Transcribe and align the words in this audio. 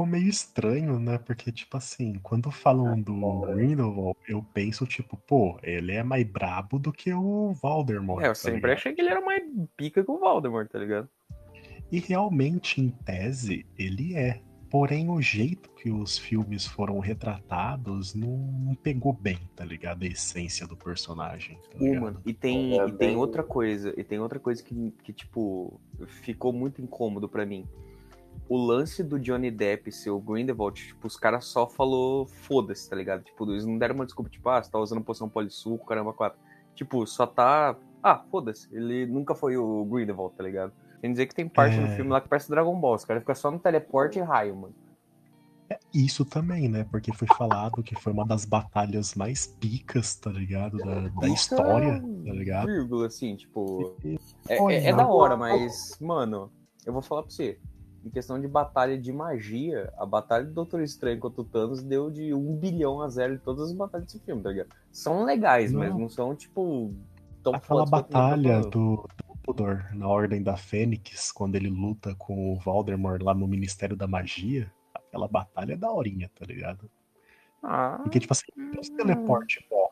ficou 0.00 0.06
meio 0.06 0.28
estranho, 0.28 0.98
né? 0.98 1.18
Porque, 1.18 1.52
tipo 1.52 1.76
assim, 1.76 2.14
quando 2.22 2.50
falam 2.50 3.00
do 3.00 3.42
Grindelwald, 3.54 4.18
eu 4.28 4.42
penso, 4.54 4.86
tipo, 4.86 5.16
pô, 5.16 5.58
ele 5.62 5.92
é 5.92 6.02
mais 6.02 6.26
brabo 6.26 6.78
do 6.78 6.92
que 6.92 7.12
o 7.12 7.52
Voldemort. 7.52 8.22
É, 8.22 8.28
eu 8.28 8.32
tá 8.32 8.34
sempre 8.34 8.56
ligado? 8.56 8.72
achei 8.78 8.92
que 8.94 9.00
ele 9.00 9.10
era 9.10 9.20
mais 9.20 9.42
pica 9.76 10.02
que 10.02 10.10
o 10.10 10.18
Voldemort, 10.18 10.68
tá 10.68 10.78
ligado? 10.78 11.08
E 11.92 11.98
realmente, 11.98 12.80
em 12.80 12.88
tese, 12.90 13.66
ele 13.78 14.14
é. 14.14 14.40
Porém, 14.70 15.10
o 15.10 15.20
jeito 15.20 15.68
que 15.70 15.90
os 15.90 16.16
filmes 16.16 16.64
foram 16.64 17.00
retratados 17.00 18.14
não, 18.14 18.36
não 18.36 18.74
pegou 18.76 19.12
bem, 19.12 19.38
tá 19.56 19.64
ligado? 19.64 20.04
A 20.04 20.06
essência 20.06 20.64
do 20.64 20.76
personagem. 20.76 21.58
Tá 21.72 21.78
Uh, 21.80 22.00
mano, 22.00 22.22
e 22.24 22.32
tem, 22.32 22.78
É 22.78 22.84
e 22.84 22.92
tem 22.92 23.08
bem- 23.08 23.16
outra 23.16 23.42
coisa, 23.42 23.92
e 23.98 24.04
tem 24.04 24.20
outra 24.20 24.38
coisa 24.38 24.62
que, 24.62 24.92
que, 25.02 25.12
tipo, 25.12 25.80
ficou 26.22 26.52
muito 26.52 26.80
incômodo 26.80 27.28
pra 27.28 27.44
mim. 27.44 27.66
O 28.50 28.56
lance 28.58 29.04
do 29.04 29.16
Johnny 29.16 29.48
Depp 29.48 29.92
ser 29.92 30.10
o 30.10 30.18
Grindelwald, 30.18 30.74
tipo, 30.84 31.06
os 31.06 31.16
caras 31.16 31.44
só 31.44 31.68
falou 31.68 32.26
foda-se, 32.26 32.90
tá 32.90 32.96
ligado? 32.96 33.22
Tipo, 33.22 33.48
eles 33.48 33.64
não 33.64 33.78
deram 33.78 33.94
uma 33.94 34.04
desculpa, 34.04 34.28
tipo, 34.28 34.48
ah, 34.48 34.60
você 34.60 34.68
tá 34.68 34.76
usando 34.80 35.00
poção 35.04 35.28
polissuco, 35.28 35.86
caramba, 35.86 36.12
quatro. 36.12 36.36
Tipo, 36.74 37.06
só 37.06 37.28
tá. 37.28 37.76
Ah, 38.02 38.18
foda-se, 38.28 38.66
ele 38.74 39.06
nunca 39.06 39.36
foi 39.36 39.56
o 39.56 39.84
Grindelwald, 39.84 40.34
tá 40.34 40.42
ligado? 40.42 40.72
Tem 41.00 41.12
dizer 41.12 41.26
que 41.26 41.34
tem 41.34 41.48
parte 41.48 41.76
É. 41.76 41.80
no 41.80 41.88
filme 41.94 42.10
lá 42.10 42.20
que 42.20 42.28
parece 42.28 42.50
Dragon 42.50 42.74
Ball, 42.78 42.96
os 42.96 43.04
caras 43.04 43.22
ficam 43.22 43.34
só 43.36 43.52
no 43.52 43.58
teleporte 43.60 44.18
e 44.18 44.22
raio, 44.22 44.56
mano. 44.56 44.74
Isso 45.94 46.24
também, 46.24 46.68
né? 46.68 46.84
Porque 46.90 47.12
foi 47.12 47.28
falado 47.28 47.80
que 47.84 47.94
foi 47.94 48.12
uma 48.12 48.26
das 48.26 48.44
batalhas 48.44 49.14
mais 49.14 49.46
picas, 49.46 50.16
tá 50.16 50.28
ligado? 50.28 50.76
Da, 50.78 51.08
da 51.08 51.28
história, 51.28 51.92
é 51.92 52.00
tá 52.00 52.32
ligado? 52.34 52.66
Vírgula, 52.66 53.06
assim, 53.06 53.36
tipo. 53.36 53.94
É, 54.48 54.60
Olha, 54.60 54.74
é- 54.74 54.86
é 54.88 54.92
da 54.92 55.06
hora, 55.06 55.36
mas, 55.36 55.96
mano, 56.00 56.50
eu 56.84 56.92
vou 56.92 57.00
falar 57.00 57.22
pra 57.22 57.30
você. 57.30 57.56
Em 58.04 58.08
questão 58.08 58.40
de 58.40 58.48
batalha 58.48 58.98
de 58.98 59.12
magia, 59.12 59.92
a 59.98 60.06
batalha 60.06 60.46
do 60.46 60.52
Doutor 60.52 60.80
Estranho 60.80 61.20
contra 61.20 61.42
o 61.42 61.44
Thanos 61.44 61.82
deu 61.82 62.10
de 62.10 62.32
1 62.32 62.56
bilhão 62.56 63.02
a 63.02 63.08
zero 63.08 63.36
de 63.36 63.42
todas 63.42 63.70
as 63.70 63.72
batalhas 63.72 64.06
desse 64.06 64.20
filme, 64.20 64.42
tá 64.42 64.48
ligado? 64.48 64.70
São 64.90 65.24
legais, 65.24 65.70
mas 65.72 65.90
Não. 65.90 66.00
não 66.00 66.08
são, 66.08 66.34
tipo, 66.34 66.94
tão 67.42 67.54
Aquela 67.54 67.84
batalha 67.84 68.62
do 68.62 69.06
Dumbledore 69.44 69.94
na 69.94 70.08
Ordem 70.08 70.42
da 70.42 70.56
Fênix, 70.56 71.30
quando 71.30 71.56
ele 71.56 71.68
luta 71.68 72.14
com 72.14 72.52
o 72.52 72.56
Voldemort 72.58 73.22
lá 73.22 73.34
no 73.34 73.46
Ministério 73.46 73.96
da 73.96 74.06
Magia, 74.06 74.72
aquela 74.94 75.28
batalha 75.28 75.74
é 75.74 75.76
daorinha, 75.76 76.30
tá 76.34 76.46
ligado? 76.46 76.90
Ah, 77.62 78.00
Porque, 78.02 78.18
tipo 78.18 78.32
assim, 78.32 78.46
tem 78.56 78.80
os 78.80 78.88
teleporte 78.88 79.66
bom, 79.68 79.89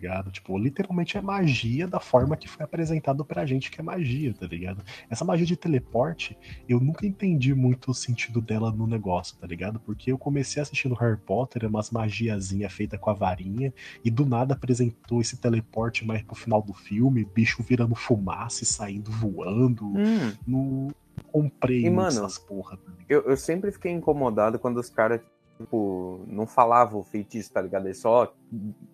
ligado? 0.00 0.30
Tipo, 0.30 0.56
literalmente 0.58 1.18
é 1.18 1.20
magia 1.20 1.86
da 1.86 2.00
forma 2.00 2.36
que 2.36 2.48
foi 2.48 2.64
apresentado 2.64 3.24
pra 3.24 3.44
gente 3.44 3.70
que 3.70 3.80
é 3.80 3.84
magia, 3.84 4.32
tá 4.32 4.46
ligado? 4.46 4.82
Essa 5.10 5.24
magia 5.24 5.44
de 5.44 5.56
teleporte, 5.56 6.36
eu 6.68 6.80
nunca 6.80 7.06
entendi 7.06 7.54
muito 7.54 7.90
o 7.90 7.94
sentido 7.94 8.40
dela 8.40 8.72
no 8.72 8.86
negócio, 8.86 9.36
tá 9.36 9.46
ligado? 9.46 9.78
Porque 9.78 10.10
eu 10.10 10.18
comecei 10.18 10.62
assistindo 10.62 10.94
Harry 10.94 11.18
Potter, 11.18 11.64
é 11.64 11.68
umas 11.68 11.90
magiazinha 11.90 12.70
feita 12.70 12.96
com 12.96 13.10
a 13.10 13.14
varinha, 13.14 13.72
e 14.04 14.10
do 14.10 14.24
nada 14.24 14.54
apresentou 14.54 15.20
esse 15.20 15.36
teleporte 15.36 16.04
mais 16.06 16.22
pro 16.22 16.34
final 16.34 16.62
do 16.62 16.72
filme, 16.72 17.24
bicho 17.24 17.62
virando 17.62 17.94
fumaça 17.94 18.64
e 18.64 18.66
saindo 18.66 19.10
voando. 19.10 19.86
hum, 19.86 20.32
Não 20.46 20.88
comprei 21.30 21.84
E, 21.84 21.90
mano, 21.90 22.08
essas 22.08 22.38
porra, 22.38 22.76
tá 22.76 22.92
eu, 23.08 23.22
eu 23.22 23.36
sempre 23.36 23.70
fiquei 23.70 23.92
incomodado 23.92 24.58
quando 24.58 24.78
os 24.78 24.88
caras, 24.88 25.20
tipo, 25.60 26.24
não 26.26 26.46
falavam 26.46 27.00
o 27.00 27.04
feitiço, 27.04 27.52
tá 27.52 27.60
ligado? 27.60 27.86
Eles 27.86 27.98
só 27.98 28.32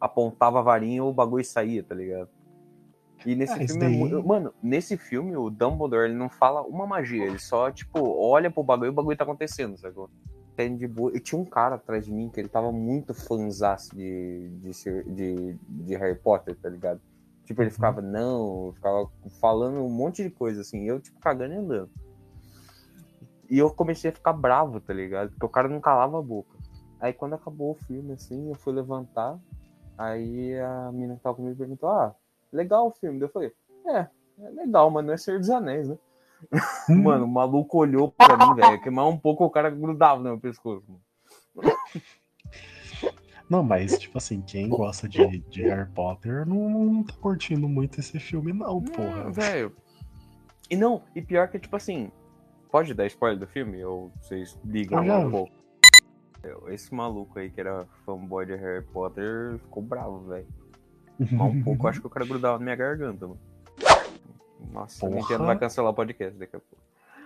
apontava 0.01 0.59
a 0.59 0.63
varinha 0.63 0.97
e 0.97 1.01
o 1.01 1.13
bagulho 1.13 1.45
saía, 1.45 1.83
tá 1.83 1.95
ligado? 1.95 2.29
E 3.25 3.35
nesse 3.35 3.55
Ah, 3.55 3.67
filme, 3.67 3.85
é 3.85 3.89
daí- 3.89 4.25
mano, 4.25 4.53
nesse 4.63 4.97
filme 4.97 5.37
o 5.37 5.49
Dumbledore 5.49 6.05
ele 6.09 6.15
não 6.19 6.29
fala 6.29 6.63
uma 6.63 6.87
magia, 6.87 7.25
ele 7.25 7.39
só, 7.39 7.71
tipo, 7.71 7.99
olha 8.19 8.51
pro 8.51 8.63
bagulho 8.63 8.89
e 8.89 8.91
o 8.91 8.95
bagulho 8.95 9.17
tá 9.17 9.25
acontecendo, 9.25 9.77
sacou? 9.79 10.11
De 10.57 10.89
boa. 10.89 11.15
E 11.15 11.21
tinha 11.21 11.39
um 11.39 11.45
cara 11.45 11.75
atrás 11.75 12.07
de 12.07 12.11
mim 12.11 12.31
que 12.31 12.41
ele 12.41 12.49
tava 12.49 12.73
muito 12.73 13.13
fãzaço 13.13 13.95
de, 13.95 14.49
de, 14.63 14.71
de, 15.13 15.59
de 15.69 15.97
Harry 15.97 16.19
Potter, 16.19 16.57
tá 16.57 16.71
ligado? 16.71 16.99
Tipo, 17.45 17.61
ele 17.61 17.69
Uhum. 17.69 17.75
ficava, 17.75 18.01
não, 18.01 18.73
ficava 18.75 19.07
falando 19.39 19.81
um 19.81 19.91
monte 19.91 20.23
de 20.23 20.31
coisa, 20.31 20.63
assim, 20.63 20.85
eu, 20.89 20.99
tipo, 20.99 21.21
cagando 21.21 21.53
e 21.53 21.57
andando. 21.59 21.91
E 23.51 23.59
eu 23.59 23.71
comecei 23.71 24.11
a 24.11 24.15
ficar 24.15 24.33
bravo, 24.33 24.81
tá 24.81 24.95
ligado? 24.95 25.29
Porque 25.31 25.45
o 25.45 25.49
cara 25.51 25.69
não 25.69 25.79
calava 25.79 26.19
a 26.19 26.23
boca. 26.23 26.56
Aí 27.01 27.13
quando 27.13 27.35
acabou 27.35 27.73
o 27.73 27.87
filme, 27.87 28.13
assim, 28.13 28.49
eu 28.49 28.55
fui 28.55 28.73
levantar. 28.73 29.39
Aí 29.99 30.59
a 30.59 30.91
menina 30.93 31.17
que 31.17 31.23
tava 31.23 31.37
comigo 31.37 31.57
perguntou: 31.57 31.89
Ah, 31.89 32.15
legal 32.53 32.89
o 32.89 32.91
filme. 32.91 33.19
Daí 33.19 33.29
Eu 33.29 33.33
falei: 33.33 33.53
É, 33.87 34.07
é 34.41 34.51
legal, 34.51 34.91
mas 34.91 35.05
não 35.05 35.15
é 35.15 35.17
Senhor 35.17 35.39
dos 35.39 35.51
Anéis, 35.51 35.89
né? 35.89 35.99
Hum. 36.89 37.03
Mano, 37.03 37.25
o 37.25 37.29
maluco 37.29 37.79
olhou 37.79 38.11
pra 38.11 38.37
mim, 38.37 38.55
velho. 38.55 38.81
Que 38.81 38.91
mais 38.91 39.09
um 39.09 39.19
pouco 39.19 39.45
o 39.45 39.51
cara 39.51 39.71
grudava 39.71 40.19
no 40.19 40.25
meu 40.25 40.39
pescoço, 40.39 40.85
mano. 40.89 41.03
Não, 43.49 43.63
mas, 43.63 43.97
tipo 43.97 44.19
assim, 44.19 44.43
quem 44.43 44.69
gosta 44.69 45.09
de, 45.09 45.39
de 45.39 45.63
Harry 45.63 45.89
Potter 45.93 46.45
não, 46.45 46.69
não 46.69 47.05
tá 47.05 47.15
curtindo 47.21 47.69
muito 47.69 48.01
esse 48.01 48.19
filme, 48.19 48.53
não, 48.53 48.83
porra. 48.83 49.31
Velho. 49.31 49.75
E 50.69 50.77
não, 50.77 51.03
e 51.15 51.23
pior 51.23 51.49
que, 51.49 51.59
tipo 51.59 51.77
assim, 51.77 52.11
pode 52.73 52.93
dar 52.93 53.07
spoiler 53.07 53.39
do 53.39 53.47
filme? 53.47 53.85
Ou 53.85 54.11
vocês 54.21 54.59
ligam 54.65 55.01
um 55.01 55.31
pouco? 55.31 55.53
Esse 56.69 56.95
maluco 56.95 57.39
aí 57.39 57.51
que 57.51 57.61
era 57.61 57.87
fanboy 58.05 58.47
de 58.47 58.55
Harry 58.55 58.85
Potter 58.85 59.59
ficou 59.59 59.83
bravo, 59.83 60.21
velho. 60.29 60.47
Mas 61.19 61.33
um 61.41 61.63
pouco 61.63 61.87
eu 61.87 61.91
acho 61.91 62.01
que 62.01 62.07
o 62.07 62.11
cara 62.11 62.27
grudava 62.27 62.59
na 62.59 62.65
minha 62.65 62.77
garganta, 62.77 63.27
mano. 63.27 63.41
Nossa, 64.73 65.01
Porra. 65.01 65.13
a 65.13 65.21
Nintendo 65.21 65.45
vai 65.47 65.59
cancelar 65.59 65.91
o 65.91 65.95
podcast 65.95 66.39
daqui 66.39 66.57
a 66.57 66.61
pouco. 66.61 66.85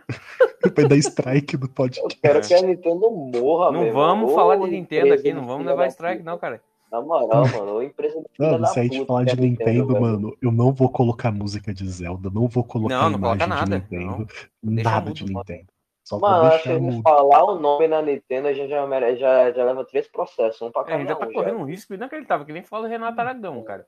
Vai 0.76 0.86
dar 0.88 0.96
strike 0.96 1.56
do 1.56 1.66
Eu 1.66 1.70
podcast. 1.70 2.14
espero 2.14 2.40
que 2.42 2.52
a 2.54 2.62
Nintendo 2.62 3.10
morra, 3.10 3.72
não 3.72 3.84
meu 3.84 3.92
vamos 3.94 4.22
irmão. 4.30 4.34
falar 4.34 4.58
Ô, 4.58 4.64
de 4.66 4.72
Nintendo 4.72 5.14
aqui, 5.14 5.22
de 5.22 5.32
não 5.32 5.46
vamos 5.46 5.66
levar 5.66 5.86
strike, 5.86 6.22
não, 6.22 6.36
cara. 6.36 6.60
Na 6.92 7.00
moral, 7.00 7.46
mano, 7.48 7.72
ô 7.76 7.82
empresa 7.82 8.20
de 8.20 8.26
Mano, 8.38 8.66
se 8.66 8.80
a 8.80 8.82
gente 8.82 9.06
falar 9.06 9.22
é 9.22 9.24
de 9.26 9.32
a 9.32 9.36
Nintendo, 9.36 9.86
velho. 9.86 10.00
mano, 10.00 10.36
eu 10.42 10.50
não 10.52 10.72
vou 10.72 10.90
colocar 10.90 11.30
música 11.30 11.72
de 11.72 11.88
Zelda, 11.88 12.28
não 12.28 12.48
vou 12.48 12.64
colocar 12.64 12.94
Não, 12.94 13.10
não 13.10 13.18
imagem 13.18 13.38
coloca 13.38 13.44
de 13.44 13.70
nada, 13.70 13.78
Nintendo, 13.78 14.26
Deixa 14.62 14.90
nada 14.90 15.06
mudo, 15.06 15.14
de. 15.14 15.24
Nintendo. 15.24 15.66
Só 16.10 16.18
Mano, 16.18 16.46
acho 16.48 16.62
que 16.64 16.76
mudo. 16.76 17.02
falar 17.02 17.44
o 17.44 17.60
nome 17.60 17.86
na 17.86 18.02
Nintendo, 18.02 18.48
a 18.48 18.52
gente 18.52 18.68
já, 18.68 18.84
já, 19.14 19.52
já 19.52 19.64
leva 19.64 19.84
três 19.84 20.08
processos, 20.08 20.60
um 20.60 20.72
pra 20.72 20.82
É, 20.82 20.84
a 20.84 20.86
cada 20.88 20.98
gente 20.98 21.08
já 21.08 21.14
tá 21.14 21.26
um. 21.26 21.32
correndo 21.32 21.58
um 21.58 21.64
risco 21.64 21.94
inacreditável, 21.94 22.44
que 22.44 22.52
nem 22.52 22.64
fala 22.64 22.86
o 22.86 22.90
Renato 22.90 23.20
Aragão, 23.20 23.62
cara. 23.62 23.86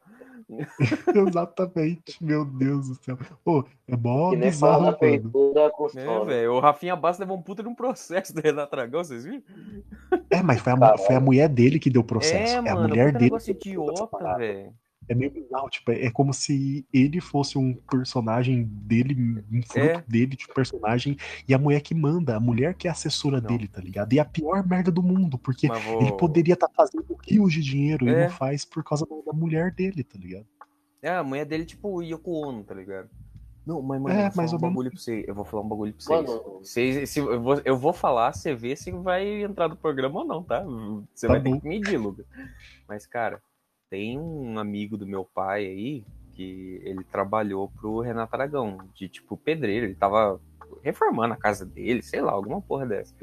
Exatamente, 1.29 2.23
meu 2.23 2.45
Deus 2.45 2.89
do 2.89 2.95
céu. 2.95 3.19
Pô, 3.45 3.65
é 3.89 3.97
mó 3.97 4.31
Que 4.31 4.37
nem 4.37 4.53
fala 4.53 4.93
da 4.93 4.93
É, 6.33 6.49
o 6.49 6.61
Rafinha 6.61 6.95
Bastos 6.95 7.21
levou 7.21 7.37
um 7.37 7.43
puta 7.43 7.63
de 7.63 7.69
um 7.69 7.75
processo 7.75 8.33
do 8.35 8.41
Renato 8.41 8.75
Aragão, 8.75 9.03
vocês 9.03 9.25
viram? 9.25 9.43
É, 10.31 10.43
mas 10.43 10.61
foi 10.61 10.73
a, 10.73 10.99
foi 10.99 11.17
a 11.17 11.21
mulher 11.21 11.49
dele 11.49 11.79
que 11.81 11.91
deu 11.91 12.03
o 12.03 12.05
processo. 12.05 12.55
É, 12.55 12.57
É, 12.67 12.71
a 12.71 12.75
mano, 12.75 12.89
mulher 12.89 13.07
puta 13.07 13.19
dele. 13.19 13.25
negócio 13.31 13.51
idiota, 13.51 14.37
velho. 14.37 14.73
É 15.09 15.15
meio 15.15 15.31
bizarro, 15.31 15.69
tipo, 15.69 15.91
é 15.91 16.11
como 16.11 16.33
se 16.33 16.87
ele 16.93 17.21
fosse 17.21 17.59
um 17.59 17.75
personagem 17.75 18.65
dele, 18.65 19.15
um 19.53 19.63
fruto 19.63 19.79
É. 19.79 20.05
dele 20.09 20.37
de 20.37 20.47
personagem, 20.49 21.17
e 21.47 21.53
a 21.53 21.59
mulher 21.59 21.81
que 21.81 21.95
manda, 21.95 22.37
a 22.37 22.41
mulher 22.41 22.75
que 22.75 22.87
é 22.87 22.91
assessora 22.91 23.41
Não. 23.41 23.49
dele, 23.49 23.67
tá 23.69 23.81
ligado? 23.81 24.13
E 24.13 24.19
é 24.19 24.23
a 24.23 24.25
pior 24.25 24.67
merda 24.67 24.91
do 24.91 25.03
mundo, 25.03 25.37
porque 25.37 25.67
vou... 25.69 26.01
ele 26.03 26.13
poderia 26.13 26.55
estar 26.55 26.69
fazendo 26.75 27.05
rios 27.29 27.53
de 27.53 27.61
dinheiro 27.63 28.07
e 28.07 28.11
É. 28.15 28.25
não 28.25 28.31
faz 28.31 28.65
por 28.65 28.83
causa 28.85 29.05
da 29.27 29.33
mulher 29.33 29.73
dele, 29.73 30.05
tá 30.05 30.17
ligado? 30.19 30.47
É, 31.03 31.11
a 31.11 31.25
mulher 31.25 31.45
dele, 31.45 31.65
tipo, 31.65 32.01
Yoko 32.01 32.31
Ono, 32.47 32.63
tá 32.63 32.75
ligado? 32.75 33.11
Não, 33.67 33.81
mas, 33.83 34.01
mano, 34.01 34.15
É, 34.15 34.27
eu 34.27 34.31
vou 34.31 34.37
mais 34.37 34.51
falar 34.51 34.57
um 34.67 34.69
bagulho 34.71 34.91
pra 34.91 34.99
vocês. 35.01 35.25
Eu 35.29 35.35
vou 35.35 35.45
falar 35.45 35.63
um 35.63 35.69
bagulho 35.69 35.93
pra 35.95 36.03
vocês. 36.05 36.27
Mano, 36.29 36.59
Vocês- 36.61 37.11
se, 37.11 37.19
eu, 37.21 37.41
vou, 37.41 37.61
eu 37.65 37.77
vou 37.79 37.93
falar, 37.93 38.33
você 38.33 38.55
vê 38.55 38.75
se 38.75 38.91
vai 38.91 39.43
entrar 39.43 39.69
no 39.69 39.77
programa 39.77 40.21
ou 40.21 40.27
não, 40.27 40.43
tá? 40.43 40.65
Você 41.15 41.27
Tá 41.29 41.35
vai 41.35 41.43
ter 41.43 41.51
bom. 41.51 41.61
que 41.61 41.69
medir, 41.69 41.97
Lucas. 41.97 42.25
Mas, 42.89 43.07
cara, 43.07 43.41
tem 43.93 44.19
um 44.19 44.59
amigo 44.59 44.97
do 44.97 45.07
meu 45.07 45.23
pai 45.23 45.67
aí 45.67 46.05
que 46.33 46.81
ele 46.83 47.05
trabalhou 47.05 47.71
pro 47.79 48.01
Renato 48.01 48.35
Aragão, 48.35 48.79
de 48.95 49.07
tipo 49.07 49.37
pedreiro. 49.37 49.85
Ele 49.85 49.95
tava 49.95 50.41
reformando 50.83 51.35
a 51.35 51.37
casa 51.37 51.67
dele, 51.67 52.01
sei 52.01 52.23
lá, 52.23 52.33
alguma 52.33 52.63
porra 52.63 52.87
dessa. 52.87 53.15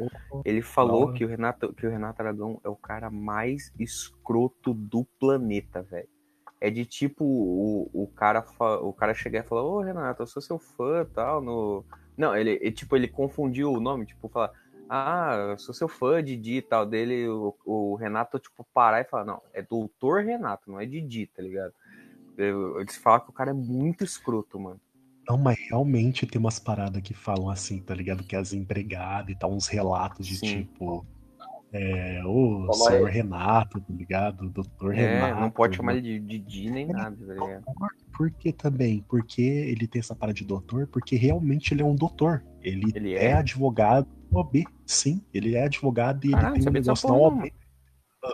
Ele 0.45 0.61
falou 0.61 1.11
que 1.11 1.25
o, 1.25 1.27
Renato, 1.27 1.73
que 1.73 1.87
o 1.87 1.89
Renato 1.89 2.21
Aragão 2.21 2.61
é 2.63 2.69
o 2.69 2.75
cara 2.75 3.09
mais 3.09 3.73
escroto 3.79 4.71
do 4.71 5.07
planeta, 5.19 5.81
velho. 5.81 6.07
É 6.61 6.69
de 6.69 6.85
tipo 6.85 7.25
o, 7.25 7.89
o 7.91 8.05
cara 8.05 8.45
o 8.83 8.93
cara 8.93 9.15
chegar 9.15 9.43
e 9.43 9.47
falar, 9.47 9.63
ô 9.63 9.81
Renato, 9.81 10.21
eu 10.21 10.27
sou 10.27 10.39
seu 10.39 10.59
fã 10.59 11.03
tal. 11.15 11.41
No... 11.41 11.83
Não, 12.15 12.35
ele, 12.35 12.59
ele, 12.61 12.71
tipo, 12.71 12.95
ele 12.95 13.07
confundiu 13.07 13.73
o 13.73 13.79
nome, 13.79 14.05
tipo, 14.05 14.29
falar, 14.29 14.51
ah, 14.89 15.49
eu 15.51 15.57
sou 15.59 15.73
seu 15.73 15.87
fã, 15.87 16.23
Didi 16.23 16.55
e 16.57 16.61
tal. 16.61 16.85
Dele, 16.85 17.27
o, 17.27 17.55
o 17.65 17.95
Renato, 17.95 18.39
tipo, 18.39 18.65
parar 18.73 19.01
e 19.01 19.05
falar, 19.05 19.25
não, 19.25 19.41
é 19.53 19.61
doutor 19.61 20.23
Renato, 20.23 20.69
não 20.71 20.79
é 20.79 20.85
Didi, 20.85 21.27
tá 21.27 21.41
ligado? 21.41 21.73
Eu- 22.37 22.79
Eles 22.81 22.97
falam 22.97 23.19
que 23.21 23.29
o 23.29 23.33
cara 23.33 23.51
é 23.51 23.53
muito 23.53 24.03
escroto, 24.03 24.59
mano. 24.59 24.79
Não, 25.27 25.37
mas 25.37 25.57
realmente 25.69 26.25
tem 26.25 26.39
umas 26.39 26.57
paradas 26.57 27.01
que 27.03 27.13
falam 27.13 27.49
assim, 27.49 27.79
tá 27.81 27.93
ligado? 27.93 28.23
Que 28.23 28.35
as 28.35 28.51
empregadas 28.51 29.29
e 29.29 29.35
tal, 29.37 29.53
uns 29.53 29.67
relatos 29.67 30.25
de 30.25 30.37
Sim. 30.37 30.63
tipo. 30.63 31.05
É, 31.71 32.23
ô, 32.25 32.65
Calma 32.65 32.73
senhor 32.73 33.07
aí. 33.09 33.13
Renato, 33.13 33.79
tá 33.79 33.93
ligado? 33.93 34.49
Doutor 34.49 34.95
É, 34.95 35.05
Renato. 35.05 35.39
não 35.39 35.51
pode 35.51 35.75
chamar 35.77 35.93
ele 35.95 36.19
de 36.19 36.39
Didi 36.39 36.71
nem 36.71 36.87
nada, 36.87 37.15
tá 37.15 37.33
ligado? 37.33 37.63
Por 38.19 38.29
que 38.31 38.51
também? 38.51 39.01
Porque 39.07 39.41
ele 39.41 39.87
tem 39.87 40.01
essa 40.01 40.13
parada 40.13 40.35
de 40.35 40.43
doutor? 40.43 40.87
Porque 40.87 41.15
realmente 41.15 41.73
ele 41.73 41.81
é 41.81 41.85
um 41.85 41.95
doutor. 41.95 42.43
Ele, 42.61 42.91
Ele 42.93 43.13
é, 43.13 43.27
é? 43.27 43.33
advogado 43.33 44.09
OB. 44.29 44.65
Sim, 44.85 45.21
ele 45.33 45.55
é 45.55 45.63
advogado 45.63 46.25
e 46.25 46.31
Caralho, 46.31 46.55
ele 46.55 46.63
tem 46.65 46.69
um 46.69 46.73
negócio 46.73 47.07
na 47.07 47.15
OB. 47.15 47.53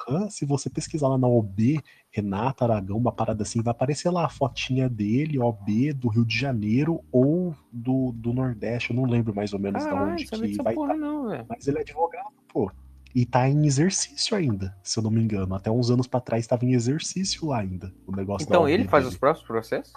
Aham, 0.09 0.27
se 0.31 0.43
você 0.43 0.71
pesquisar 0.71 1.07
lá 1.07 1.19
na 1.19 1.27
OB, 1.27 1.79
Renata 2.09 2.65
Aragão, 2.65 2.97
uma 2.97 3.11
parada 3.11 3.43
assim, 3.43 3.61
vai 3.61 3.69
aparecer 3.69 4.09
lá 4.09 4.25
a 4.25 4.29
fotinha 4.29 4.89
dele, 4.89 5.37
OB, 5.37 5.93
do 5.93 6.07
Rio 6.07 6.25
de 6.25 6.35
Janeiro 6.35 7.03
ou 7.11 7.55
do, 7.71 8.11
do 8.11 8.33
Nordeste, 8.33 8.89
eu 8.89 8.95
não 8.95 9.05
lembro 9.05 9.35
mais 9.35 9.53
ou 9.53 9.59
menos 9.59 9.83
de 9.83 9.87
Caralho, 9.87 10.13
onde 10.13 10.25
que 10.25 10.63
vai 10.63 10.73
porra 10.73 10.95
não, 10.95 11.29
velho. 11.29 11.45
Mas 11.47 11.67
ele 11.67 11.77
é 11.77 11.81
advogado, 11.81 12.33
pô. 12.51 12.71
E 13.15 13.25
tá 13.25 13.47
em 13.47 13.65
exercício 13.65 14.35
ainda, 14.35 14.75
se 14.83 14.99
eu 14.99 15.03
não 15.03 15.09
me 15.09 15.21
engano. 15.23 15.55
Até 15.55 15.71
uns 15.71 15.89
anos 15.89 16.05
pra 16.05 16.19
trás 16.19 16.45
tava 16.45 16.65
em 16.65 16.73
exercício 16.73 17.47
lá 17.47 17.59
ainda, 17.59 17.93
o 18.05 18.13
negócio 18.13 18.45
Então 18.45 18.67
ele 18.67 18.83
faz 18.83 19.05
dele. 19.05 19.13
os 19.13 19.17
próprios 19.19 19.47
processos? 19.47 19.93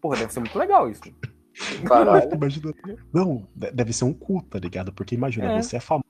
Porra, 0.00 0.16
deve 0.16 0.32
ser 0.32 0.40
muito 0.40 0.58
legal 0.58 0.88
isso. 0.90 1.02
Caralho. 1.86 2.32
Imagina- 2.34 2.72
Não, 3.12 3.46
de- 3.54 3.70
deve 3.72 3.92
ser 3.92 4.04
um 4.04 4.14
cu, 4.14 4.42
tá 4.42 4.58
ligado? 4.58 4.90
Porque 4.92 5.14
imagina, 5.14 5.52
É. 5.52 5.60
você 5.62 5.76
é 5.76 5.80
famoso 5.80 6.06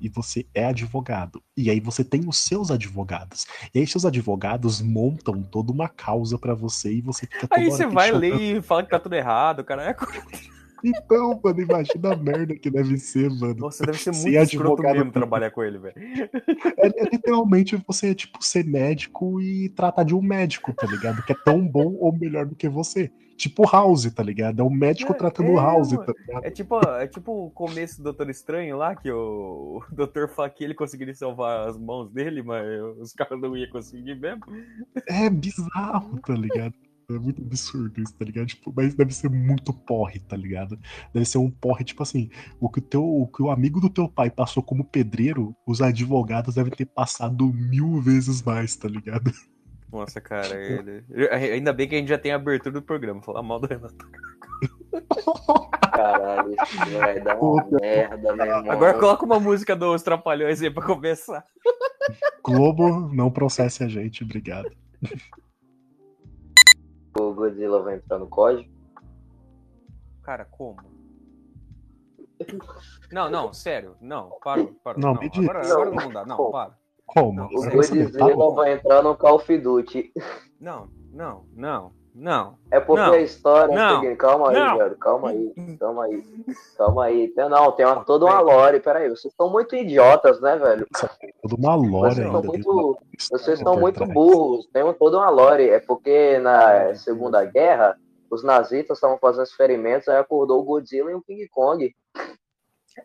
e 0.00 0.08
você 0.10 0.46
é 0.52 0.66
advogado. 0.66 1.40
E 1.56 1.70
aí 1.70 1.80
você 1.80 2.04
tem 2.04 2.28
os 2.28 2.36
seus 2.36 2.70
advogados. 2.70 3.46
E 3.74 3.78
aí 3.78 3.86
seus 3.86 4.04
advogados 4.04 4.82
montam 4.82 5.42
toda 5.42 5.72
uma 5.72 5.88
causa 5.88 6.36
pra 6.38 6.54
você 6.54 6.92
e 6.92 7.00
você 7.00 7.24
fica 7.26 7.48
toda 7.48 7.58
Aí 7.58 7.70
você 7.70 7.86
vai 7.86 8.10
ler 8.12 8.58
e 8.58 8.60
fala 8.60 8.82
que 8.82 8.90
tá 8.90 8.98
tudo 8.98 9.14
errado, 9.14 9.64
cara. 9.64 9.90
É... 9.90 9.94
Então, 10.84 11.40
mano, 11.42 11.60
imagina 11.60 12.12
a 12.12 12.16
merda 12.16 12.54
que 12.56 12.70
deve 12.70 12.96
ser, 12.96 13.30
mano. 13.30 13.54
Nossa, 13.54 13.84
deve 13.84 13.98
ser 13.98 14.12
muito 14.12 14.28
escroto 14.28 14.72
advogado 14.72 14.96
mesmo 14.96 15.12
trabalhar 15.12 15.50
com 15.50 15.62
ele, 15.62 15.78
velho. 15.78 15.94
É, 16.78 16.86
é 16.86 17.04
literalmente 17.10 17.76
você, 17.86 18.14
tipo, 18.14 18.42
ser 18.44 18.64
médico 18.64 19.40
e 19.40 19.68
tratar 19.70 20.04
de 20.04 20.14
um 20.14 20.22
médico, 20.22 20.72
tá 20.72 20.86
ligado? 20.86 21.22
Que 21.24 21.32
é 21.32 21.36
tão 21.44 21.66
bom 21.66 21.96
ou 21.98 22.12
melhor 22.12 22.46
do 22.46 22.54
que 22.54 22.68
você. 22.68 23.10
Tipo 23.36 23.66
House, 23.70 24.12
tá 24.12 24.22
ligado? 24.22 24.60
É 24.60 24.62
um 24.62 24.68
médico 24.68 25.12
É, 25.12 25.16
tratando 25.16 25.52
é, 25.52 25.54
House, 25.54 25.90
tá 25.92 26.12
ligado? 26.18 26.44
É 26.44 26.50
tipo, 26.50 26.78
é 26.78 27.06
tipo 27.06 27.46
o 27.46 27.50
começo 27.50 27.96
do 27.96 28.04
Doutor 28.04 28.28
Estranho 28.28 28.76
lá, 28.76 28.94
que 28.94 29.10
o, 29.10 29.82
o 29.90 29.94
Doutor 29.94 30.28
fala 30.28 30.50
que 30.50 30.62
ele 30.62 30.74
conseguiria 30.74 31.14
salvar 31.14 31.66
as 31.66 31.78
mãos 31.78 32.10
dele, 32.10 32.42
mas 32.42 32.66
os 32.98 33.14
caras 33.14 33.40
não 33.40 33.56
iam 33.56 33.70
conseguir 33.70 34.14
mesmo. 34.14 34.42
É 35.08 35.30
bizarro, 35.30 36.20
tá 36.20 36.34
ligado? 36.34 36.74
É 37.14 37.18
muito 37.18 37.42
absurdo 37.42 38.00
isso, 38.00 38.14
tá 38.14 38.24
ligado? 38.24 38.46
Tipo, 38.46 38.72
mas 38.74 38.94
deve 38.94 39.12
ser 39.12 39.28
muito 39.28 39.72
porre, 39.72 40.20
tá 40.20 40.36
ligado? 40.36 40.78
Deve 41.12 41.26
ser 41.26 41.38
um 41.38 41.50
porre, 41.50 41.84
tipo 41.84 42.02
assim, 42.02 42.30
o 42.60 42.68
que 42.68 42.78
o, 42.78 42.82
teu, 42.82 43.04
o 43.04 43.26
que 43.26 43.42
o 43.42 43.50
amigo 43.50 43.80
do 43.80 43.90
teu 43.90 44.08
pai 44.08 44.30
passou 44.30 44.62
como 44.62 44.84
pedreiro, 44.84 45.54
os 45.66 45.82
advogados 45.82 46.54
devem 46.54 46.72
ter 46.72 46.86
passado 46.86 47.52
mil 47.52 48.00
vezes 48.00 48.42
mais, 48.42 48.76
tá 48.76 48.88
ligado? 48.88 49.32
Nossa, 49.92 50.20
cara, 50.20 50.54
ele... 50.54 51.04
ainda 51.30 51.72
bem 51.72 51.88
que 51.88 51.96
a 51.96 51.98
gente 51.98 52.08
já 52.08 52.18
tem 52.18 52.32
a 52.32 52.36
abertura 52.36 52.74
do 52.74 52.82
programa, 52.82 53.20
falar 53.22 53.42
mal 53.42 53.58
do 53.58 53.66
Renato. 53.66 54.08
Caralho, 55.90 56.54
isso 56.54 56.98
vai 56.98 57.20
dar 57.20 57.36
uma 57.38 57.66
merda, 57.80 58.36
meu 58.36 58.46
irmão. 58.46 58.72
Agora 58.72 58.94
coloca 58.98 59.24
uma 59.24 59.40
música 59.40 59.74
dos 59.74 60.02
Trapalhões 60.02 60.62
aí 60.62 60.70
pra 60.70 60.84
começar. 60.84 61.44
Globo, 62.44 63.12
não 63.12 63.30
processe 63.30 63.82
a 63.82 63.88
gente, 63.88 64.22
obrigado. 64.22 64.70
O 67.18 67.34
Godzilla 67.34 67.82
vai 67.82 67.96
entrar 67.96 68.18
no 68.18 68.28
código. 68.28 68.70
Cara, 70.22 70.44
como? 70.44 70.76
Não, 73.12 73.28
não, 73.30 73.52
sério. 73.52 73.96
Não, 74.00 74.30
parou, 74.42 74.72
parou. 74.82 75.00
Não, 75.00 75.14
Não, 75.14 75.20
me 75.20 75.28
diz. 75.28 75.48
agora, 75.48 75.72
agora 75.72 75.90
não 75.90 76.12
dá, 76.12 76.24
não, 76.26 76.36
Como? 76.36 76.52
para. 76.52 76.78
Como? 77.06 77.32
Não, 77.32 77.46
O 77.46 77.62
tá 77.62 77.70
Godzilla 77.70 78.36
bom. 78.36 78.54
vai 78.54 78.72
entrar 78.74 79.02
no 79.02 79.16
Call 79.16 79.36
of 79.36 79.58
Duty. 79.58 80.12
Não, 80.60 80.88
não, 81.12 81.44
não, 81.54 81.92
não. 82.14 82.58
É 82.70 82.78
porque 82.80 83.02
Não. 83.02 83.12
a 83.12 83.18
história 83.20 83.74
Não. 83.74 84.16
calma 84.16 84.50
aí, 84.50 84.78
velho, 84.78 84.96
calma 84.96 85.30
aí, 85.30 85.52
calma 85.78 86.04
aí, 86.04 86.22
calma 86.76 87.04
aí. 87.04 87.28
Tem, 87.28 87.48
não, 87.48 87.72
tem 87.72 87.86
uma, 87.86 88.04
toda 88.04 88.24
uma 88.26 88.40
lore, 88.40 88.80
peraí, 88.80 89.08
vocês 89.08 89.32
estão 89.32 89.48
muito 89.50 89.74
idiotas, 89.76 90.40
né, 90.40 90.56
velho? 90.56 90.86
Toda 91.42 91.56
uma 91.56 91.74
lore 91.74 92.14
Vocês 92.14 92.26
ainda. 92.26 92.40
tem 92.40 92.50
muito, 92.50 92.70
uma 92.70 92.96
vocês 93.30 93.58
estão 93.58 93.76
muito 93.78 93.96
trás. 93.96 94.12
burros, 94.12 94.66
tem 94.72 94.82
um- 94.82 94.92
toda 94.92 95.18
uma 95.18 95.30
lore. 95.30 95.68
É 95.70 95.80
porque 95.80 96.38
na 96.38 96.94
Segunda 96.94 97.44
Guerra, 97.44 97.96
os 98.30 98.42
nazistas 98.44 98.98
estavam 98.98 99.18
fazendo 99.18 99.44
experimentos, 99.44 100.08
aí 100.08 100.16
acordou 100.18 100.60
o 100.60 100.64
Godzilla 100.64 101.10
e 101.10 101.14
o 101.14 101.22
King 101.22 101.48
Kong. 101.48 101.94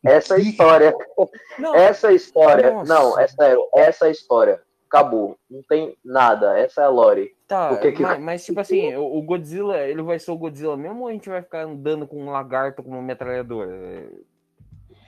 Essa 0.03 0.37
história, 0.39 0.93
Não, 1.59 1.75
essa 1.75 2.11
história. 2.11 2.71
Nossa. 2.71 2.93
Não, 2.93 3.19
é 3.19 3.27
sério, 3.27 3.63
essa 3.73 4.05
é 4.05 4.07
a 4.09 4.11
história. 4.11 4.61
Acabou, 4.95 5.37
não 5.49 5.61
tem 5.67 5.95
nada, 6.03 6.57
essa 6.57 6.81
é 6.81 6.85
a 6.85 6.89
lore. 6.89 7.35
tá, 7.47 7.71
o 7.71 7.79
que 7.79 7.91
que- 7.91 8.01
mas, 8.01 8.19
mas, 8.19 8.45
tipo 8.45 8.59
assim, 8.59 8.95
o, 8.95 9.17
o 9.17 9.21
Godzilla, 9.21 9.77
ele 9.79 10.01
vai 10.01 10.17
ser 10.19 10.31
o 10.31 10.37
Godzilla 10.37 10.75
mesmo 10.77 11.01
ou 11.01 11.07
a 11.07 11.11
gente 11.11 11.29
vai 11.29 11.41
ficar 11.41 11.63
andando 11.65 12.07
com 12.07 12.21
um 12.23 12.31
lagarto 12.31 12.81
com 12.83 12.89
uma 12.91 13.01
metralhadora? 13.01 14.09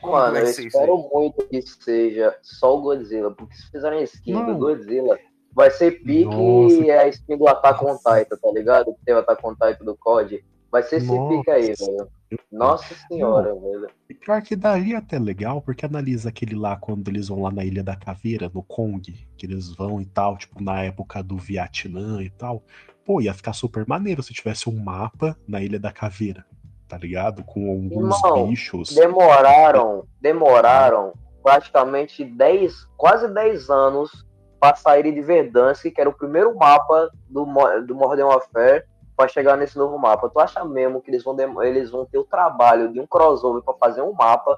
Mano, 0.03 0.37
eu 0.37 0.43
espero 0.45 0.97
muito 1.11 1.45
que 1.47 1.61
seja 1.61 2.37
só 2.41 2.77
o 2.77 2.81
Godzilla, 2.81 3.31
porque 3.31 3.55
se 3.55 3.69
fizerem 3.71 4.03
skin 4.03 4.33
do 4.33 4.39
Não. 4.53 4.59
Godzilla, 4.59 5.17
vai 5.53 5.71
ser 5.71 5.91
pique 6.03 6.25
Nossa. 6.25 7.01
a 7.01 7.07
skin 7.07 7.37
do 7.37 7.47
Attack 7.47 7.83
on. 7.83 7.95
Titan, 7.97 8.37
tá 8.37 8.51
ligado? 8.51 8.93
Que 8.93 9.05
teve 9.05 9.17
o 9.17 9.21
Attack 9.21 9.45
on 9.45 9.53
Titan 9.55 9.85
do 9.85 9.95
COD. 9.97 10.45
Vai 10.71 10.83
ser 10.83 10.97
esse 10.97 11.07
Nossa. 11.07 11.35
pique 11.37 11.49
aí, 11.51 11.73
velho. 11.73 12.07
Nossa 12.51 12.93
senhora, 13.07 13.53
velho. 13.53 13.89
E 14.09 14.13
pior 14.13 14.41
que 14.41 14.55
daí 14.55 14.93
é 14.93 14.97
até 14.97 15.17
legal, 15.17 15.61
porque 15.61 15.85
analisa 15.85 16.29
aquele 16.29 16.55
lá 16.55 16.75
quando 16.75 17.07
eles 17.07 17.27
vão 17.29 17.41
lá 17.41 17.51
na 17.51 17.63
Ilha 17.63 17.83
da 17.83 17.95
Caveira, 17.95 18.51
no 18.53 18.63
Kong, 18.63 19.01
que 19.37 19.45
eles 19.45 19.73
vão 19.73 20.01
e 20.01 20.05
tal, 20.05 20.37
tipo, 20.37 20.61
na 20.61 20.83
época 20.83 21.23
do 21.23 21.37
Vietnã 21.37 22.21
e 22.21 22.29
tal. 22.29 22.63
Pô, 23.05 23.21
ia 23.21 23.33
ficar 23.33 23.53
super 23.53 23.87
maneiro 23.87 24.21
se 24.21 24.33
tivesse 24.33 24.69
um 24.69 24.77
mapa 24.77 25.37
na 25.47 25.61
Ilha 25.61 25.79
da 25.79 25.91
Caveira, 25.91 26.45
tá 26.87 26.97
ligado? 26.97 27.43
Com 27.43 27.69
alguns 27.69 28.21
Irmão, 28.21 28.47
bichos. 28.47 28.93
Demoraram, 28.93 30.05
demoraram 30.19 31.13
praticamente 31.41 32.25
10, 32.25 32.85
quase 32.97 33.33
10 33.33 33.69
anos 33.69 34.27
pra 34.59 34.75
saírem 34.75 35.13
de 35.13 35.21
Verdansk, 35.21 35.89
que 35.89 36.01
era 36.01 36.09
o 36.09 36.13
primeiro 36.13 36.53
mapa 36.57 37.09
do, 37.29 37.45
do 37.85 37.95
Modern 37.95 38.27
Warfare, 38.27 38.83
pra 39.17 39.27
chegar 39.27 39.57
nesse 39.57 39.75
novo 39.77 39.97
mapa. 39.97 40.29
Tu 40.29 40.39
acha 40.39 40.63
mesmo 40.63 41.01
que 41.01 41.09
eles 41.09 41.23
vão, 41.23 41.35
eles 41.63 41.89
vão 41.89 42.05
ter 42.05 42.19
o 42.19 42.23
trabalho 42.23 42.93
de 42.93 42.99
um 43.01 43.07
crossover 43.07 43.63
pra 43.63 43.73
fazer 43.73 44.03
um 44.03 44.13
mapa? 44.13 44.55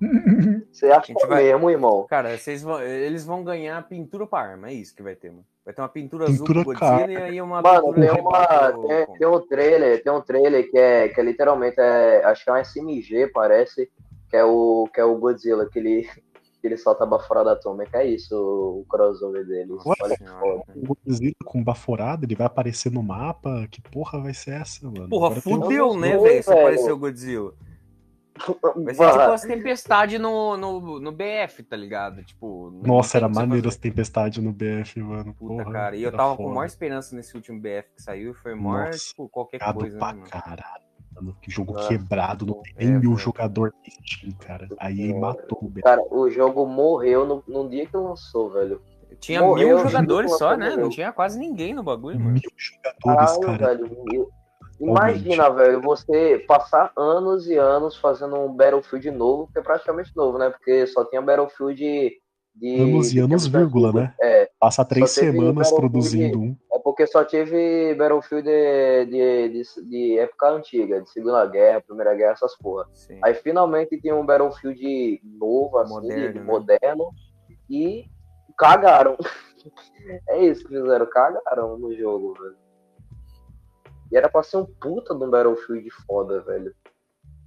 Você 0.70 0.90
acha 0.90 1.06
gente 1.06 1.26
vai- 1.26 1.44
mesmo, 1.44 1.70
irmão? 1.70 2.06
Cara, 2.08 2.36
vocês 2.36 2.62
vão, 2.62 2.80
eles 2.82 3.24
vão 3.24 3.42
ganhar 3.42 3.80
pintura 3.88 4.26
pra 4.26 4.40
arma, 4.40 4.68
é 4.68 4.74
isso 4.74 4.94
que 4.94 5.02
vai 5.02 5.14
ter, 5.14 5.30
mano. 5.30 5.44
Vai 5.64 5.72
ter 5.72 5.80
uma 5.80 5.88
pintura, 5.88 6.26
Pintura 6.26 6.60
azul 6.60 6.62
pro 6.62 6.64
Godzilla 6.64 7.10
e 7.12 7.16
aí 7.16 7.40
uma 7.40 7.62
Mano, 7.62 7.94
pintura 7.94 8.12
tem, 8.12 8.20
uma, 8.20 8.72
tem, 8.72 9.16
tem 9.18 9.26
um 9.26 9.40
trailer, 9.40 10.02
tem 10.02 10.12
um 10.12 10.20
trailer 10.20 10.70
que 10.70 10.76
é, 10.76 11.08
que 11.08 11.18
é 11.18 11.24
literalmente, 11.24 11.76
é, 11.80 12.22
acho 12.24 12.44
que 12.44 12.50
é 12.50 12.52
um 12.52 12.56
SMG, 12.56 13.28
parece, 13.28 13.90
que 14.28 14.36
é 14.36 14.44
o, 14.44 14.86
que 14.92 15.00
é 15.00 15.04
o 15.04 15.16
Godzilla, 15.16 15.66
que 15.70 15.78
ele, 15.78 16.02
que 16.02 16.33
ele 16.66 16.76
solta 16.76 17.04
a 17.04 17.06
baforada 17.06 17.52
atômica. 17.52 17.98
É 17.98 18.06
isso 18.06 18.34
o 18.36 18.84
crossover 18.88 19.46
dele. 19.46 19.72
Olha 19.84 20.16
que 20.16 20.26
foda. 20.26 20.64
O 20.74 20.94
Godzilla 20.94 21.34
com 21.44 21.62
baforada, 21.62 22.24
ele 22.24 22.34
vai 22.34 22.46
aparecer 22.46 22.90
no 22.90 23.02
mapa. 23.02 23.66
Que 23.70 23.80
porra 23.80 24.20
vai 24.20 24.34
ser 24.34 24.52
essa, 24.60 24.84
mano? 24.90 25.08
Porra, 25.08 25.26
Agora 25.26 25.40
fudeu, 25.40 25.96
né, 25.96 26.16
velho? 26.16 26.42
Se 26.42 26.52
aparecer 26.52 26.92
o 26.92 26.98
Godzilla. 26.98 27.52
Vai 28.84 28.94
ser 28.94 29.10
tipo 29.12 29.20
as 29.20 29.42
tempestades 29.42 30.20
no, 30.20 30.56
no, 30.56 30.98
no 30.98 31.12
BF, 31.12 31.62
tá 31.62 31.76
ligado? 31.76 32.24
Tipo, 32.24 32.68
Nossa, 32.84 33.16
era 33.16 33.28
maneiro 33.28 33.68
as 33.68 33.76
tempestades 33.76 34.42
no 34.42 34.52
BF, 34.52 35.00
mano. 35.00 35.32
Puta, 35.34 35.62
Porra, 35.62 35.72
cara. 35.72 35.96
E 35.96 36.02
eu 36.02 36.10
tava 36.10 36.36
com 36.36 36.42
foda. 36.42 36.54
maior 36.56 36.66
esperança 36.66 37.14
nesse 37.14 37.36
último 37.36 37.60
BF 37.60 37.94
que 37.94 38.02
saiu. 38.02 38.34
Foi 38.34 38.54
maior, 38.56 38.86
Nossa, 38.86 38.98
tipo, 38.98 39.28
qualquer 39.28 39.60
coisa, 39.60 39.94
né, 39.94 39.98
pra 40.00 40.14
mano? 40.14 40.28
caralho. 40.28 40.84
Mano, 41.14 41.36
que 41.40 41.50
jogo 41.50 41.78
Ah, 41.78 41.88
quebrado, 41.88 42.44
não 42.44 42.62
tem 42.62 42.72
é, 42.76 42.84
nem 42.86 42.98
mil 42.98 43.16
jogador 43.16 43.72
Steam, 43.88 44.32
cara. 44.38 44.68
Aí 44.78 45.12
matou 45.12 45.58
o 45.62 45.68
BF. 45.68 45.82
Cara, 45.82 46.02
o 46.10 46.28
jogo 46.28 46.66
morreu 46.66 47.24
no, 47.24 47.44
no 47.46 47.68
dia 47.68 47.86
que 47.86 47.96
lançou, 47.96 48.50
velho. 48.50 48.82
Tinha 49.20 49.40
Morreu, 49.40 49.76
mil 49.76 49.78
jogadores 49.78 50.36
só, 50.36 50.56
né? 50.56 50.76
Não 50.76 50.88
tinha 50.88 51.12
quase 51.12 51.38
ninguém 51.38 51.72
no 51.72 51.82
bagulho, 51.82 52.18
mano. 52.18 52.32
Mil 52.32 52.42
jogadores, 52.56 53.38
Caralho, 53.38 53.40
cara. 53.40 53.76
velho. 53.76 54.28
Imagina, 54.80 55.48
velho, 55.50 55.80
você 55.80 56.44
passar 56.48 56.92
anos 56.96 57.46
e 57.46 57.56
anos 57.56 57.96
fazendo 57.96 58.36
um 58.36 58.52
Battlefield 58.52 59.10
novo, 59.12 59.48
que 59.52 59.58
é 59.58 59.62
praticamente 59.62 60.10
novo, 60.16 60.36
né? 60.36 60.50
Porque 60.50 60.86
só 60.88 61.04
tinha 61.04 61.22
Battlefield 61.22 62.12
de. 62.54 62.80
Anos 62.80 63.12
e 63.12 63.18
anos, 63.18 63.46
vírgula, 63.46 63.92
né? 63.92 64.14
É, 64.20 64.50
Passa 64.60 64.84
três 64.84 65.10
semanas 65.10 65.70
produzindo 65.72 66.40
um. 66.40 66.56
é 66.72 66.78
porque 66.78 67.06
só 67.06 67.24
tive 67.24 67.94
Battlefield 67.94 68.48
de, 68.48 69.06
de, 69.06 69.48
de, 69.48 69.88
de 69.88 70.18
época 70.18 70.50
antiga, 70.50 71.02
de 71.02 71.10
Segunda 71.10 71.44
Guerra, 71.46 71.80
Primeira 71.82 72.14
Guerra, 72.14 72.32
essas 72.32 72.56
porra. 72.58 72.86
Sim. 72.92 73.18
Aí 73.22 73.34
finalmente 73.34 74.00
tem 74.00 74.12
um 74.12 74.24
Battlefield 74.24 75.20
novo, 75.38 75.78
assim, 75.78 75.92
Moderno, 75.94 76.32
de- 76.32 76.38
né? 76.38 76.44
moderno, 76.44 77.10
e 77.68 78.04
cagaram. 78.56 79.16
é 80.28 80.44
isso 80.44 80.62
que 80.66 80.74
fizeram, 80.74 81.06
cagaram 81.06 81.76
no 81.78 81.94
jogo, 81.94 82.34
velho. 82.40 82.56
E 84.12 84.16
era 84.16 84.28
pra 84.28 84.42
ser 84.42 84.58
um 84.58 84.66
puta 84.66 85.14
de 85.14 85.24
um 85.24 85.30
Battlefield 85.30 85.90
foda, 86.06 86.40
velho. 86.42 86.74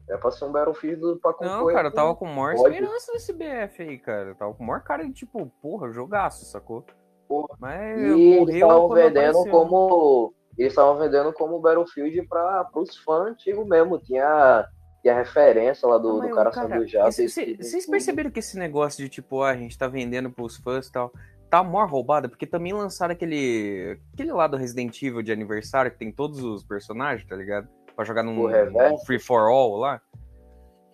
Era 0.09 0.17
pra 0.17 0.31
ser 0.31 0.45
um 0.45 0.51
Battlefield 0.51 1.19
pra 1.21 1.33
concorrer. 1.33 1.51
Não, 1.57 1.73
cara, 1.73 1.87
eu 1.89 1.93
tava 1.93 2.15
com 2.15 2.25
maior 2.25 2.53
esperança 2.53 3.11
nesse 3.11 3.33
BF 3.33 3.81
aí, 3.83 3.97
cara. 3.97 4.29
Eu 4.29 4.35
tava 4.35 4.53
com 4.53 4.63
maior 4.63 4.81
cara 4.81 5.03
de 5.05 5.11
tipo, 5.11 5.45
porra, 5.61 5.91
jogaço, 5.91 6.45
sacou? 6.45 6.85
Porra. 7.27 7.55
Mas 7.59 7.99
E 7.99 8.03
eles 8.37 8.55
estavam 8.55 8.87
vendendo 8.89 9.45
como. 9.51 10.33
eles 10.57 10.71
estavam 10.71 10.97
vendendo 10.97 11.33
como 11.33 11.59
Battlefield 11.59 12.25
para 12.27 12.69
os 12.75 12.95
fãs 12.97 13.31
antigos 13.31 13.67
mesmo. 13.67 13.99
Tinha, 13.99 14.65
tinha 15.01 15.13
referência 15.13 15.85
lá 15.87 15.97
do, 15.97 16.21
do 16.21 16.29
cara, 16.33 16.51
cara, 16.51 17.11
cê- 17.11 17.57
Vocês 17.61 17.85
perceberam 17.85 18.31
que 18.31 18.39
esse 18.39 18.57
negócio 18.57 19.03
de 19.03 19.09
tipo, 19.09 19.41
ah, 19.41 19.49
a 19.49 19.57
gente 19.57 19.77
tá 19.77 19.87
vendendo 19.89 20.31
pros 20.31 20.55
fãs 20.55 20.87
e 20.87 20.91
tal, 20.91 21.11
tá 21.49 21.61
mó 21.61 21.85
roubada? 21.85 22.29
Porque 22.29 22.47
também 22.47 22.71
lançaram 22.71 23.11
aquele. 23.11 23.99
aquele 24.13 24.31
lá 24.31 24.47
do 24.47 24.55
Resident 24.55 25.01
Evil 25.03 25.21
de 25.21 25.33
aniversário 25.33 25.91
que 25.91 25.97
tem 25.97 26.13
todos 26.13 26.41
os 26.41 26.63
personagens, 26.63 27.27
tá 27.27 27.35
ligado? 27.35 27.67
Pra 27.97 28.05
jogar 28.05 28.21
num 28.21 28.45
reverso? 28.45 29.03
Free 29.07 29.17
for 29.17 29.49
All 29.49 29.75
lá. 29.75 29.99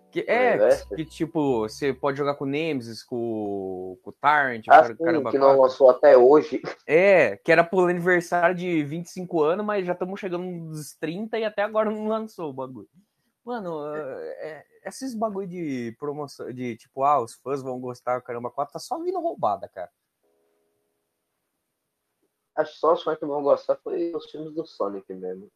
Que, 0.09 0.23
é, 0.25 0.51
reverso? 0.51 0.87
que, 0.95 1.03
tipo, 1.03 1.59
você 1.67 1.91
pode 1.91 2.17
jogar 2.17 2.35
com 2.35 2.45
o 2.45 2.47
Nemesis, 2.47 3.03
com, 3.03 3.97
com 4.01 4.09
o 4.09 4.13
Tarrant, 4.13 4.63
Ah, 4.69 4.71
cara- 4.81 4.95
sim, 4.95 5.03
caramba, 5.03 5.29
que 5.31 5.37
não 5.37 5.59
lançou 5.59 5.89
até 5.89 6.15
hoje. 6.17 6.61
É, 6.87 7.35
que 7.35 7.51
era 7.51 7.61
pro 7.61 7.87
aniversário 7.87 8.55
de 8.55 8.83
25 8.85 9.41
anos, 9.41 9.65
mas 9.65 9.85
já 9.85 9.91
estamos 9.91 10.17
chegando 10.17 10.45
nos 10.45 10.93
30 10.95 11.37
e 11.37 11.43
até 11.43 11.61
agora 11.61 11.91
não 11.91 12.07
lançou 12.07 12.51
o 12.51 12.53
bagulho. 12.53 12.87
Mano, 13.43 13.93
é, 13.93 14.29
é, 14.39 14.65
esses 14.85 15.13
bagulho 15.13 15.47
de 15.47 15.93
promoção, 15.99 16.49
de 16.53 16.77
tipo, 16.77 17.03
ah, 17.03 17.19
os 17.19 17.33
fãs 17.33 17.61
vão 17.61 17.81
gostar, 17.81 18.21
caramba, 18.21 18.49
4, 18.49 18.71
tá 18.71 18.79
só 18.79 18.97
vindo 19.03 19.19
roubada, 19.19 19.67
cara. 19.67 19.91
Acho 22.55 22.71
que 22.71 22.79
só 22.79 22.93
os 22.93 23.03
fãs 23.03 23.19
que 23.19 23.25
vão 23.25 23.43
gostar 23.43 23.75
foi 23.83 24.13
os 24.15 24.31
filmes 24.31 24.53
do 24.53 24.65
Sonic 24.65 25.13
mesmo. 25.13 25.51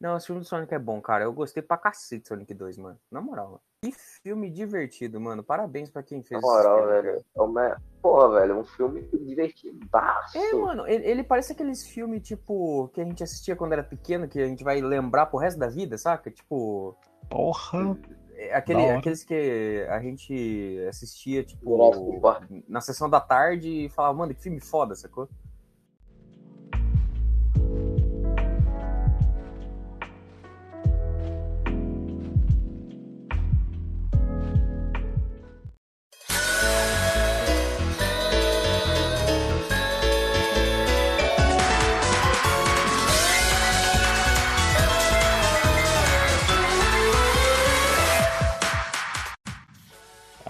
Não, 0.00 0.16
esse 0.16 0.26
filme 0.26 0.40
do 0.40 0.46
Sonic 0.46 0.72
é 0.74 0.78
bom, 0.78 0.98
cara. 1.00 1.24
Eu 1.24 1.32
gostei 1.32 1.62
pra 1.62 1.76
cacete 1.76 2.22
do 2.22 2.28
Sonic 2.28 2.54
2, 2.54 2.78
mano. 2.78 2.98
Na 3.10 3.20
moral, 3.20 3.46
mano. 3.48 3.60
Que 3.82 3.92
filme 3.92 4.48
divertido, 4.50 5.20
mano. 5.20 5.42
Parabéns 5.44 5.90
pra 5.90 6.02
quem 6.02 6.18
Na 6.18 6.24
fez 6.24 6.40
moral, 6.40 6.78
esse 6.78 6.86
filme, 6.88 7.02
velho. 7.02 7.24
É 7.36 7.42
uma... 7.42 7.82
Porra, 8.00 8.40
velho, 8.40 8.58
um 8.60 8.64
filme 8.64 9.02
divertidaço. 9.12 10.38
É, 10.38 10.52
mano, 10.54 10.86
ele, 10.86 11.04
ele 11.06 11.22
parece 11.22 11.52
aqueles 11.52 11.86
filmes, 11.86 12.22
tipo, 12.26 12.88
que 12.94 13.00
a 13.00 13.04
gente 13.04 13.22
assistia 13.22 13.54
quando 13.54 13.72
era 13.72 13.82
pequeno, 13.84 14.26
que 14.26 14.40
a 14.40 14.46
gente 14.46 14.64
vai 14.64 14.80
lembrar 14.80 15.26
pro 15.26 15.38
resto 15.38 15.58
da 15.58 15.68
vida, 15.68 15.98
saca? 15.98 16.30
Tipo, 16.30 16.96
Porra. 17.28 17.98
é 18.32 18.54
aquele, 18.54 18.80
Da 18.80 18.88
hora. 18.88 18.98
aqueles 18.98 19.22
que 19.22 19.86
a 19.90 20.00
gente 20.00 20.82
assistia, 20.88 21.44
tipo, 21.44 22.20
Park. 22.20 22.50
na 22.68 22.80
sessão 22.80 23.08
da 23.08 23.20
tarde 23.20 23.68
e 23.86 23.90
falava, 23.90 24.16
mano, 24.16 24.34
que 24.34 24.42
filme 24.42 24.60
foda, 24.60 24.94
sacou? 24.94 25.28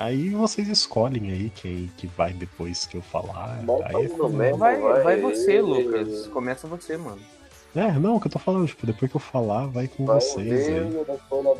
Aí 0.02 0.30
vocês 0.30 0.66
escolhem 0.69 1.30
aí 1.30 1.50
quem 1.50 1.90
que 1.97 2.07
vai 2.07 2.33
depois 2.33 2.87
que 2.87 2.97
eu 2.97 3.02
falar. 3.02 3.61
Bom, 3.64 3.83
aí 3.85 3.95
é 4.07 4.28
mesmo. 4.28 4.57
Vai, 4.59 4.80
vai, 4.80 5.02
vai 5.02 5.21
você, 5.21 5.61
Lucas. 5.61 6.26
Começa 6.28 6.66
você, 6.66 6.97
mano. 6.97 7.21
É, 7.76 7.92
não, 7.92 8.16
o 8.16 8.21
que 8.21 8.26
eu 8.26 8.33
tô 8.33 8.38
falando, 8.38 8.66
tipo, 8.66 8.85
depois 8.87 9.11
que 9.11 9.16
eu 9.16 9.21
falar, 9.21 9.66
vai 9.66 9.87
com 9.87 10.04
Vai 10.04 10.21
vocês 10.21 10.66
ver, 10.66 10.83
aí. 10.83 11.04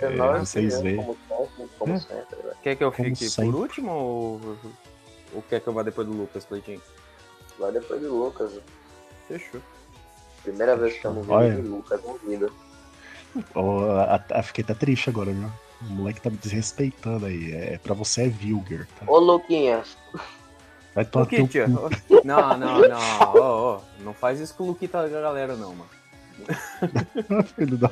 É, 0.01 0.09
menor, 0.11 0.41
vocês 0.41 0.75
né, 0.77 0.83
veem. 0.83 0.97
Como 0.97 1.17
sempre, 1.29 1.69
como 1.79 1.93
É. 1.95 1.99
sempre, 2.01 2.37
velho. 2.43 2.57
Quer 2.63 2.77
que 2.77 2.85
eu 2.85 2.91
Como 2.93 3.09
fique 3.11 3.29
sempre. 3.29 3.53
por 3.53 3.61
último 3.61 3.93
ou, 3.93 4.41
ou 5.35 5.43
quer 5.49 5.61
que 5.61 5.69
eu 5.69 5.73
vá 5.73 5.83
depois 5.85 6.07
do 6.09 6.13
Lucas, 6.15 6.45
Cleitinho? 6.45 6.81
Vai 7.59 7.71
depois 7.73 8.01
do 8.01 8.13
Lucas. 8.25 8.59
Fechou. 9.29 9.61
Primeira 10.43 10.75
vez 10.77 10.95
que 10.95 11.03
chamo 11.03 11.21
o 11.21 11.61
Lucas 11.69 12.01
na 12.05 12.15
vida. 12.29 12.51
A- 13.55 14.39
a- 14.39 14.43
fiquei 14.43 14.65
até 14.65 14.75
triste 14.75 15.09
agora, 15.11 15.31
viu? 15.31 15.49
O 15.83 15.85
moleque 15.85 16.21
tá 16.21 16.31
me 16.31 16.37
desrespeitando 16.37 17.27
aí. 17.27 17.53
É, 17.53 17.79
pra 17.79 17.95
você 17.95 18.25
é 18.25 18.29
vulgar, 18.29 18.87
tá? 18.99 19.11
Ô, 19.11 19.19
Luquinhas, 19.19 19.97
Vai 20.95 21.05
tomar 21.05 21.27
cu. 21.27 21.37
Não, 22.25 22.59
não, 22.59 22.81
não. 22.89 22.99
Ó, 23.35 23.77
ó, 23.77 23.81
Não 24.01 24.13
faz 24.13 24.41
isso 24.41 24.55
com 24.55 24.65
o 24.65 24.67
Luquita 24.69 25.03
da 25.03 25.09
galera, 25.09 25.57
não, 25.57 25.75
mano. 25.75 25.91
Filho 27.57 27.77
da... 27.77 27.91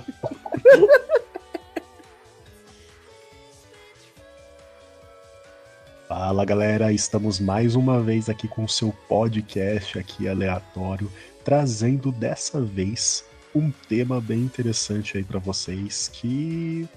Fala 6.09 6.43
galera, 6.45 6.91
estamos 6.91 7.39
mais 7.39 7.77
uma 7.77 8.01
vez 8.01 8.31
aqui 8.31 8.49
com 8.49 8.65
o 8.65 8.69
seu 8.69 8.91
podcast 9.09 9.99
aqui 9.99 10.27
aleatório, 10.27 11.13
trazendo 11.45 12.11
dessa 12.11 12.63
vez 12.63 13.25
um 13.55 13.71
tema 13.71 14.19
bem 14.19 14.41
interessante 14.41 15.19
aí 15.19 15.25
pra 15.25 15.39
vocês 15.39 16.09
que, 16.09 16.89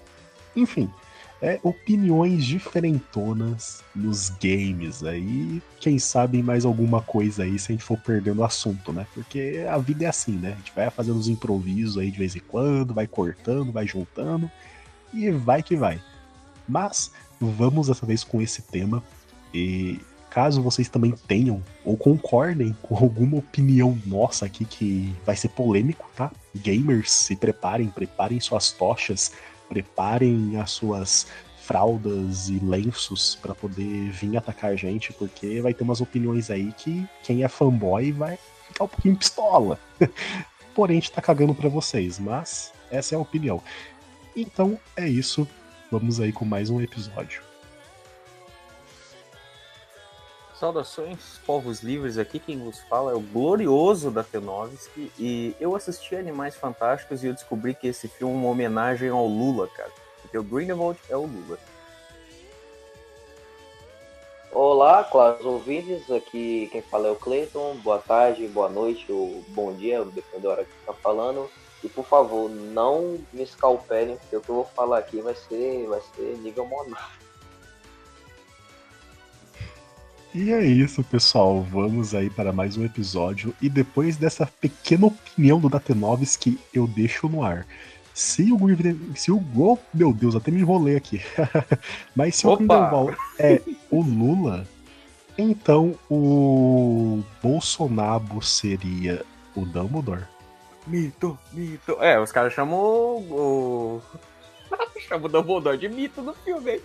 enfim, 0.56 0.90
é 1.42 1.60
opiniões 1.64 2.46
diferentonas 2.46 3.84
nos 3.96 4.30
games 4.30 5.04
aí, 5.04 5.62
quem 5.80 5.98
sabe 5.98 6.44
mais 6.44 6.66
alguma 6.66 7.02
coisa 7.02 7.44
aí 7.44 7.58
se 7.58 7.72
a 7.72 7.74
gente 7.74 7.84
for 7.84 7.98
perdendo 7.98 8.40
o 8.40 8.44
assunto, 8.44 8.94
né? 8.94 9.08
Porque 9.14 9.66
a 9.68 9.78
vida 9.80 10.06
é 10.06 10.08
assim, 10.08 10.34
né? 10.34 10.54
A 10.54 10.56
gente 10.58 10.72
vai 10.76 10.90
fazendo 10.92 11.18
os 11.18 11.28
improvisos 11.28 11.98
aí 11.98 12.12
de 12.12 12.20
vez 12.20 12.36
em 12.36 12.42
quando, 12.42 12.94
vai 12.94 13.08
cortando, 13.08 13.72
vai 13.72 13.88
juntando 13.88 14.50
e 15.12 15.32
vai 15.32 15.64
que 15.64 15.76
vai. 15.76 16.00
Mas 16.70 17.12
vamos 17.40 17.88
dessa 17.88 18.06
vez 18.06 18.24
com 18.24 18.40
esse 18.40 18.62
tema 18.62 19.04
e 19.52 20.00
caso 20.30 20.62
vocês 20.62 20.88
também 20.88 21.12
tenham 21.28 21.62
ou 21.84 21.98
concordem 21.98 22.76
com 22.82 22.96
alguma 22.96 23.38
opinião 23.38 24.00
nossa 24.06 24.46
aqui 24.46 24.64
que 24.64 25.14
vai 25.26 25.36
ser 25.36 25.50
polêmico, 25.50 26.10
tá? 26.16 26.32
Gamers, 26.56 27.12
se 27.12 27.36
preparem, 27.36 27.88
preparem 27.88 28.40
suas 28.40 28.72
tochas, 28.72 29.34
preparem 29.72 30.58
as 30.58 30.72
suas 30.72 31.28
fraldas 31.62 32.50
e 32.50 32.60
lenços 32.60 33.36
pra 33.42 33.56
poder 33.56 34.12
vir 34.12 34.36
atacar 34.36 34.72
a 34.72 34.76
gente, 34.76 35.14
porque 35.14 35.62
vai 35.62 35.74
ter 35.74 35.84
umas 35.84 36.02
opiniões 36.02 36.52
aí 36.52 36.74
que 36.74 37.08
quem 37.24 37.46
é 37.46 37.48
fanboy 37.48 38.12
vai 38.12 38.38
ficar 38.68 38.84
um 38.84 38.88
pouquinho 38.90 39.16
pistola. 39.16 39.80
Porém, 40.76 40.98
a 40.98 41.00
gente 41.00 41.14
tá 41.14 41.22
cagando 41.22 41.56
pra 41.56 41.70
vocês, 41.70 42.20
mas 42.20 42.74
essa 42.90 43.16
é 43.16 43.18
a 43.18 43.22
opinião. 43.22 43.64
Então 44.36 44.78
é 44.98 45.08
isso. 45.08 45.48
Vamos 45.90 46.20
aí 46.20 46.34
com 46.34 46.44
mais 46.44 46.70
um 46.70 46.82
episódio. 46.82 47.51
Saudações, 50.62 51.40
povos 51.44 51.82
livres, 51.82 52.20
aqui 52.20 52.38
quem 52.38 52.60
vos 52.60 52.82
fala 52.82 53.14
é 53.14 53.16
o 53.16 53.20
glorioso 53.20 54.12
da 54.12 54.24
Tenovski 54.24 55.12
e 55.18 55.56
eu 55.60 55.76
assisti 55.76 56.16
Animais 56.16 56.56
Fantásticos 56.56 57.24
e 57.24 57.28
eu 57.28 57.34
descobri 57.34 57.74
que 57.74 57.88
esse 57.88 58.08
filme 58.08 58.36
é 58.36 58.38
uma 58.38 58.50
homenagem 58.50 59.10
ao 59.10 59.26
Lula, 59.26 59.68
cara. 59.70 59.90
Porque 60.22 60.38
o 60.38 60.44
Grindelwald 60.44 61.00
é 61.10 61.18
o 61.18 61.22
Lula. 61.22 61.58
Olá, 64.52 65.04
claros 65.04 65.44
ouvintes, 65.44 66.12
aqui 66.12 66.70
quem 66.72 66.84
fala 66.84 67.08
é 67.08 67.12
o 67.12 67.16
Cleiton. 67.16 67.78
Boa 67.78 67.98
tarde, 67.98 68.48
boa 68.48 68.70
noite 68.70 69.12
ou 69.12 69.44
bom 69.48 69.74
dia, 69.74 70.06
depende 70.06 70.44
da 70.44 70.50
hora 70.52 70.64
que 70.64 70.70
você 70.70 70.86
tá 70.86 70.94
falando. 70.94 71.50
E 71.84 71.90
por 71.90 72.06
favor, 72.06 72.48
não 72.48 73.18
me 73.34 73.42
escalpelem, 73.42 74.16
porque 74.16 74.38
o 74.38 74.42
que 74.42 74.50
eu 74.50 74.56
vou 74.56 74.66
falar 74.66 75.00
aqui 75.00 75.22
vai 75.22 75.34
ser, 75.34 75.88
vai 75.88 76.02
ser 76.16 76.38
nível. 76.38 76.70
E 80.34 80.50
é 80.54 80.64
isso, 80.64 81.04
pessoal. 81.04 81.62
Vamos 81.62 82.16
aí 82.16 82.30
para 82.30 82.54
mais 82.54 82.78
um 82.78 82.86
episódio. 82.86 83.54
E 83.62 83.68
depois 83.68 84.16
dessa 84.16 84.46
pequena 84.46 85.08
opinião 85.08 85.60
do 85.60 85.68
Datenovski, 85.68 86.58
eu 86.74 86.88
deixo 86.88 87.28
no 87.28 87.44
ar. 87.44 87.68
Se 88.14 88.50
o 88.50 88.58
Grindelwald. 88.58 89.20
Se 89.20 89.30
o. 89.30 89.44
Oh, 89.58 89.78
meu 89.94 90.14
Deus, 90.14 90.34
até 90.34 90.50
me 90.50 90.62
enrolei 90.62 90.96
aqui. 90.96 91.22
Mas 92.16 92.38
se 92.38 92.48
o 92.48 92.52
Opa! 92.52 92.64
Grindelwald 92.64 93.18
é 93.38 93.62
o 93.90 94.02
Lula, 94.02 94.66
então 95.38 95.96
o 96.10 97.22
Bolsonaro 97.44 98.42
seria 98.42 99.26
o 99.54 99.66
Dumbledore? 99.66 100.24
Mito, 100.88 101.38
mito. 101.52 101.98
É, 102.00 102.18
os 102.20 102.32
caras 102.32 102.54
chamam 102.54 102.80
o. 102.80 103.22
o... 103.30 104.02
chamam 105.08 105.26
o 105.26 105.30
Dumbledore 105.30 105.78
de 105.78 105.90
mito 105.90 106.22
no 106.22 106.34
filme. 106.34 106.72
hein? 106.72 106.82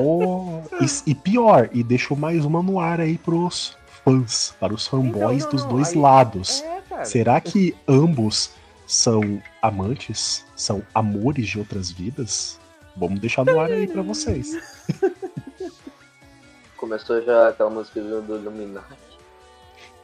Oh, 0.00 0.60
e, 0.80 1.10
e 1.10 1.14
pior, 1.14 1.68
e 1.72 1.82
deixou 1.82 2.16
mais 2.16 2.44
uma 2.44 2.62
no 2.62 2.78
ar 2.78 3.00
aí 3.00 3.18
pros 3.18 3.76
fãs, 4.04 4.54
para 4.60 4.72
os 4.72 4.86
fanboys 4.86 5.38
Então, 5.44 5.50
não, 5.50 5.50
dos 5.50 5.62
não, 5.64 5.68
dois 5.70 5.88
aí- 5.90 5.98
lados. 5.98 6.62
É. 6.92 7.04
Será 7.04 7.40
que 7.40 7.74
ambos 7.88 8.50
são 8.86 9.42
amantes? 9.62 10.44
São 10.56 10.82
amores 10.94 11.48
de 11.48 11.58
outras 11.58 11.90
vidas? 11.90 12.58
Vamos 12.96 13.20
deixar 13.20 13.44
no 13.44 13.58
ar 13.58 13.70
aí 13.70 13.86
pra 13.86 14.02
vocês. 14.02 14.58
Começou 16.76 17.22
já 17.22 17.48
aquela 17.48 17.70
música 17.70 18.00
do 18.00 18.22
do 18.22 18.36
Illuminati. 18.36 19.09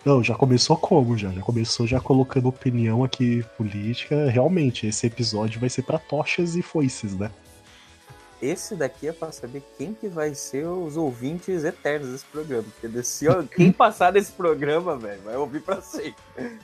Não, 0.07 0.23
já 0.23 0.37
começou 0.37 0.77
como 0.77 1.19
já? 1.19 1.31
Já 1.33 1.41
começou 1.41 1.85
já 1.85 2.01
colocando 2.01 2.49
opinião 2.49 3.03
aqui 3.03 3.45
política. 3.57 4.31
Realmente, 4.31 4.87
esse 4.87 5.05
episódio 5.05 5.59
vai 5.59 5.69
ser 5.69 5.83
pra 5.83 5.99
tochas 5.99 6.55
e 6.55 6.63
foices, 6.63 7.17
né? 7.17 7.29
esse 8.41 8.77
daqui 8.77 9.09
é 9.09 9.13
pra 9.13 9.33
saber 9.33 9.63
quem 9.77 9.95
que 9.95 10.07
vai 10.09 10.35
ser 10.35 10.65
os 10.67 10.97
ouvintes 10.97 11.65
eternos 11.65 12.11
desse 12.11 12.25
programa. 12.27 12.65
Porque 12.81 13.03
se, 13.03 13.27
ó, 13.27 13.43
quem 13.43 13.73
passar 13.73 14.13
desse 14.13 14.31
programa, 14.31 14.97
velho, 14.97 15.23
vai 15.23 15.37
ouvir 15.37 15.61
pra 15.61 15.81
sempre. 15.81 16.15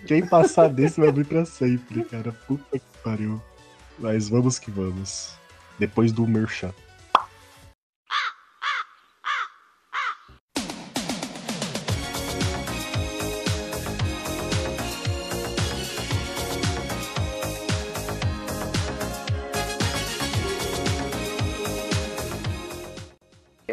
Quem 0.07 0.25
passar 0.25 0.69
desse 0.69 1.01
vai 1.01 1.09
ouvir 1.09 1.27
pra 1.27 1.45
sempre, 1.45 2.05
cara. 2.05 2.33
Puta 2.47 2.79
que 2.79 2.85
pariu. 3.03 3.43
Mas 3.99 4.29
vamos 4.29 4.59
que 4.59 4.71
vamos. 4.71 5.35
Depois 5.81 6.13
do 6.13 6.29
Merchan. 6.29 6.73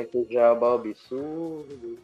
Que 0.05 0.17
o 0.17 0.27
jabá 0.29 0.75
absurdo. 0.75 1.97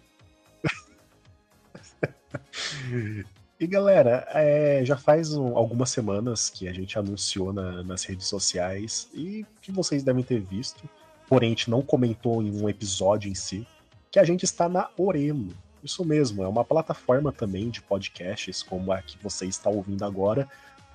E 3.57 3.65
galera, 3.65 4.27
é, 4.33 4.83
já 4.83 4.97
faz 4.97 5.33
um- 5.33 5.55
algumas 5.57 5.89
semanas 5.89 6.49
que 6.49 6.67
a 6.67 6.73
gente 6.73 6.99
anunciou 6.99 7.53
na- 7.53 7.83
nas 7.83 8.03
redes 8.03 8.27
sociais 8.27 9.07
e 9.13 9.45
que 9.61 9.71
vocês 9.71 10.03
devem 10.03 10.25
ter 10.25 10.41
visto, 10.41 10.83
porém 11.25 11.47
a 11.47 11.49
gente 11.51 11.69
não 11.69 11.81
comentou 11.81 12.43
em 12.43 12.51
um 12.51 12.67
episódio 12.67 13.31
em 13.31 13.35
si, 13.35 13.65
que 14.11 14.19
a 14.19 14.25
gente 14.25 14.43
está 14.43 14.67
na 14.67 14.89
Orelo. 14.97 15.53
Isso 15.81 16.03
mesmo, 16.03 16.43
é 16.43 16.47
uma 16.49 16.65
plataforma 16.65 17.31
também 17.31 17.69
de 17.69 17.81
podcasts, 17.81 18.61
como 18.61 18.91
a 18.91 19.01
que 19.01 19.17
você 19.23 19.45
está 19.45 19.69
ouvindo 19.69 20.03
agora, 20.03 20.49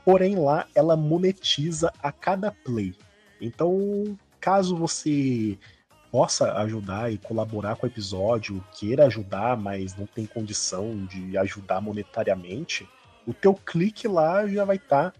porém 0.04 0.36
lá 0.36 0.66
ela 0.74 0.96
monetiza 0.96 1.90
a 2.02 2.12
cada 2.12 2.50
play. 2.50 2.94
Então, 3.40 4.18
caso 4.38 4.76
você 4.76 5.56
possa 6.10 6.52
ajudar 6.58 7.12
e 7.12 7.18
colaborar 7.18 7.76
com 7.76 7.86
o 7.86 7.88
episódio, 7.88 8.64
queira 8.72 9.06
ajudar, 9.06 9.56
mas 9.56 9.96
não 9.96 10.06
tem 10.06 10.26
condição 10.26 11.06
de 11.06 11.38
ajudar 11.38 11.80
monetariamente, 11.80 12.88
o 13.26 13.32
teu 13.32 13.54
clique 13.54 14.08
lá 14.08 14.46
já 14.46 14.64
vai 14.64 14.76
estar 14.76 15.14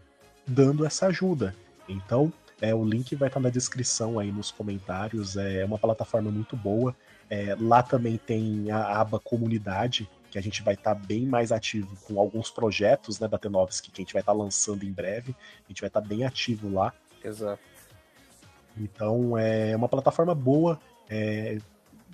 dando 0.47 0.85
essa 0.85 1.06
ajuda. 1.06 1.54
Então, 1.88 2.32
é, 2.61 2.75
o 2.75 2.85
link 2.85 3.14
vai 3.14 3.28
estar 3.28 3.40
na 3.40 3.49
descrição 3.50 4.18
aí 4.18 4.30
nos 4.30 4.50
comentários. 4.50 5.37
É 5.37 5.64
uma 5.64 5.78
plataforma 5.78 6.30
muito 6.30 6.56
boa. 6.56 6.94
É, 7.28 7.56
lá 7.59 7.82
também 7.82 8.16
tem 8.16 8.70
a 8.70 9.00
aba 9.00 9.20
comunidade, 9.20 10.09
que 10.30 10.38
a 10.38 10.42
gente 10.42 10.62
vai 10.62 10.75
estar 10.75 10.94
bem 10.94 11.26
mais 11.26 11.52
ativo 11.52 11.97
com 12.04 12.20
alguns 12.20 12.50
projetos 12.50 13.18
né, 13.18 13.28
da 13.28 13.38
Tenovski 13.38 13.90
que 13.90 14.00
a 14.00 14.04
gente 14.04 14.12
vai 14.12 14.23
estar 14.23 14.32
lançando 14.32 14.85
em 14.85 14.92
breve. 14.92 15.35
A 15.64 15.68
gente 15.68 15.80
vai 15.80 15.88
estar 15.88 16.00
bem 16.00 16.25
ativo 16.25 16.73
lá. 16.73 16.92
Exato. 17.25 17.62
Então 18.78 19.36
é 19.38 19.74
uma 19.76 19.88
plataforma 19.88 20.34
boa. 20.34 20.78
é, 21.08 21.58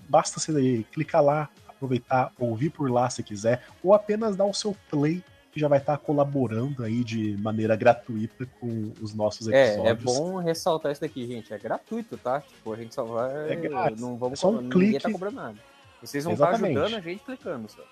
basta 0.08 0.38
você 0.40 0.84
clicar 0.92 1.22
lá, 1.22 1.48
aproveitar, 1.68 2.32
ouvir 2.38 2.70
por 2.70 2.90
lá 2.90 3.10
se 3.10 3.22
quiser, 3.22 3.62
ou 3.82 3.92
apenas 3.92 4.36
dar 4.36 4.44
o 4.44 4.54
seu 4.54 4.75
play, 4.90 5.22
que 5.52 5.58
já 5.60 5.68
vai 5.68 5.78
estar 5.78 5.96
colaborando 5.98 6.84
aí 6.84 7.02
de 7.02 7.36
maneira 7.38 7.75
gratuita 7.76 8.46
com 8.60 8.92
os 9.00 9.12
nossos 9.14 9.48
É, 9.48 9.75
episódios. 9.75 9.86
é 9.88 9.94
bom 9.94 10.36
ressaltar 10.36 10.92
isso 10.92 11.00
daqui, 11.00 11.26
gente. 11.26 11.52
É 11.52 11.58
gratuito, 11.58 12.16
tá? 12.18 12.40
Tipo, 12.40 12.72
a 12.72 12.76
gente 12.76 12.94
só 12.94 13.04
vai. 13.04 13.52
É 13.52 13.56
grátis. 13.56 14.00
Não 14.00 14.16
vamos 14.16 14.38
É 14.38 14.40
só 14.42 14.50
um 14.50 14.60
ninguém 14.60 14.98
clique. 14.98 15.18
tá. 15.18 15.54
Vocês 16.02 16.25
vão 16.25 16.34
estar 16.34 16.48
Exatamente. 16.50 16.78
ajudando 16.78 16.94
a 16.98 17.00
gente 17.00 17.22
clicando 17.25 17.68
só. 17.70 17.82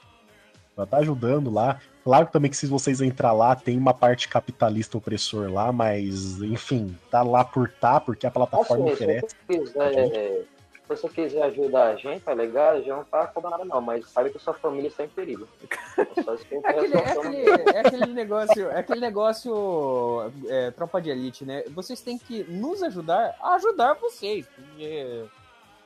Vai 0.76 0.85
estar 0.85 0.99
ajudando 0.99 1.50
lá. 1.50 1.81
Claro 2.02 2.28
também 2.31 2.50
que 2.50 2.57
se 2.57 2.66
vocês 2.66 3.00
entrar 3.00 3.33
lá, 3.33 3.54
tem 3.57 3.78
uma 3.78 3.95
parte 3.95 4.28
capitalista 4.28 4.99
opressor 4.99 5.50
lá, 5.50 5.73
mas 5.73 6.43
enfim, 6.43 6.95
tá 7.11 7.23
lá 7.23 7.45
por 7.45 7.71
tá, 7.71 7.99
porque 7.99 8.26
a 8.26 8.31
plataforma 8.31 8.85
Assim, 8.85 8.93
oferece. 8.93 9.28
se 9.28 9.59
você 9.59 9.59
quiser, 9.59 10.45
se 10.73 10.88
você 10.88 11.09
quiser 11.09 11.43
ajudar 11.45 11.93
a 11.93 11.97
gente, 11.97 12.21
tá 12.21 12.35
legal? 12.35 12.83
Já 12.83 12.97
não 12.97 13.04
tá 13.04 13.26
cobrando 13.28 13.57
nada 13.57 13.64
não, 13.64 13.81
mas 13.81 14.07
sabe 14.11 14.28
que 14.28 14.38
sua 14.38 14.52
família 14.52 14.88
está 14.88 15.04
em 15.04 15.09
perigo. 15.09 15.49
É 15.97 16.04
É 16.57 16.69
aquele, 16.69 16.95
é, 16.95 17.11
aquele, 17.11 17.50
é 17.50 17.78
aquele 17.78 18.07
negócio, 18.12 18.71
é 18.71 18.78
aquele 18.81 19.00
negócio 19.00 20.33
é, 20.47 20.71
tropa 20.73 21.00
de 21.00 21.09
elite, 21.09 21.45
né? 21.47 21.64
Vocês 21.71 22.02
têm 22.02 22.19
que 22.19 22.45
nos 22.45 22.83
ajudar 22.83 23.35
a 23.40 23.54
ajudar 23.54 23.95
vocês, 23.95 24.47
porque 24.47 25.25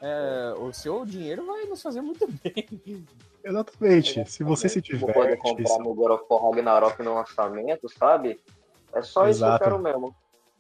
é, 0.00 0.54
o 0.58 0.72
seu 0.72 1.04
dinheiro 1.04 1.44
vai 1.46 1.64
nos 1.64 1.82
fazer 1.82 2.00
muito 2.00 2.26
bem. 2.42 3.04
Exatamente. 3.44 4.30
Se 4.30 4.44
você 4.44 4.68
se 4.68 4.80
poder 4.80 4.98
diverte, 4.98 5.36
comprar 5.38 5.78
no 5.78 5.94
God 5.94 6.12
of 6.12 6.24
War 6.30 6.50
Ragnarok 6.50 7.02
no 7.02 7.14
lançamento, 7.14 7.88
sabe? 7.88 8.40
É 8.92 9.02
só 9.02 9.28
isso 9.28 9.38
Exato. 9.38 9.58
que 9.58 9.64
eu 9.64 9.70
quero 9.70 9.82
mesmo. 9.82 10.14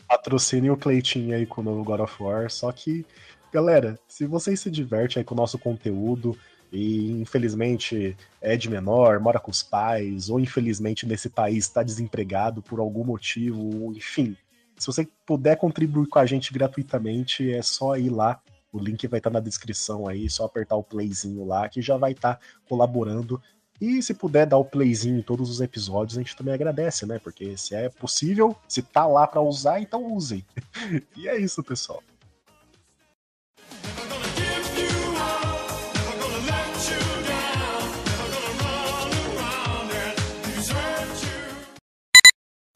patrocinem 0.08 0.70
o 0.70 0.76
Cleitinho 0.76 1.34
aí 1.34 1.46
com 1.46 1.60
o 1.60 1.64
novo 1.64 1.84
God 1.84 2.00
of 2.00 2.22
War. 2.22 2.50
Só 2.50 2.70
que, 2.72 3.06
galera, 3.52 3.98
se 4.06 4.26
vocês 4.26 4.60
se 4.60 4.70
divertem 4.70 5.20
aí 5.20 5.24
com 5.24 5.34
o 5.34 5.36
nosso 5.36 5.58
conteúdo 5.58 6.36
e 6.70 7.10
infelizmente 7.12 8.16
é 8.40 8.56
de 8.56 8.68
menor, 8.68 9.18
mora 9.20 9.40
com 9.40 9.50
os 9.50 9.62
pais, 9.62 10.28
ou 10.28 10.38
infelizmente 10.38 11.06
nesse 11.06 11.30
país 11.30 11.64
está 11.64 11.82
desempregado 11.82 12.60
por 12.60 12.78
algum 12.78 13.04
motivo, 13.04 13.92
enfim. 13.94 14.36
Se 14.76 14.86
você 14.86 15.08
puder 15.26 15.56
contribuir 15.56 16.06
com 16.08 16.18
a 16.18 16.26
gente 16.26 16.52
gratuitamente, 16.52 17.52
é 17.52 17.62
só 17.62 17.96
ir 17.96 18.10
lá. 18.10 18.40
O 18.72 18.78
link 18.78 19.06
vai 19.06 19.18
estar 19.18 19.30
na 19.30 19.40
descrição 19.40 20.06
aí, 20.06 20.28
só 20.28 20.44
apertar 20.44 20.76
o 20.76 20.82
playzinho 20.82 21.44
lá 21.44 21.68
que 21.68 21.80
já 21.80 21.96
vai 21.96 22.12
estar 22.12 22.38
colaborando. 22.68 23.40
E 23.80 24.02
se 24.02 24.12
puder 24.12 24.44
dar 24.46 24.58
o 24.58 24.64
playzinho 24.64 25.18
em 25.18 25.22
todos 25.22 25.48
os 25.48 25.60
episódios, 25.60 26.18
a 26.18 26.20
gente 26.20 26.36
também 26.36 26.52
agradece, 26.52 27.06
né? 27.06 27.18
Porque 27.18 27.56
se 27.56 27.74
é 27.74 27.88
possível, 27.88 28.56
se 28.66 28.82
tá 28.82 29.06
lá 29.06 29.26
pra 29.26 29.40
usar, 29.40 29.80
então 29.80 30.12
usem. 30.12 30.44
e 31.16 31.28
é 31.28 31.38
isso, 31.38 31.62
pessoal. 31.62 32.02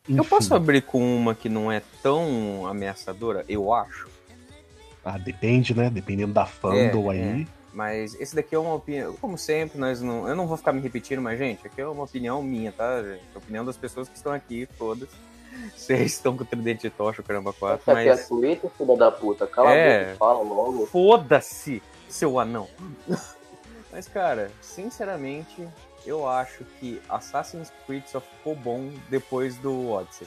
Eu 0.09 0.25
posso 0.25 0.55
abrir 0.55 0.83
com 0.83 1.17
uma 1.17 1.35
que 1.35 1.49
não 1.49 1.71
é 1.71 1.81
tão 2.03 2.67
ameaçadora, 2.67 3.45
eu 3.49 3.73
acho. 3.73 4.12
Ah, 5.05 5.19
depende, 5.19 5.75
né? 5.75 5.91
Dependendo 5.91 6.33
da 6.33 6.47
fandom 6.47 7.13
É, 7.13 7.17
aí. 7.17 7.49
Mas 7.73 8.15
esse 8.21 8.35
daqui 8.35 8.55
é 8.55 8.59
uma 8.59 8.75
opinião. 8.75 9.15
Como 9.15 9.37
sempre, 9.39 9.79
nós 9.79 10.01
não. 10.03 10.29
Eu 10.29 10.37
não 10.37 10.47
vou 10.47 10.57
ficar 10.57 10.73
me 10.73 10.81
repetindo, 10.81 11.23
mas, 11.23 11.39
gente, 11.39 11.67
aqui 11.67 11.81
é 11.81 11.87
uma 11.87 12.05
opinião 12.05 12.43
minha, 12.43 12.71
tá? 12.71 13.03
gente? 13.03 13.23
A 13.35 13.39
opinião 13.39 13.65
das 13.65 13.77
pessoas 13.77 14.09
que 14.09 14.17
estão 14.17 14.33
aqui, 14.33 14.69
todas. 14.79 15.09
Vocês 15.77 16.13
estão 16.13 16.37
com 16.37 16.45
o 16.45 16.47
tridente 16.47 16.83
de 16.83 16.91
tocha, 16.91 17.21
o 17.21 17.25
caramba 17.25 17.53
4, 17.53 17.81
Essa 17.83 17.93
aqui 17.99 18.09
é 18.09 18.15
mas. 18.15 18.29
Twitter, 18.29 18.71
filha 18.77 18.97
da 18.97 19.11
puta. 19.11 19.47
Cala 19.47 19.73
É. 19.73 20.03
a 20.03 20.05
boca, 20.07 20.17
fala 20.19 20.43
logo. 20.43 20.87
Foda-se, 20.87 21.83
seu 22.09 22.39
anão. 22.39 22.69
mas, 23.93 24.07
cara, 24.09 24.51
sinceramente, 24.61 25.67
eu 26.07 26.27
acho 26.29 26.65
que 26.79 27.01
Assassin's 27.09 27.73
Creed 27.87 28.05
só 28.07 28.21
ficou 28.21 28.55
bom 28.55 28.91
depois 29.11 29.57
do 29.57 29.91
Odyssey. 29.91 30.27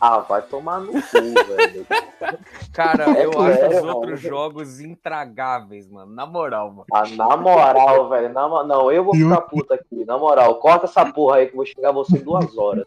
Ah, 0.00 0.20
vai 0.20 0.40
tomar 0.42 0.80
no 0.80 0.92
cu, 0.92 0.98
velho. 1.12 1.86
Cara, 2.72 3.04
É 3.18 3.26
eu 3.26 3.30
acho 3.40 3.66
os 3.66 3.74
mano. 3.82 3.96
outros 3.96 4.20
jogos 4.20 4.80
intragáveis, 4.80 5.90
mano. 5.90 6.12
Na 6.14 6.24
moral, 6.24 6.70
mano. 6.70 6.86
Ah, 6.92 7.06
na 7.08 7.36
moral, 7.36 8.08
velho. 8.08 8.32
Na, 8.32 8.64
não, 8.64 8.90
eu 8.90 9.04
vou 9.04 9.14
ficar 9.14 9.42
puta 9.42 9.74
aqui. 9.74 10.04
Na 10.06 10.16
moral, 10.16 10.54
corta 10.58 10.86
essa 10.86 11.04
porra 11.12 11.36
aí 11.36 11.46
que 11.46 11.52
eu 11.52 11.56
vou 11.56 11.66
chegar 11.66 11.92
você 11.92 12.16
em 12.16 12.22
duas 12.24 12.56
horas. 12.56 12.86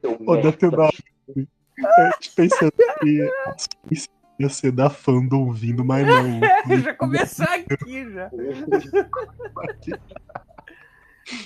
Seu 0.00 0.12
Ô, 0.26 0.32
merda. 0.34 0.50
Detonado, 0.50 0.92
eu 1.34 1.46
te 2.20 2.30
pensando 2.32 2.72
que 3.00 3.28
ia 4.38 4.48
ser 4.48 4.70
da 4.72 4.90
fandom 4.90 5.50
vindo, 5.50 5.84
mas 5.84 6.06
não. 6.06 6.40
já 6.80 6.94
começar 6.94 7.54
aqui 7.54 8.10
já. 8.12 8.30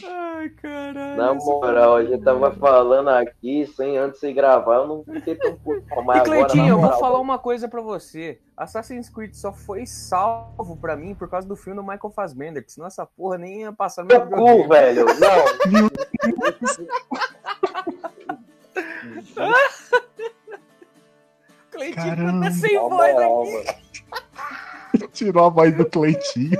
Ai, 0.04 0.48
caralho. 0.50 1.16
Na 1.16 1.34
moral, 1.34 1.96
a 1.96 2.04
gente 2.04 2.22
tava 2.24 2.50
falando 2.52 3.08
aqui 3.10 3.64
sem 3.76 3.96
antes 3.96 4.20
de 4.20 4.32
gravar, 4.32 4.76
eu 4.76 4.88
não 4.88 5.04
fiquei 5.04 5.36
tão 5.36 5.54
puto. 5.56 5.84
Mas 6.04 6.18
E 6.18 6.20
agora, 6.20 6.24
Cleitinho, 6.24 6.68
eu 6.68 6.80
vou 6.80 6.92
falar 6.98 7.20
uma 7.20 7.38
coisa 7.38 7.68
pra 7.68 7.80
você. 7.80 8.40
Assassin's 8.56 9.08
Creed 9.08 9.34
só 9.34 9.52
foi 9.52 9.86
salvo 9.86 10.76
pra 10.76 10.96
mim 10.96 11.14
por 11.14 11.28
causa 11.28 11.46
do 11.46 11.54
filme 11.54 11.80
do 11.80 11.86
Michael 11.86 12.10
Fassbender, 12.10 12.64
que 12.64 12.72
senão 12.72 12.88
essa 12.88 13.06
porra 13.06 13.38
nem 13.38 13.60
ia 13.60 13.72
passar 13.72 14.02
no 14.02 14.08
meu 14.08 14.26
cu, 14.26 14.68
velho. 14.68 15.06
Não, 15.06 15.88
Cleitinho 21.70 22.04
Caramba. 22.04 22.46
tá 22.46 22.52
sem 22.52 22.78
voz 22.78 23.16
aqui. 23.16 23.52
mano. 23.52 25.08
Tirou 25.12 25.46
a 25.46 25.48
voz 25.48 25.76
do 25.76 25.86
Cleitinho. 25.86 26.58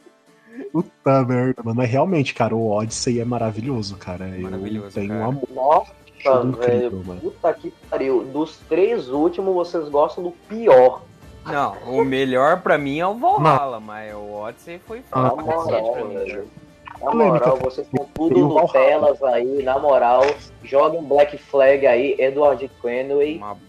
Puta 0.72 1.24
merda, 1.24 1.62
mano. 1.63 1.76
Mas 1.78 1.89
realmente, 1.89 2.34
cara, 2.34 2.56
o 2.56 2.70
Odyssey 2.72 3.20
é 3.20 3.26
maravilhoso, 3.26 3.98
cara. 3.98 4.26
Maravilhoso, 4.28 4.88
eu 4.88 4.91
tenho 4.91 5.10
cara. 5.10 5.22
um 5.22 5.30
amor 5.30 5.50
Nossa, 5.54 5.91
incrível, 6.48 6.89
velho. 6.89 7.04
mano. 7.06 7.22
Puta 7.22 7.54
que 7.54 7.74
pariu. 7.89 8.24
Dos 8.26 8.58
três 8.70 9.10
últimos, 9.10 9.54
vocês 9.54 9.88
gostam 9.89 10.24
do 10.24 10.32
pior. 10.32 11.02
Não, 11.46 11.76
o 11.88 12.04
melhor 12.04 12.62
pra 12.62 12.78
mim 12.78 13.00
é 13.00 13.06
o 13.08 13.13
Valhalla, 13.15 13.80
mas 13.80 14.13
o 14.15 14.32
Odyssey 14.34 14.80
foi 14.80 15.04
Ah, 15.12 15.30
foda 15.30 15.36
Na 15.36 15.44
pra 15.44 15.54
cacete 15.54 15.82
moral, 15.82 15.94
pra 15.94 16.06
mim. 16.06 16.13
velho. 16.15 16.48
Na 17.02 17.13
moral, 17.13 17.58
vocês 17.58 17.86
estão 17.88 18.08
tudo 18.15 18.34
Tem. 18.34 18.44
Nutellas 18.44 19.22
aí, 19.24 19.62
na 19.63 19.78
moral. 19.78 20.22
Joguem 20.63 21.04
Black 21.04 21.38
Flag 21.38 21.86
aí, 21.86 22.15
Edward 22.18 22.72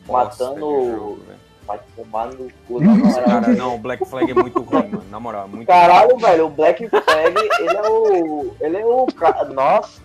bosta 0.06 0.44
Matando- 0.44 0.90
jogo. 0.90 1.18
Vai 1.66 1.80
tomar 1.96 2.26
no 2.28 2.48
cu, 2.66 2.80
na 2.80 2.94
moral. 2.94 3.24
Cara, 3.24 3.48
não, 3.48 3.74
o 3.74 3.78
Black 3.78 4.04
Flag 4.04 4.30
é 4.30 4.34
muito 4.34 4.60
ruim, 4.60 4.88
mano. 4.88 5.04
Na 5.10 5.18
moral, 5.18 5.44
é 5.44 5.48
muito 5.48 5.66
Caralho, 5.66 6.16
velho, 6.16 6.46
o 6.46 6.50
Black 6.50 6.88
Flag, 6.88 7.34
ele 7.58 7.76
é 7.76 7.88
o. 7.88 8.54
Ele 8.60 8.76
é 8.76 8.86
o. 8.86 9.06
Nossa! 9.52 10.00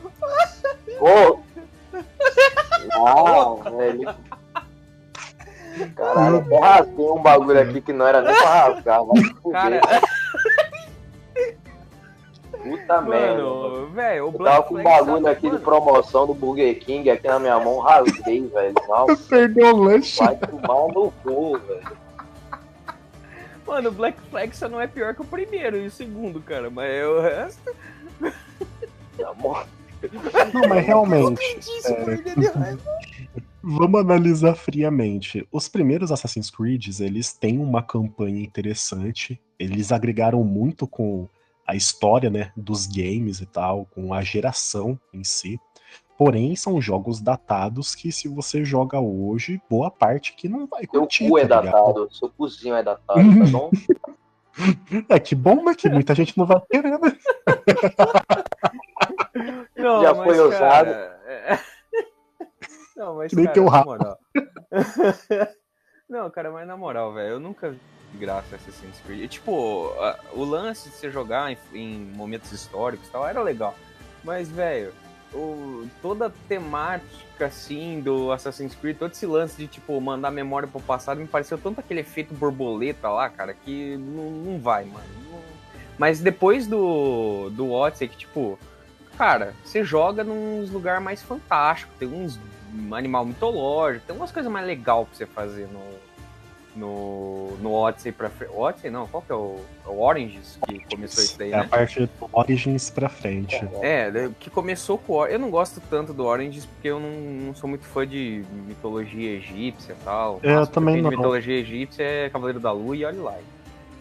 Pô! 0.97 1.39
Não, 2.87 3.57
velho. 3.57 4.15
Caralho, 5.95 6.37
até 6.37 6.59
rasguei 6.59 7.05
um 7.05 7.21
bagulho 7.21 7.61
aqui 7.61 7.81
que 7.81 7.93
não 7.93 8.07
era 8.07 8.21
nem 8.21 8.35
pra 8.35 8.67
rasgar, 8.67 9.01
fuder. 9.41 9.51
Cara, 9.51 9.81
Puta 12.63 13.01
merda. 13.01 13.43
mano. 13.43 13.87
velho, 13.87 14.23
o 14.25 14.27
Eu 14.27 14.31
Black 14.31 14.55
tava 14.55 14.67
com 14.67 14.75
um 14.75 14.83
bagulho 14.83 15.23
sabe, 15.23 15.29
aqui 15.29 15.41
de 15.41 15.47
mano, 15.53 15.59
promoção 15.59 16.27
do 16.27 16.33
Burger 16.33 16.79
King 16.79 17.09
aqui 17.09 17.27
na 17.27 17.39
minha 17.39 17.59
mão, 17.59 17.79
rasguei, 17.79 18.45
velho. 18.47 18.75
Nossa, 18.87 19.15
Perdeu 19.29 19.67
o 19.75 19.77
lanche. 19.77 20.17
vai 20.23 20.35
tomar 20.37 20.87
no 20.93 21.11
cu, 21.23 21.57
velho. 21.59 21.97
Mano, 23.65 23.89
o 23.89 23.91
Black 23.91 24.19
Flag 24.29 24.55
só 24.55 24.67
não 24.67 24.81
é 24.81 24.87
pior 24.87 25.15
que 25.15 25.21
o 25.21 25.25
primeiro 25.25 25.77
e 25.77 25.85
o 25.87 25.91
segundo, 25.91 26.41
cara. 26.41 26.69
Mas 26.69 26.89
é 26.91 27.07
o 27.07 27.21
resto. 27.21 27.75
Não, 29.17 30.67
mas 30.67 30.85
realmente. 30.85 31.39
É, 31.85 32.15
de. 32.15 32.51
Vamos 33.63 34.01
analisar 34.01 34.55
friamente. 34.55 35.47
Os 35.51 35.69
primeiros 35.69 36.11
Assassin's 36.11 36.49
Creed, 36.49 36.99
eles 36.99 37.33
têm 37.33 37.59
uma 37.59 37.83
campanha 37.83 38.41
interessante. 38.41 39.39
Eles 39.59 39.91
agregaram 39.91 40.43
muito 40.43 40.87
com 40.87 41.29
a 41.71 41.75
história, 41.75 42.29
né, 42.29 42.51
dos 42.55 42.85
games 42.85 43.39
e 43.39 43.45
tal, 43.45 43.85
com 43.85 44.13
a 44.13 44.21
geração 44.21 44.99
em 45.13 45.23
si. 45.23 45.57
Porém, 46.17 46.53
são 46.55 46.81
jogos 46.81 47.21
datados 47.21 47.95
que 47.95 48.11
se 48.11 48.27
você 48.27 48.63
joga 48.65 48.99
hoje, 48.99 49.61
boa 49.69 49.89
parte 49.89 50.33
que 50.35 50.49
não 50.49 50.67
vai 50.67 50.81
Seu 50.81 50.99
curtir. 51.01 51.29
cu 51.29 51.37
é 51.39 51.47
tá 51.47 51.61
datado, 51.61 52.13
seu 52.13 52.29
cozinho 52.29 52.75
é 52.75 52.83
datado, 52.83 53.19
tá 53.21 53.45
bom? 53.51 53.71
É 55.07 55.17
que 55.17 55.33
bom, 55.33 55.63
né? 55.63 55.73
Que 55.73 55.87
muita 55.89 56.13
gente 56.13 56.37
não 56.37 56.45
vai 56.45 56.59
querer, 56.69 56.99
né? 56.99 57.17
Não, 59.77 60.01
Já 60.01 60.13
mas, 60.13 60.25
foi 60.27 60.39
usado. 60.45 60.91
cara, 60.91 61.21
é- 61.25 61.57
Não, 62.97 63.15
mas 63.15 63.29
Que 63.29 63.37
nem 63.37 63.45
cara, 63.45 63.53
teu 63.53 63.63
na 63.63 63.71
rabo. 63.71 63.85
moral. 63.91 64.19
Não, 66.09 66.29
cara, 66.29 66.51
mas 66.51 66.67
na 66.67 66.75
moral, 66.75 67.13
velho, 67.13 67.35
eu 67.35 67.39
nunca 67.39 67.73
graça 68.17 68.55
Assassin's 68.55 68.99
Creed. 69.05 69.21
E, 69.23 69.27
tipo, 69.27 69.93
a- 69.99 70.19
o 70.33 70.43
lance 70.43 70.89
de 70.89 70.95
você 70.95 71.09
jogar 71.11 71.51
em, 71.51 71.57
em 71.73 71.97
momentos 72.15 72.51
históricos 72.51 73.07
e 73.07 73.11
tal 73.11 73.27
era 73.27 73.41
legal. 73.41 73.75
Mas, 74.23 74.49
velho, 74.49 74.93
toda 76.01 76.27
a 76.27 76.31
temática, 76.47 77.45
assim, 77.45 78.01
do 78.01 78.31
Assassin's 78.31 78.75
Creed, 78.75 78.97
todo 78.97 79.11
esse 79.11 79.25
lance 79.25 79.57
de, 79.57 79.67
tipo, 79.67 79.99
mandar 79.99 80.29
memória 80.31 80.67
pro 80.67 80.81
passado, 80.81 81.19
me 81.19 81.27
pareceu 81.27 81.57
tanto 81.57 81.79
aquele 81.79 82.01
efeito 82.01 82.33
borboleta 82.33 83.09
lá, 83.09 83.29
cara, 83.29 83.53
que 83.53 83.95
não, 83.97 84.29
não 84.29 84.59
vai, 84.59 84.83
mano. 84.85 85.05
Não- 85.31 85.41
Mas 85.97 86.19
depois 86.19 86.67
do, 86.67 87.49
do 87.51 87.71
Odyssey, 87.71 88.07
que, 88.09 88.17
tipo, 88.17 88.59
cara, 89.17 89.53
você 89.63 89.83
joga 89.83 90.23
num 90.23 90.65
lugar 90.71 90.99
mais 90.99 91.21
fantástico, 91.21 91.91
tem 91.97 92.07
uns 92.07 92.39
animal 92.93 93.25
mitológico, 93.25 94.05
tem 94.07 94.15
umas 94.15 94.31
coisas 94.31 94.51
mais 94.51 94.65
legais 94.65 95.07
pra 95.07 95.15
você 95.17 95.25
fazer 95.25 95.67
no, 95.67 95.81
no, 96.75 97.57
no 97.61 97.73
Odyssey 97.73 98.11
pra 98.11 98.29
frente. 98.29 98.51
Odyssey 98.55 98.89
não, 98.89 99.07
qual 99.07 99.21
que 99.21 99.31
é 99.31 99.35
o, 99.35 99.57
é 99.85 99.89
o 99.89 99.99
Oranges 99.99 100.57
que 100.67 100.79
começou 100.85 101.23
isso 101.23 101.37
daí, 101.37 101.51
É 101.51 101.55
a 101.55 101.63
né? 101.63 101.67
parte 101.69 101.99
do 101.99 102.29
Origins 102.31 102.89
pra 102.89 103.09
frente. 103.09 103.55
É, 103.81 104.11
que 104.39 104.49
começou 104.49 104.97
com 104.97 105.13
o 105.13 105.25
Eu 105.25 105.39
não 105.39 105.49
gosto 105.49 105.81
tanto 105.89 106.13
do 106.13 106.25
Oranges 106.25 106.65
porque 106.65 106.87
eu 106.87 106.99
não, 106.99 107.09
não 107.09 107.55
sou 107.55 107.69
muito 107.69 107.85
fã 107.85 108.07
de 108.07 108.43
mitologia 108.67 109.31
egípcia 109.31 109.93
e 109.93 110.03
tal. 110.03 110.39
Eu 110.43 110.65
que 110.65 110.73
também 110.73 111.01
não. 111.01 111.09
De 111.09 111.15
mitologia 111.17 111.55
egípcia 111.55 112.03
é 112.03 112.29
Cavaleiro 112.29 112.59
da 112.59 112.71
Lua 112.71 112.95
e 112.95 113.05
olha 113.05 113.21
lá. 113.21 113.37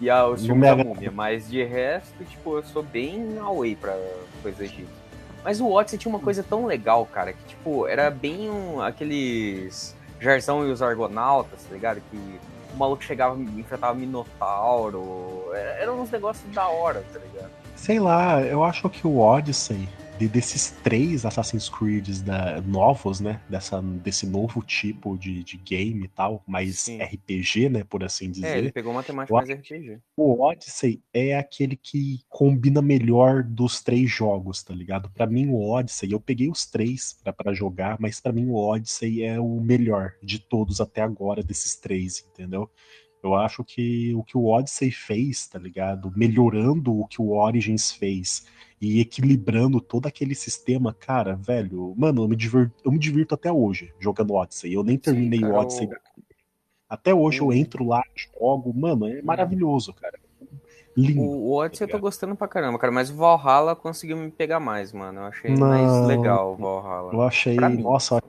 E 0.01 0.09
a, 0.09 0.27
os 0.27 0.47
filmes 0.47 0.71
me 0.71 0.77
da 0.77 0.83
múmia, 0.85 1.11
mas 1.11 1.49
de 1.49 1.63
resto, 1.63 2.25
tipo, 2.25 2.57
eu 2.57 2.63
sou 2.63 2.83
bem 2.83 3.39
away 3.39 3.77
pra 3.77 3.95
coisa 4.43 4.65
egípcia. 4.65 5.01
Mas 5.45 5.61
o 5.61 5.71
Odyssey 5.71 5.99
tinha 5.99 6.11
uma 6.13 6.21
coisa 6.21 6.43
tão 6.43 6.67
legal, 6.67 7.07
cara, 7.07 7.33
que, 7.33 7.43
tipo, 7.45 7.87
era 7.87 8.11
bem 8.11 8.51
um, 8.51 8.81
aqueles 8.81 9.95
Jarzão 10.21 10.67
e 10.67 10.71
os 10.71 10.83
Argonautas, 10.83 11.63
tá 11.65 11.75
ligado? 11.75 12.01
Que 12.11 12.39
o 12.75 12.77
maluco 12.77 13.03
chegava 13.03 13.37
e 13.39 13.61
enfrentava 13.61 13.95
Minotauro. 13.95 15.51
Era- 15.53 15.71
Eram 15.83 16.01
uns 16.01 16.11
negócios 16.11 16.53
da 16.55 16.69
hora, 16.69 17.05
tá 17.13 17.19
ligado? 17.19 17.51
Sei 17.77 17.99
lá, 17.99 18.41
eu 18.43 18.63
acho 18.65 18.89
que 18.91 19.07
o 19.07 19.19
Odyssey, 19.19 19.89
de- 20.21 20.29
desses 20.29 20.71
três 20.83 21.25
Assassin's 21.25 21.69
Creeds 21.71 22.21
da, 22.21 22.61
novos, 22.61 23.21
né? 23.21 23.41
Dessa, 23.49 23.81
desse 23.81 24.27
novo 24.27 24.63
tipo 24.63 25.17
de, 25.17 25.43
de 25.43 25.57
game 25.57 26.05
e 26.05 26.09
tal, 26.09 26.45
mais 26.47 26.81
Sim. 26.81 26.99
RPG, 27.03 27.71
né? 27.71 27.85
Por 27.85 28.05
assim 28.05 28.31
dizer. 28.31 28.47
É, 28.47 28.59
ele 28.59 28.71
pegou 28.71 28.93
uma 28.93 29.03
temática 29.03 29.33
Eu 29.33 29.37
mais 29.39 29.49
RPG. 29.49 29.99
O 30.17 30.43
Odyssey 30.43 31.03
é 31.15 31.37
aquele 31.37 31.75
que 31.75 32.21
combina 32.29 32.83
melhor 32.83 33.43
dos 33.43 33.83
três 33.83 34.11
jogos, 34.11 34.63
tá 34.63 34.75
ligado? 34.75 35.11
Pra 35.11 35.27
mim, 35.27 35.49
o 35.49 35.71
Odyssey, 35.71 36.13
eu 36.13 36.21
peguei 36.21 36.51
os 36.51 36.67
três 36.67 37.19
pra 37.37 37.55
jogar, 37.55 37.97
mas 37.99 38.21
pra 38.21 38.33
mim 38.33 38.47
o 38.47 38.55
Odyssey 38.55 39.23
é 39.23 39.41
o 39.41 39.59
melhor 39.61 40.13
de 40.23 40.39
todos 40.39 40.81
até 40.81 41.01
agora, 41.01 41.43
desses 41.43 41.77
três, 41.77 42.27
entendeu? 42.31 42.71
Eu 43.23 43.35
acho 43.35 43.63
que 43.63 44.15
o 44.15 44.23
que 44.23 44.37
o 44.37 44.47
Odyssey 44.47 44.91
fez, 44.91 45.47
tá 45.47 45.59
ligado? 45.59 46.13
Melhorando 46.17 46.99
o 46.99 47.07
que 47.07 47.21
o 47.21 47.33
Origins 47.33 47.93
fez 47.93 48.47
e 48.81 49.01
equilibrando 49.01 49.81
todo 49.81 50.07
aquele 50.07 50.35
sistema, 50.35 50.95
cara, 50.95 51.37
velho, 51.37 51.95
mano, 51.99 52.23
eu 52.23 52.29
me 52.29 52.35
divirto, 52.35 52.75
eu 52.83 52.91
me 52.91 52.99
divirto 52.99 53.35
até 53.35 53.53
hoje 53.53 53.93
jogando 54.01 54.33
Odyssey. 54.33 54.73
Eu 54.73 54.83
nem 54.83 54.97
terminei 54.97 55.41
cara, 55.41 55.53
o 55.53 55.57
Odyssey. 55.57 55.89
Até 56.89 57.15
hoje 57.15 57.41
eu 57.41 57.53
entro 57.53 57.87
lá, 57.87 58.03
jogo, 58.17 58.73
mano, 58.75 59.07
é 59.07 59.21
maravilhoso, 59.23 59.93
cara. 59.93 60.19
Lindo. 60.97 61.21
O, 61.21 61.53
Odyssey 61.55 61.87
eu 61.87 61.91
tô 61.91 61.99
gostando 61.99 62.35
pra 62.35 62.49
caramba, 62.49 62.79
cara, 62.79 62.93
mas 62.93 63.11
o 63.11 63.17
Valhalla 63.17 63.77
conseguiu 63.77 64.17
me 64.17 64.31
pegar 64.31 64.59
mais, 64.59 64.93
mano. 64.93 65.21
Eu 65.21 65.25
achei 65.27 65.55
Não. 65.55 65.69
mais 65.69 66.07
legal 66.07 66.55
o 66.55 66.57
Valhalla. 66.57 67.13
Eu 67.13 67.23
achei, 67.23 67.55
Pra 67.55 67.69
mim. 67.69 67.83
nossa, 67.83 68.21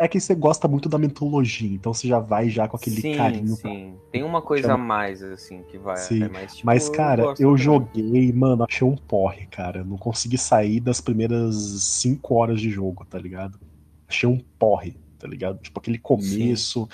é 0.00 0.08
que 0.08 0.18
você 0.18 0.34
gosta 0.34 0.66
muito 0.66 0.88
da 0.88 0.98
mitologia, 0.98 1.70
então 1.70 1.92
você 1.92 2.08
já 2.08 2.18
vai 2.18 2.48
já 2.48 2.66
com 2.66 2.76
aquele 2.76 3.02
sim, 3.02 3.12
carinho. 3.16 3.56
pra- 3.58 3.70
sim. 3.70 3.94
Tem 4.10 4.22
uma 4.22 4.40
coisa 4.40 4.74
a 4.74 4.76
mais, 4.78 5.22
assim, 5.22 5.62
que 5.64 5.78
vai. 5.78 5.96
Sim, 5.96 6.22
é 6.24 6.28
mais, 6.28 6.54
tipo, 6.54 6.66
Mas, 6.66 6.88
cara, 6.88 7.22
eu 7.22 7.36
também. 7.36 7.56
joguei, 7.58 8.32
mano, 8.32 8.64
achei 8.68 8.86
um 8.86 8.96
porre, 8.96 9.46
cara. 9.46 9.84
Não 9.84 9.98
consegui 9.98 10.38
sair 10.38 10.80
das 10.80 11.00
primeiras 11.00 11.54
cinco 11.82 12.34
horas 12.34 12.60
de 12.60 12.70
jogo, 12.70 13.04
tá 13.04 13.18
ligado? 13.18 13.60
Achei 14.08 14.28
um 14.28 14.38
porre, 14.58 14.96
tá 15.18 15.28
ligado? 15.28 15.58
Tipo, 15.60 15.78
aquele 15.80 15.98
começo. 15.98 16.88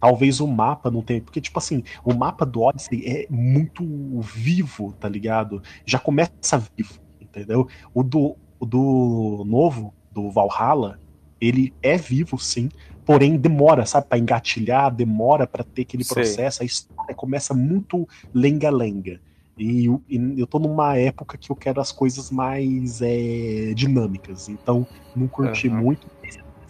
Talvez 0.00 0.40
o 0.40 0.46
mapa 0.48 0.90
não 0.90 1.02
tenha. 1.02 1.22
Porque, 1.22 1.40
tipo 1.40 1.58
assim, 1.58 1.82
o 2.04 2.12
mapa 2.14 2.44
do 2.44 2.62
Odyssey 2.62 3.04
é 3.06 3.26
muito 3.30 3.84
vivo, 4.20 4.94
tá 4.98 5.08
ligado? 5.08 5.62
Já 5.86 5.98
começa 5.98 6.58
vivo, 6.76 6.94
entendeu? 7.20 7.68
O 7.94 8.02
do, 8.02 8.36
o 8.58 8.66
do 8.66 9.44
novo, 9.46 9.94
do 10.10 10.30
Valhalla, 10.30 11.00
ele 11.42 11.74
é 11.82 11.96
vivo, 11.96 12.38
sim. 12.38 12.68
Porém, 13.04 13.36
demora, 13.36 13.84
sabe, 13.84 14.06
pra 14.08 14.18
engatilhar, 14.18 14.94
demora 14.94 15.46
pra 15.46 15.64
ter 15.64 15.82
aquele 15.82 16.04
processo. 16.04 16.62
A 16.62 16.66
história 16.66 17.14
começa 17.16 17.52
muito 17.54 18.06
lenga-lenga. 18.32 19.20
E, 19.58 19.86
eu- 19.86 20.02
e 20.08 20.40
eu 20.40 20.46
tô 20.46 20.58
numa 20.58 20.96
época 20.96 21.36
que 21.36 21.50
eu 21.50 21.56
quero 21.56 21.80
as 21.80 21.92
coisas 21.92 22.30
mais 22.30 23.00
é, 23.02 23.74
dinâmicas. 23.74 24.48
Então, 24.48 24.86
não 25.14 25.28
curti 25.28 25.68
Aham. 25.68 25.82
muito. 25.82 26.08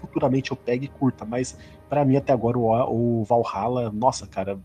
Futuramente 0.00 0.50
eu 0.50 0.56
pego 0.56 0.84
e 0.84 0.88
curta, 0.88 1.24
mas 1.24 1.54
pra 1.88 2.04
mim 2.04 2.16
até 2.16 2.32
agora 2.32 2.58
o, 2.58 3.20
o 3.20 3.24
Valhalla, 3.24 3.92
nossa, 3.92 4.26
cara, 4.26 4.58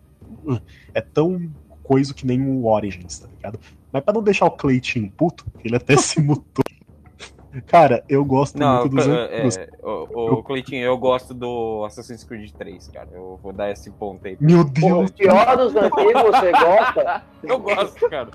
é 0.94 1.02
tão 1.02 1.40
coisa 1.84 2.14
que 2.14 2.26
nem 2.26 2.42
o 2.42 2.66
Origins, 2.66 3.20
tá 3.20 3.28
ligado? 3.28 3.60
Mas 3.92 4.04
pra 4.04 4.14
não 4.14 4.24
deixar 4.24 4.46
o 4.46 4.52
Cleitinho 4.52 5.12
puto, 5.16 5.46
ele 5.64 5.76
até 5.76 5.96
se 5.98 6.20
mutou. 6.22 6.67
Cara, 7.66 8.04
eu 8.08 8.24
gosto 8.24 8.58
Não, 8.58 8.82
muito 8.82 8.96
dos 8.96 9.08
é, 9.08 9.12
antigos. 9.12 9.58
é, 9.58 9.70
o, 9.84 10.34
o 10.40 10.44
Cleitinho, 10.44 10.84
eu 10.84 10.98
gosto 10.98 11.34
do 11.34 11.84
Assassin's 11.86 12.24
Creed 12.24 12.52
3, 12.52 12.88
cara. 12.90 13.10
Eu 13.12 13.40
vou 13.42 13.52
dar 13.54 13.72
esse 13.72 13.90
ponto 13.92 14.26
aí. 14.28 14.38
Meu 14.40 14.64
Deus, 14.64 15.10
o 15.10 15.14
pior 15.14 15.58
dos 15.58 15.76
antigos 15.76 16.22
você 16.24 16.52
gosta? 16.52 17.24
Eu 17.44 17.60
gosto, 17.60 18.10
cara. 18.10 18.30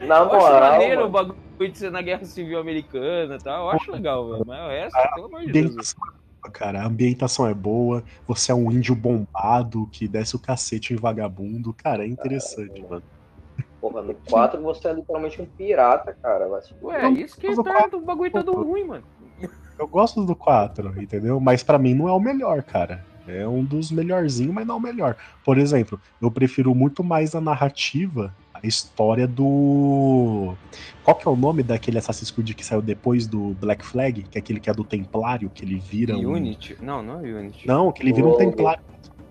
Na 0.00 0.16
Eu 0.16 0.24
acho 0.24 0.36
moral, 0.36 0.80
o 0.82 0.88
mano, 0.88 1.08
bagulho 1.08 1.72
de 1.72 1.78
ser 1.78 1.90
na 1.90 2.02
Guerra 2.02 2.24
Civil 2.24 2.58
Americana 2.58 3.36
e 3.36 3.38
tal. 3.38 3.66
Eu 3.66 3.70
acho 3.70 3.90
legal, 3.92 4.28
velho. 4.30 4.44
Mas 4.46 4.60
o 4.60 4.68
resto, 4.68 4.96
Ah, 4.96 5.10
pelo 5.14 5.26
amor 5.26 5.40
de 5.42 5.52
Deus. 5.52 5.94
é 6.44 6.50
cara. 6.50 6.82
A 6.82 6.86
ambientação 6.86 7.46
é 7.46 7.54
boa. 7.54 8.02
Você 8.26 8.52
é 8.52 8.54
um 8.54 8.70
índio 8.70 8.94
bombado 8.94 9.88
que 9.92 10.06
desce 10.08 10.36
o 10.36 10.38
cacete 10.38 10.92
em 10.92 10.96
vagabundo. 10.96 11.72
Cara, 11.72 12.04
é 12.04 12.08
interessante, 12.08 12.82
mano. 12.82 13.02
Porra, 13.86 14.02
no 14.02 14.14
4 14.14 14.60
você 14.62 14.88
é 14.88 14.92
literalmente 14.92 15.40
um 15.40 15.46
pirata, 15.46 16.16
cara. 16.20 16.46
Fuder. 16.80 17.04
Ué, 17.04 17.10
isso 17.10 17.38
que 17.38 17.48
Mas 17.48 17.58
o 17.58 17.62
torna 17.62 17.96
o 17.96 18.00
bagulho 18.00 18.30
todo 18.30 18.52
ruim, 18.52 18.84
mano. 18.84 19.04
Eu 19.78 19.86
gosto 19.86 20.24
do 20.24 20.34
4, 20.34 21.00
entendeu? 21.00 21.38
Mas 21.38 21.62
pra 21.62 21.78
mim 21.78 21.94
não 21.94 22.08
é 22.08 22.12
o 22.12 22.20
melhor, 22.20 22.62
cara. 22.62 23.04
É 23.28 23.46
um 23.46 23.62
dos 23.64 23.90
melhorzinhos, 23.90 24.54
mas 24.54 24.66
não 24.66 24.76
o 24.76 24.80
melhor. 24.80 25.16
Por 25.44 25.58
exemplo, 25.58 26.00
eu 26.22 26.30
prefiro 26.30 26.74
muito 26.74 27.02
mais 27.02 27.34
a 27.34 27.40
narrativa, 27.40 28.32
a 28.54 28.66
história 28.66 29.26
do. 29.26 30.54
Qual 31.02 31.16
que 31.16 31.26
é 31.26 31.30
o 31.30 31.36
nome 31.36 31.62
daquele 31.62 31.98
Assassin's 31.98 32.30
Creed 32.30 32.54
que 32.54 32.64
saiu 32.64 32.80
depois 32.80 33.26
do 33.26 33.54
Black 33.54 33.84
Flag? 33.84 34.22
Que 34.22 34.38
é 34.38 34.40
aquele 34.40 34.60
que 34.60 34.70
é 34.70 34.72
do 34.72 34.84
Templário, 34.84 35.50
que 35.50 35.64
ele 35.64 35.78
vira 35.78 36.16
um. 36.16 36.32
Unity? 36.32 36.76
Não, 36.80 37.02
não 37.02 37.14
é 37.14 37.32
Unity. 37.32 37.66
Não, 37.66 37.90
que 37.92 38.02
ele 38.02 38.12
vira 38.12 38.26
um 38.26 38.30
Rogue. 38.30 38.46
Templário. 38.46 38.82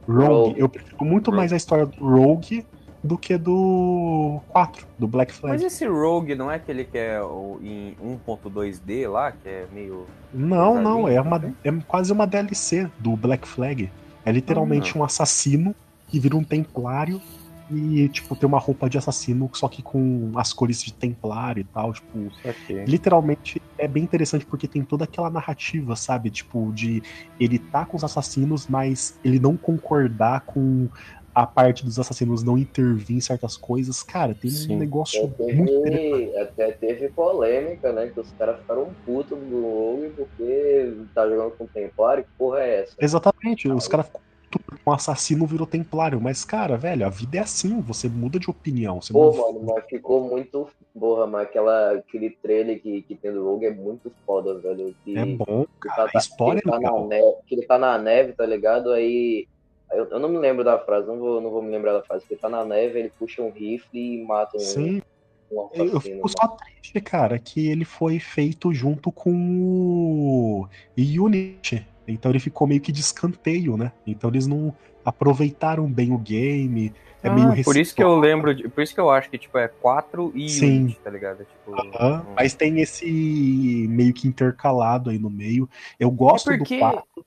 Rogue. 0.08 0.28
Rogue. 0.28 0.60
Eu 0.60 0.70
prefiro 0.70 1.06
muito 1.06 1.28
Rogue. 1.28 1.38
mais 1.38 1.54
a 1.54 1.56
história 1.56 1.86
do 1.86 2.06
Rogue 2.06 2.66
do 3.06 3.18
que 3.18 3.38
do 3.38 4.42
4, 4.50 4.86
do 4.98 5.08
Black 5.08 5.32
Flag. 5.32 5.54
Mas 5.54 5.64
esse 5.64 5.86
Rogue 5.88 6.36
não 6.36 6.52
é 6.52 6.56
aquele 6.56 6.84
que 6.84 6.98
é 6.98 7.20
em 7.62 7.96
1.2D 8.04 9.10
lá, 9.10 9.32
que 9.32 9.48
é 9.48 9.68
meio. 9.72 10.06
Não, 10.34 10.82
não, 10.82 11.08
é, 11.08 11.22
uma, 11.22 11.54
é 11.64 11.72
quase 11.88 12.12
uma 12.12 12.26
DLC 12.26 12.90
do 13.00 13.16
Black 13.16 13.48
Flag. 13.48 13.90
É 14.26 14.32
literalmente 14.32 14.98
um 14.98 15.04
assassino 15.04 15.76
que 16.08 16.20
vira 16.20 16.36
um 16.36 16.44
templário 16.44 17.22
e, 17.70 18.08
tipo, 18.10 18.36
tem 18.36 18.48
uma 18.48 18.60
roupa 18.60 18.90
de 18.90 18.98
assassino, 18.98 19.50
só 19.54 19.68
que 19.68 19.82
com 19.82 20.32
as 20.36 20.54
cores 20.54 20.84
de 20.84 20.94
templário 20.94 21.62
e 21.62 21.64
tal, 21.64 21.94
tipo, 21.94 22.32
Ok. 22.44 22.86
literalmente 22.86 23.62
é 23.78 23.88
bem 23.88 24.04
interessante 24.04 24.46
porque 24.46 24.68
tem 24.68 24.84
toda 24.84 25.04
aquela 25.06 25.30
narrativa, 25.30 25.96
sabe? 25.96 26.30
Tipo, 26.30 26.72
de 26.72 27.02
ele 27.40 27.58
tá 27.58 27.86
com 27.86 27.98
os 27.98 28.04
assassinos, 28.04 28.68
mas 28.68 29.20
ele 29.24 29.40
não 29.40 29.58
concordar 29.58 30.42
com 30.42 30.88
a 31.36 31.46
parte 31.46 31.84
dos 31.84 32.00
assassinos 32.00 32.42
não 32.44 32.58
intervir 32.58 33.18
em 33.18 33.20
certas 33.20 33.58
coisas. 33.58 34.02
Cara, 34.02 34.34
tem 34.34 34.50
Sim. 34.50 34.76
um 34.76 34.80
negócio 34.80 35.26
Até 35.26 35.54
muito 35.54 35.70
interessante. 35.74 36.26
teve, 36.26 36.38
até 36.40 36.72
teve 36.72 37.10
polêmica, 37.10 37.92
né? 37.92 38.08
Que 38.08 38.22
os 38.22 38.32
caras 38.32 38.58
ficaram 38.62 38.90
putos 39.06 39.38
do 39.38 39.62
Rogue 39.62 40.14
porque 40.16 40.94
tá 41.14 41.28
jogando 41.28 41.52
com 41.52 41.66
o 41.66 41.68
Templário. 41.68 42.24
Que 42.24 42.30
porra 42.38 42.62
é 42.62 42.84
essa? 42.84 42.96
Exatamente, 42.98 43.68
os 43.68 43.86
caras 43.86 44.06
ficam 44.06 44.22
putos, 44.50 44.80
um 44.88 44.92
assassino 44.94 45.46
virou 45.46 45.68
templário, 45.68 46.22
mas 46.22 46.46
cara, 46.46 46.78
velho, 46.78 47.06
a 47.06 47.10
vida 47.10 47.38
é 47.38 47.42
assim, 47.42 47.82
você 47.82 48.08
muda 48.08 48.40
de 48.40 48.50
opinião, 48.50 49.02
você 49.02 49.12
Pô, 49.12 49.32
não 49.32 49.54
mano, 49.54 49.74
mas 49.76 49.86
ficou 49.86 50.30
muito. 50.30 50.70
Porra, 50.98 51.28
mas 51.28 51.42
aquela, 51.48 51.92
aquele 51.92 52.30
trailer 52.30 52.82
que, 52.82 53.02
que 53.02 53.16
tem 53.16 53.34
do 53.34 53.44
Rogue 53.44 53.66
é 53.66 53.74
muito 53.74 54.10
foda, 54.26 54.58
velho. 54.58 54.96
Que, 55.04 55.18
é 55.18 55.26
bom, 55.26 55.66
que 55.82 55.90
cara, 55.90 56.10
a 56.16 56.18
história 56.18 56.62
que 56.62 56.70
é 56.70 56.74
ele 56.74 56.82
tá 56.82 56.90
na 56.90 56.96
legal. 56.96 57.08
neve, 57.10 57.36
que 57.46 57.56
ele 57.56 57.66
tá 57.66 57.78
na 57.78 57.98
neve, 57.98 58.32
tá 58.32 58.46
ligado? 58.46 58.92
Aí. 58.94 59.46
Eu, 59.92 60.06
eu 60.06 60.20
não 60.20 60.30
me 60.30 60.38
lembro 60.38 60.64
da 60.64 60.78
frase, 60.80 61.08
não 61.08 61.18
vou, 61.20 61.40
não 61.42 61.50
vou 61.52 61.62
me 61.62 61.70
lembrar 61.72 61.94
da 61.94 62.04
frase. 62.04 62.26
Que 62.26 62.34
ele 62.34 62.42
tá 62.42 62.50
na 62.50 62.66
neve, 62.66 63.00
ele 63.00 63.12
puxa 63.18 63.42
um 63.42 63.52
rifle 63.52 64.00
e 64.00 64.24
mata 64.26 64.58
um, 64.58 64.60
Sim, 64.60 65.02
um 65.52 65.70
eu 65.74 66.02
fico 66.02 66.28
só 66.28 66.48
triste, 66.48 67.00
cara, 67.02 67.38
que 67.40 67.68
ele 67.70 67.86
foi 67.86 68.20
feito 68.20 68.74
junto 68.74 69.12
com 69.12 69.32
o 69.32 70.68
Unity. 70.98 71.86
Então 72.08 72.32
ele 72.32 72.40
ficou 72.40 72.68
meio 72.68 72.82
que 72.82 72.92
de 72.92 73.02
escanteio, 73.02 73.78
né? 73.78 73.92
Então 74.06 74.30
eles 74.30 74.46
não 74.48 74.76
aproveitaram 75.04 75.90
bem 75.92 76.12
o 76.12 76.18
game. 76.18 76.94
É 77.24 77.30
meio 77.30 77.52
Ah, 77.52 77.64
por 77.64 77.78
isso 77.78 77.96
que 77.96 78.04
eu 78.04 78.16
lembro, 78.20 78.54
de- 78.54 78.68
por 78.70 78.82
isso 78.84 78.94
que 78.94 79.00
eu 79.00 79.10
acho 79.10 79.30
que 79.30 79.38
tipo 79.38 79.58
é 79.58 79.68
4 79.68 80.32
e 80.36 80.48
Sim. 80.50 80.82
Unity, 80.84 81.00
tá 81.04 81.10
ligado? 81.10 81.40
Tipo, 81.46 81.74
Aham, 81.74 82.22
hum. 82.28 82.34
Mas 82.36 82.54
tem 82.54 82.80
esse 82.82 83.88
meio 83.90 84.14
que 84.14 84.28
intercalado 84.28 85.10
aí 85.10 85.18
no 85.18 85.30
meio. 85.30 85.68
Eu 86.00 86.12
gosto 86.12 86.52
É 86.52 86.58
porque- 86.58 86.76
do 86.76 86.80
4 86.80 87.26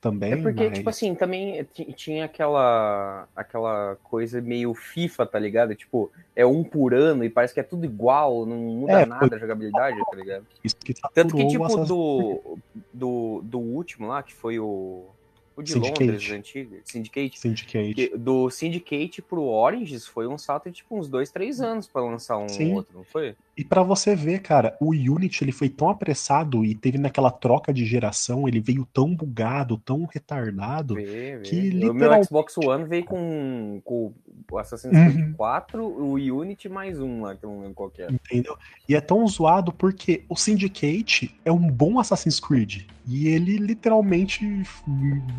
também, 0.00 0.32
É 0.32 0.36
porque, 0.36 0.68
mas... 0.68 0.78
tipo 0.78 0.88
assim, 0.88 1.14
também 1.14 1.62
ti- 1.64 1.92
tinha 1.92 2.24
aquela 2.24 3.28
aquela 3.36 3.96
coisa 4.02 4.40
meio 4.40 4.72
FIFA, 4.74 5.26
tá 5.26 5.38
ligado? 5.38 5.74
Tipo, 5.74 6.10
é 6.34 6.46
um 6.46 6.64
por 6.64 6.94
ano 6.94 7.22
e 7.22 7.28
parece 7.28 7.52
que 7.52 7.60
é 7.60 7.62
tudo 7.62 7.84
igual, 7.84 8.46
não 8.46 8.56
muda 8.56 9.02
É, 9.02 9.06
nada 9.06 9.36
a 9.36 9.38
jogabilidade, 9.38 9.98
tá 10.10 10.16
ligado? 10.16 10.46
isso 10.64 10.76
que 10.76 10.94
Tanto 11.12 11.36
que, 11.36 11.46
tipo, 11.46 11.64
Assassin's 11.64 11.88
do, 11.88 12.58
do, 12.92 13.40
do 13.44 13.58
último 13.58 14.08
lá, 14.08 14.22
que 14.22 14.34
foi 14.34 14.58
o. 14.58 15.10
O 15.56 15.62
de 15.62 15.72
Syndicate. 15.72 16.00
Londres, 16.04 16.30
antigo, 16.30 16.76
Syndicate. 16.84 17.38
Syndicate. 17.38 17.94
que- 17.94 18.16
do 18.16 18.48
Syndicate 18.48 19.20
pro 19.20 19.42
Oranges 19.42 20.06
foi 20.06 20.26
um 20.26 20.38
salto 20.38 20.70
de 20.70 20.76
tipo 20.76 20.96
uns 20.96 21.08
dois, 21.08 21.30
três 21.30 21.60
anos 21.60 21.86
pra 21.86 22.00
lançar 22.02 22.38
um 22.38 22.48
Sim. 22.48 22.72
outro, 22.72 22.96
não 22.96 23.04
foi? 23.04 23.34
E 23.60 23.64
pra 23.64 23.82
você 23.82 24.16
ver, 24.16 24.40
cara, 24.40 24.74
o 24.80 24.92
Unity 24.92 25.44
ele 25.44 25.52
foi 25.52 25.68
tão 25.68 25.90
apressado 25.90 26.64
e 26.64 26.74
teve 26.74 26.96
naquela 26.96 27.30
troca 27.30 27.74
de 27.74 27.84
geração, 27.84 28.48
ele 28.48 28.58
veio 28.58 28.88
tão 28.90 29.14
bugado, 29.14 29.76
tão 29.76 30.06
retardado. 30.06 30.94
Vê, 30.94 31.36
vê. 31.36 31.40
que 31.42 31.86
O 31.86 31.92
meu 31.92 32.24
Xbox 32.24 32.56
One 32.56 32.86
veio 32.86 33.04
com, 33.04 33.82
com 33.84 34.14
o 34.50 34.58
Assassin's 34.58 34.96
Uhum. 34.96 35.12
Creed 35.12 35.36
4, 35.36 35.84
o 35.84 36.14
Unity 36.14 36.70
mais 36.70 36.98
um 36.98 37.20
lá, 37.20 37.36
que 37.36 37.44
eu 37.44 37.50
não 37.50 37.60
lembro 37.60 37.74
qual 37.74 37.90
que 37.90 38.00
era. 38.00 38.10
Entendeu? 38.10 38.56
E 38.88 38.96
é 38.96 39.00
tão 39.02 39.28
zoado 39.28 39.74
porque 39.74 40.24
o 40.26 40.36
Syndicate 40.36 41.38
é 41.44 41.52
um 41.52 41.70
bom 41.70 41.98
Assassin's 41.98 42.40
Creed. 42.40 42.84
E 43.06 43.28
ele 43.28 43.58
literalmente 43.58 44.42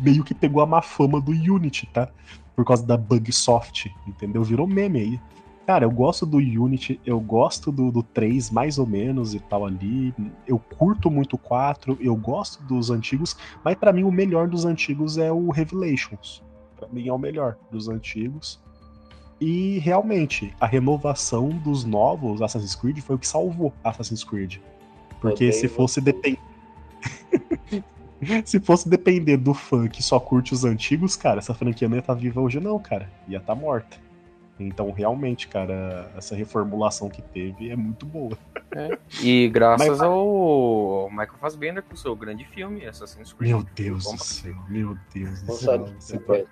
meio 0.00 0.22
que 0.22 0.32
pegou 0.32 0.62
a 0.62 0.66
má 0.66 0.80
fama 0.80 1.20
do 1.20 1.32
Unity, 1.32 1.88
tá? 1.92 2.08
Por 2.54 2.64
causa 2.64 2.86
da 2.86 2.96
Bugsoft, 2.96 3.92
entendeu? 4.06 4.44
Virou 4.44 4.68
meme 4.68 5.00
aí. 5.00 5.20
Cara, 5.66 5.84
eu 5.84 5.90
gosto 5.90 6.26
do 6.26 6.38
Unity, 6.38 7.00
eu 7.06 7.20
gosto 7.20 7.70
do, 7.70 7.92
do 7.92 8.02
3 8.02 8.50
mais 8.50 8.78
ou 8.78 8.86
menos 8.86 9.32
e 9.32 9.38
tal 9.38 9.64
ali. 9.64 10.12
Eu 10.46 10.58
curto 10.58 11.10
muito 11.10 11.34
o 11.34 11.38
4, 11.38 11.98
eu 12.00 12.16
gosto 12.16 12.62
dos 12.64 12.90
antigos, 12.90 13.36
mas 13.64 13.76
pra 13.76 13.92
mim 13.92 14.02
o 14.02 14.10
melhor 14.10 14.48
dos 14.48 14.64
antigos 14.64 15.18
é 15.18 15.30
o 15.30 15.50
Revelations. 15.50 16.42
Pra 16.76 16.88
mim 16.88 17.06
é 17.06 17.12
o 17.12 17.18
melhor 17.18 17.56
dos 17.70 17.88
antigos. 17.88 18.60
E 19.40 19.78
realmente, 19.78 20.54
a 20.60 20.66
renovação 20.66 21.48
dos 21.48 21.84
novos 21.84 22.42
Assassin's 22.42 22.74
Creed 22.74 22.98
foi 22.98 23.16
o 23.16 23.18
que 23.18 23.26
salvou 23.26 23.72
Assassin's 23.82 24.24
Creed. 24.24 24.58
Porque 25.20 25.52
se 25.52 25.68
fosse 25.68 26.00
depender. 26.00 26.40
se 28.44 28.58
fosse 28.60 28.88
depender 28.88 29.36
do 29.36 29.54
fã 29.54 29.88
que 29.88 30.02
só 30.02 30.18
curte 30.18 30.52
os 30.52 30.64
antigos, 30.64 31.16
cara, 31.16 31.38
essa 31.38 31.54
franquia 31.54 31.88
não 31.88 31.96
ia 31.96 32.00
estar 32.00 32.14
viva 32.14 32.40
hoje, 32.40 32.58
não, 32.58 32.78
cara. 32.78 33.08
Ia 33.28 33.38
estar 33.38 33.54
morta. 33.54 33.96
Então, 34.60 34.92
realmente, 34.92 35.48
cara, 35.48 36.10
essa 36.16 36.36
reformulação 36.36 37.08
que 37.08 37.20
teve 37.22 37.70
é 37.70 37.74
muito 37.76 38.06
boa. 38.06 38.36
E 39.22 39.48
graças 39.48 39.88
Mas- 39.88 40.00
ao 40.00 41.08
Michael 41.10 41.34
Fassbender 41.40 41.82
com 41.82 41.94
o 41.94 41.96
seu 41.96 42.14
grande 42.14 42.44
filme, 42.44 42.86
Assassin's 42.86 43.32
Creed. 43.32 43.50
Meu 43.50 43.64
Deus 43.74 44.04
Vamos 44.04 44.20
do 44.20 44.24
céu, 44.24 44.54
meu 44.68 44.96
Deus 45.12 45.42
do 45.42 45.52
céu. 45.52 45.78
Você 45.98 46.18
se 46.18 46.24
vai-. 46.24 46.44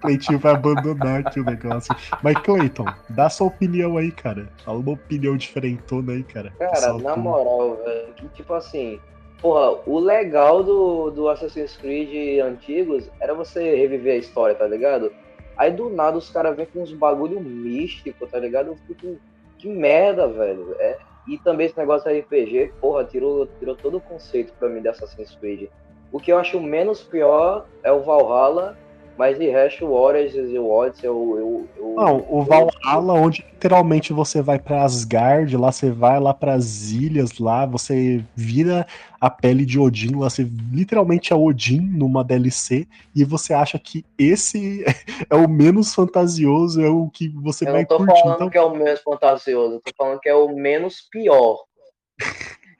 Cleitinho 0.00 0.40
abandonar 0.44 1.20
aqui 1.26 1.40
o 1.40 1.44
negócio. 1.44 1.94
Mas, 2.22 2.34
Cleiton, 2.38 2.86
dá 3.10 3.28
sua 3.28 3.46
opinião 3.48 3.96
aí, 3.96 4.10
cara. 4.10 4.50
Fala 4.64 4.78
uma 4.78 4.92
opinião 4.92 5.36
diferentona 5.36 6.12
aí, 6.12 6.22
cara. 6.24 6.52
Cara, 6.58 6.94
na 6.94 7.12
tu- 7.14 7.20
moral, 7.20 7.76
velho, 7.84 8.14
que 8.14 8.28
tipo 8.28 8.52
assim, 8.54 8.98
porra, 9.40 9.78
o 9.86 9.98
legal 9.98 10.64
do, 10.64 11.10
do 11.10 11.28
Assassin's 11.28 11.76
Creed 11.76 12.40
antigos 12.40 13.10
era 13.20 13.34
você 13.34 13.76
reviver 13.76 14.14
a 14.14 14.18
história, 14.18 14.54
tá 14.54 14.66
ligado? 14.66 15.12
Aí 15.60 15.70
do 15.70 15.90
nada 15.90 16.16
os 16.16 16.30
caras 16.30 16.56
vêm 16.56 16.64
com 16.64 16.80
uns 16.80 16.90
bagulho 16.90 17.38
místico, 17.38 18.26
tá 18.26 18.38
ligado? 18.38 18.68
Eu 18.68 18.78
fico, 18.86 19.18
que 19.58 19.68
merda, 19.68 20.26
velho. 20.26 20.74
É, 20.78 20.96
e 21.28 21.36
também 21.36 21.66
esse 21.66 21.76
negócio 21.76 22.10
RPG, 22.10 22.72
porra, 22.80 23.04
tirou, 23.04 23.46
tirou 23.58 23.76
todo 23.76 23.98
o 23.98 24.00
conceito 24.00 24.54
pra 24.58 24.70
mim 24.70 24.80
de 24.80 24.88
Assassin's 24.88 25.36
Creed. 25.36 25.68
O 26.10 26.18
que 26.18 26.32
eu 26.32 26.38
acho 26.38 26.58
menos 26.58 27.02
pior 27.02 27.66
é 27.82 27.92
o 27.92 28.00
Valhalla, 28.00 28.74
mas 29.20 29.38
de 29.38 29.50
resto 29.50 29.84
o 29.84 29.92
Origins 29.92 30.48
e 30.48 30.58
o 30.58 30.66
Odyssey 30.70 31.06
eu, 31.06 31.36
eu, 31.36 31.68
eu, 31.76 31.94
Não, 31.94 32.24
o 32.26 32.40
eu- 32.40 32.44
Valhalla, 32.46 33.12
onde 33.12 33.44
literalmente 33.52 34.14
você 34.14 34.40
vai 34.40 34.58
pra 34.58 34.82
Asgard, 34.82 35.54
lá 35.58 35.70
você 35.70 35.90
vai 35.90 36.18
lá 36.18 36.32
pras 36.32 36.90
ilhas, 36.90 37.38
lá 37.38 37.66
você 37.66 38.24
vira 38.34 38.86
a 39.20 39.28
pele 39.28 39.66
de 39.66 39.78
Odin, 39.78 40.14
lá 40.16 40.30
você 40.30 40.48
literalmente 40.72 41.34
é 41.34 41.36
Odin 41.36 41.82
numa 41.82 42.24
DLC, 42.24 42.88
e 43.14 43.22
você 43.22 43.52
acha 43.52 43.78
que 43.78 44.06
esse 44.18 44.82
é 45.28 45.36
o 45.36 45.46
menos 45.46 45.94
fantasioso, 45.94 46.80
é 46.80 46.88
o 46.88 47.10
que 47.10 47.28
você 47.28 47.68
Eu 47.68 47.72
vai 47.72 47.82
não 47.82 47.88
tô 47.88 47.98
curtir. 47.98 48.22
falando 48.22 48.34
Então, 48.36 48.48
que 48.48 48.56
é 48.56 48.62
o 48.62 48.74
menos 48.74 49.00
fantasioso, 49.02 49.74
eu 49.74 49.80
tô 49.80 49.92
falando 49.98 50.18
que 50.20 50.30
é 50.30 50.34
o 50.34 50.48
menos 50.56 51.02
pior. 51.12 51.58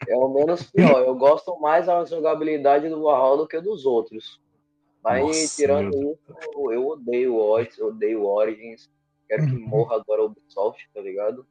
É 0.08 0.16
o 0.16 0.26
menos 0.32 0.62
pior. 0.62 1.02
Eu 1.02 1.14
gosto 1.14 1.60
mais 1.60 1.84
da 1.84 2.02
jogabilidade 2.06 2.88
do 2.88 3.02
Valhalla 3.02 3.36
do 3.36 3.46
que 3.46 3.60
dos 3.60 3.84
outros. 3.84 4.40
Mas 5.02 5.22
Nossa, 5.22 5.56
tirando 5.56 5.94
isso, 5.96 6.18
eu- 6.72 6.86
odeio 6.88 7.34
o 7.34 7.50
Odyssey, 7.52 7.82
eu 7.82 7.88
odeio 7.88 8.20
o 8.22 8.26
Origins. 8.26 8.90
Quero 9.28 9.46
que 9.46 9.52
Uhum. 9.54 9.68
morra 9.68 9.96
agora 9.96 10.22
o 10.22 10.26
Ubisoft, 10.26 10.88
tá 10.92 11.00
ligado? 11.00 11.46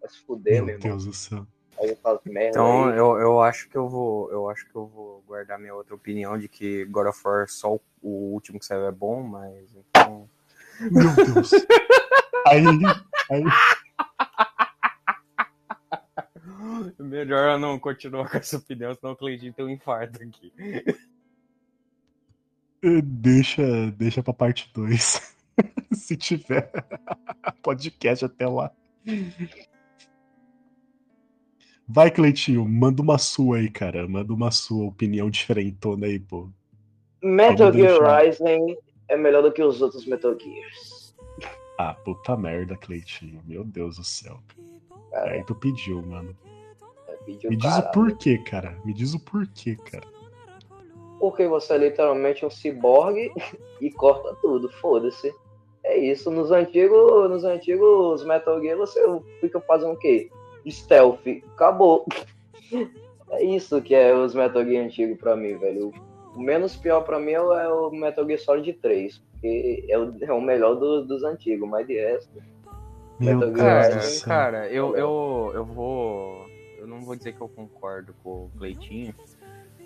Vai 0.00 0.10
se 0.10 0.20
fuder, 0.24 0.56
meu 0.56 0.64
meu 0.66 0.74
irmão. 0.76 0.88
Deus 0.90 1.04
do 1.06 1.12
céu. 1.14 1.46
Aí 1.78 1.96
merda 2.26 2.50
Então 2.50 2.88
aí. 2.90 2.98
eu, 2.98 3.16
eu 3.18 3.40
acho 3.40 3.68
que 3.70 3.76
eu 3.76 3.88
vou. 3.88 4.30
Eu 4.30 4.50
acho 4.50 4.66
que 4.68 4.74
eu 4.74 4.86
vou 4.86 5.22
guardar 5.26 5.58
minha 5.58 5.74
outra 5.74 5.94
opinião 5.94 6.36
de 6.38 6.46
que 6.48 6.84
God 6.86 7.06
of 7.06 7.18
War 7.24 7.48
só 7.48 7.74
o, 7.74 7.80
o 8.02 8.32
último 8.34 8.58
que 8.58 8.66
saiu 8.66 8.86
é 8.86 8.92
bom, 8.92 9.22
mas 9.22 9.74
então. 9.74 10.28
Meu 10.80 11.14
Deus. 11.34 11.52
aí, 12.46 12.64
aí, 13.30 13.44
Melhor 16.98 17.52
eu 17.52 17.58
não 17.58 17.78
continuar 17.78 18.30
com 18.30 18.36
essa 18.36 18.56
opinião, 18.58 18.94
senão 18.94 19.12
o 19.12 19.16
Cleitinho 19.16 19.52
tem 19.52 19.64
um 19.64 19.70
infarto 19.70 20.22
aqui. 20.22 20.52
Deixa, 22.82 23.90
deixa 23.92 24.22
pra 24.22 24.32
parte 24.32 24.70
2. 24.74 25.34
Se 25.92 26.16
tiver 26.16 26.70
podcast 27.62 28.24
até 28.24 28.46
lá. 28.46 28.70
Vai, 31.86 32.10
Cleitinho, 32.10 32.64
manda 32.66 33.02
uma 33.02 33.18
sua 33.18 33.58
aí, 33.58 33.68
cara. 33.68 34.06
Manda 34.08 34.32
uma 34.32 34.50
sua 34.50 34.86
opinião 34.86 35.28
diferentona 35.28 36.06
aí, 36.06 36.18
pô. 36.18 36.48
Metal 37.22 37.72
Gear. 37.72 38.24
Rising 38.24 38.76
é 39.08 39.16
melhor 39.16 39.42
do 39.42 39.52
que 39.52 39.62
os 39.62 39.82
outros 39.82 40.06
Metal 40.06 40.36
Gears. 40.38 41.14
Ah, 41.78 41.94
puta 41.94 42.36
merda, 42.36 42.76
Cleitinho. 42.76 43.42
Meu 43.46 43.64
Deus 43.64 43.96
do 43.96 44.04
céu. 44.04 44.40
Cara, 45.10 45.32
Aí 45.32 45.44
tu 45.44 45.54
pediu, 45.54 46.00
mano. 46.02 46.36
é 47.08 47.24
vídeo 47.24 47.50
Me 47.50 47.56
diz 47.56 47.76
o 47.76 47.90
porquê, 47.90 48.38
cara. 48.38 48.78
Me 48.84 48.94
diz 48.94 49.12
o 49.12 49.20
porquê, 49.20 49.76
cara. 49.76 50.06
Porque 51.20 51.46
você 51.46 51.74
é 51.74 51.78
literalmente 51.78 52.44
um 52.44 52.50
ciborgue 52.50 53.30
e 53.80 53.90
corta 53.90 54.34
tudo, 54.40 54.68
foda-se. 54.80 55.32
É 55.84 55.96
isso, 55.96 56.30
nos 56.30 56.50
antigos, 56.50 57.30
nos 57.30 57.44
antigos 57.44 58.24
Metal 58.24 58.60
Gear 58.60 58.76
você 58.76 59.00
fica 59.40 59.60
fazendo 59.60 59.92
o 59.92 59.98
quê? 59.98 60.30
Stealth, 60.68 61.26
acabou. 61.54 62.06
É 63.32 63.44
isso 63.44 63.80
que 63.80 63.94
é 63.94 64.12
os 64.12 64.34
Metal 64.34 64.64
Gear 64.64 64.84
antigos 64.84 65.16
pra 65.16 65.36
mim, 65.36 65.56
velho. 65.56 65.92
O 66.34 66.40
menos 66.40 66.76
pior 66.76 67.02
pra 67.02 67.20
mim 67.20 67.30
é 67.30 67.40
o 67.40 67.88
Metal 67.92 68.26
Gear 68.26 68.40
Solid 68.40 68.72
3, 68.72 69.18
porque 69.18 69.86
é 69.88 69.96
o, 69.96 70.12
é 70.20 70.32
o 70.32 70.40
melhor 70.40 70.74
do, 70.74 71.06
dos 71.06 71.22
antigos, 71.22 71.68
mas 71.68 71.86
de 71.86 71.94
resto. 71.94 72.28
Meu 73.20 73.38
Metal 73.38 73.52
Cara, 73.52 74.00
Gear 74.00 74.24
cara, 74.24 74.68
eu, 74.68 74.96
eu, 74.96 75.52
eu 75.54 75.64
vou. 75.64 76.44
Eu 76.76 76.88
não 76.88 77.02
vou 77.02 77.14
dizer 77.14 77.34
que 77.34 77.40
eu 77.40 77.48
concordo 77.48 78.12
com 78.24 78.46
o 78.46 78.50
Cleitinho, 78.58 79.14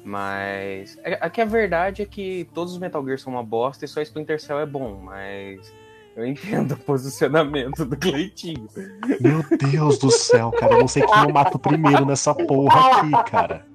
mas. 0.04 0.98
É, 1.02 1.26
é 1.26 1.30
que 1.30 1.40
a 1.40 1.44
verdade 1.46 2.02
é 2.02 2.06
que 2.06 2.48
todos 2.52 2.74
os 2.74 2.78
Metal 2.78 3.04
Gear 3.04 3.18
são 3.18 3.32
uma 3.32 3.42
bosta 3.42 3.84
e 3.84 3.88
só 3.88 4.02
Splinter 4.02 4.40
Cell 4.40 4.60
é 4.60 4.66
bom, 4.66 5.00
mas. 5.02 5.72
Eu 6.16 6.24
entendo 6.24 6.74
o 6.74 6.76
posicionamento 6.76 7.84
do 7.84 7.96
Cleitinho. 7.96 8.68
Meu 9.20 9.44
Deus 9.58 9.98
do 9.98 10.12
céu, 10.12 10.52
cara. 10.52 10.74
Eu 10.74 10.80
não 10.80 10.86
sei 10.86 11.04
quem 11.04 11.22
eu 11.24 11.32
mato 11.32 11.58
primeiro 11.58 12.06
nessa 12.06 12.32
porra 12.32 13.00
aqui, 13.00 13.30
cara. 13.30 13.66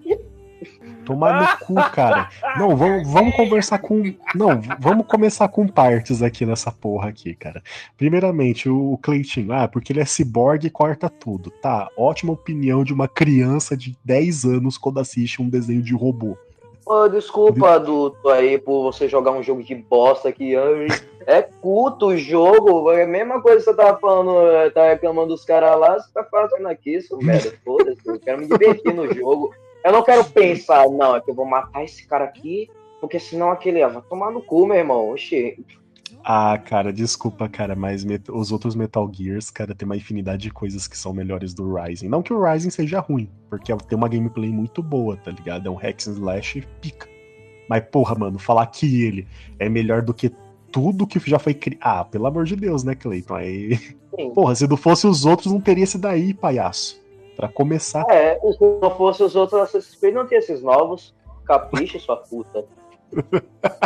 Tomar 1.05 1.59
no 1.59 1.65
cu, 1.65 1.75
cara. 1.91 2.29
Não, 2.57 2.75
vamos, 2.75 3.11
vamos 3.11 3.35
conversar 3.35 3.79
com. 3.79 4.13
Não, 4.35 4.61
vamos 4.79 5.07
começar 5.07 5.47
com 5.47 5.67
partes 5.67 6.21
aqui 6.21 6.45
nessa 6.45 6.71
porra 6.71 7.09
aqui, 7.09 7.33
cara. 7.33 7.61
Primeiramente, 7.97 8.69
o 8.69 8.97
Cleitinho, 9.01 9.51
ah, 9.53 9.67
porque 9.67 9.91
ele 9.91 10.01
é 10.01 10.05
ciborgue 10.05 10.67
e 10.67 10.71
corta 10.71 11.09
tudo. 11.09 11.49
Tá, 11.49 11.89
ótima 11.97 12.33
opinião 12.33 12.83
de 12.83 12.93
uma 12.93 13.07
criança 13.07 13.75
de 13.75 13.97
10 14.03 14.45
anos 14.45 14.77
quando 14.77 14.99
assiste 14.99 15.41
um 15.41 15.49
desenho 15.49 15.81
de 15.81 15.93
robô. 15.93 16.37
Ô, 16.85 17.07
desculpa, 17.07 17.75
adulto, 17.75 18.29
aí, 18.29 18.57
por 18.57 18.81
você 18.81 19.07
jogar 19.07 19.31
um 19.31 19.43
jogo 19.43 19.61
de 19.61 19.75
bosta 19.75 20.31
que 20.31 20.55
é 21.27 21.43
culto 21.43 22.07
o 22.07 22.17
jogo. 22.17 22.91
É 22.91 23.03
a 23.03 23.07
mesma 23.07 23.39
coisa 23.43 23.59
que 23.59 23.65
você 23.65 23.75
tava 23.75 23.99
falando, 23.99 24.41
eh, 24.47 24.71
tá 24.71 24.89
reclamando 24.89 25.27
dos 25.27 25.45
caras 25.45 25.79
lá, 25.79 25.99
você 25.99 26.11
tá 26.11 26.23
fazendo 26.23 26.67
aqui, 26.67 26.95
isso, 26.95 27.15
merda. 27.17 27.53
Foda-se, 27.63 28.01
eu 28.07 28.19
quero 28.19 28.39
me 28.39 28.47
divertir 28.47 28.91
no 28.91 29.13
jogo. 29.13 29.53
Eu 29.83 29.91
não 29.91 30.03
quero 30.03 30.25
pensar, 30.25 30.89
não, 30.89 31.15
é 31.15 31.21
que 31.21 31.31
eu 31.31 31.35
vou 31.35 31.45
matar 31.45 31.83
esse 31.83 32.05
cara 32.05 32.25
aqui, 32.25 32.69
porque 32.99 33.19
senão 33.19 33.49
aquele, 33.49 33.83
ó, 33.83 33.89
vai 33.89 34.01
tomar 34.03 34.31
no 34.31 34.41
cu, 34.41 34.65
meu 34.65 34.77
irmão. 34.77 35.11
Oxi. 35.11 35.57
Ah, 36.23 36.57
cara, 36.57 36.91
desculpa, 36.91 37.47
cara, 37.47 37.75
mas 37.75 38.05
os 38.29 38.51
outros 38.51 38.75
Metal 38.75 39.09
Gears, 39.11 39.49
cara, 39.49 39.73
tem 39.73 39.85
uma 39.85 39.95
infinidade 39.95 40.43
de 40.43 40.51
coisas 40.51 40.87
que 40.87 40.97
são 40.97 41.13
melhores 41.13 41.53
do 41.53 41.73
Rising. 41.73 42.09
Não 42.09 42.21
que 42.21 42.33
o 42.33 42.43
Rising 42.43 42.69
seja 42.69 42.99
ruim, 42.99 43.29
porque 43.49 43.75
tem 43.87 43.97
uma 43.97 44.09
gameplay 44.09 44.49
muito 44.49 44.83
boa, 44.83 45.15
tá 45.17 45.31
ligado? 45.31 45.67
É 45.67 45.71
um 45.71 45.75
hack 45.75 46.07
and 46.07 46.13
slash 46.13 46.67
pica. 46.81 47.07
Mas, 47.69 47.83
porra, 47.91 48.15
mano, 48.15 48.39
falar 48.39 48.65
que 48.67 49.03
ele 49.03 49.27
é 49.59 49.69
melhor 49.69 50.01
do 50.01 50.13
que 50.13 50.31
tudo 50.71 51.07
que 51.07 51.19
já 51.19 51.39
foi 51.39 51.53
criado. 51.53 51.81
Ah, 51.81 52.03
pelo 52.03 52.27
amor 52.27 52.45
de 52.45 52.55
Deus, 52.55 52.83
né, 52.83 52.95
Cleiton? 52.95 53.35
Aí. 53.35 53.77
Sim. 54.15 54.31
Porra, 54.33 54.55
se 54.55 54.67
não 54.67 54.77
fosse 54.77 55.07
os 55.07 55.25
outros, 55.25 55.51
não 55.51 55.61
teria 55.61 55.83
esse 55.83 55.97
daí, 55.97 56.33
palhaço. 56.33 56.99
Pra 57.39 57.47
começar. 57.47 58.05
É, 58.09 58.37
se 58.37 58.59
não 58.81 58.91
fosse 58.97 59.23
os 59.23 59.33
outros 59.33 59.61
Assassin's 59.61 59.95
Creed, 59.95 60.13
não 60.13 60.27
tinha 60.27 60.39
esses 60.39 60.61
novos. 60.61 61.15
Capricha, 61.45 61.97
sua 61.97 62.17
puta. 62.17 62.65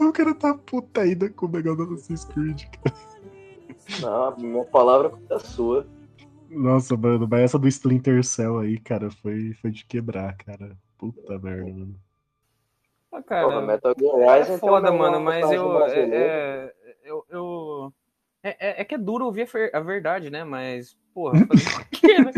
O 0.00 0.12
cara 0.12 0.34
tá 0.34 0.54
puta 0.54 1.02
ainda 1.02 1.28
com 1.28 1.44
o 1.46 1.48
negócio 1.48 1.86
do 1.86 1.94
Assassin's 1.94 2.24
Creed, 2.24 2.62
cara. 2.82 2.96
Não, 4.00 4.36
minha 4.38 4.64
palavra 4.64 5.12
é 5.30 5.38
sua. 5.38 5.86
Nossa, 6.48 6.96
mano, 6.96 7.28
mas 7.30 7.42
essa 7.42 7.58
do 7.58 7.68
Splinter 7.68 8.24
Cell 8.24 8.58
aí, 8.60 8.78
cara, 8.78 9.10
foi, 9.10 9.52
foi 9.60 9.70
de 9.70 9.84
quebrar, 9.84 10.34
cara. 10.38 10.76
Puta 10.96 11.38
merda, 11.38 11.70
mano. 11.70 11.94
Ah, 13.12 13.20
Porra, 13.20 13.22
cara, 13.24 13.60
Metal 13.60 13.94
Gear 13.98 14.38
Rising 14.38 14.52
é 14.54 14.58
foda, 14.58 14.92
mano, 14.92 15.20
mas 15.20 15.50
eu. 15.52 15.82
É, 15.82 16.00
é- 16.00 16.74
eu, 17.04 17.24
eu- 17.28 17.92
é, 18.44 18.56
é- 18.60 18.80
é 18.82 18.84
que 18.84 18.94
é 18.94 18.98
duro 18.98 19.24
ouvir 19.24 19.42
a, 19.42 19.46
fer- 19.46 19.70
a 19.74 19.80
verdade, 19.80 20.30
né? 20.30 20.44
Mas, 20.44 20.96
porra, 21.14 21.34
fazer 21.48 21.80
o 21.80 21.84
quê, 21.90 22.18
né? 22.18 22.32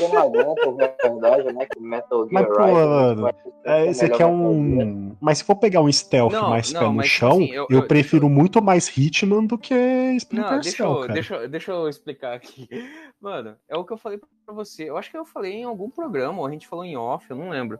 Não 0.00 0.18
aguenta, 0.18 0.84
é 1.02 1.08
verdade, 1.08 1.52
né? 1.54 1.66
Que 1.66 1.80
Metal 1.80 2.28
Mas, 2.30 2.46
Gear 2.46 2.60
Rising 2.60 2.72
mano, 2.88 3.30
É, 3.64 3.86
esse 3.86 4.04
aqui 4.04 4.22
é 4.22 4.26
um. 4.26 5.16
Mas 5.20 5.38
se 5.38 5.44
for 5.44 5.56
pegar 5.56 5.80
um 5.80 5.90
stealth 5.90 6.32
Não, 6.32 6.50
mais 6.50 6.72
não, 6.72 6.80
pé 6.80 6.86
no 6.86 6.92
mas, 6.94 7.06
chão, 7.06 7.30
assim, 7.32 7.50
eu- 7.50 7.66
eu, 7.70 7.78
eu- 7.80 7.86
prefiro 7.88 8.28
deixa 8.28 8.38
muito 8.40 8.60
mais 8.62 8.86
Hitman 8.96 9.46
do 9.46 9.56
que 9.56 9.74
Splinter 10.16 10.50
Não, 10.52 10.60
deixa 10.60 10.76
Cell, 10.76 10.92
eu, 10.92 11.00
cara. 11.00 11.12
deixa, 11.14 11.34
eu- 11.36 11.48
deixa 11.48 11.72
eu 11.72 11.88
explicar 11.88 12.34
aqui. 12.34 12.68
Mano, 13.20 13.56
é 13.68 13.76
o 13.76 13.84
que 13.84 13.92
eu 13.92 13.98
falei 13.98 14.18
pra 14.18 14.54
você. 14.54 14.84
Eu 14.90 14.96
acho 14.96 15.10
que 15.10 15.16
eu 15.16 15.24
falei 15.24 15.52
em 15.54 15.64
algum 15.64 15.88
programa, 15.88 16.40
ou 16.40 16.46
a 16.46 16.50
gente 16.50 16.68
falou 16.68 16.84
em 16.84 16.96
off, 16.96 17.24
eu 17.30 17.36
não 17.36 17.48
lembro. 17.48 17.78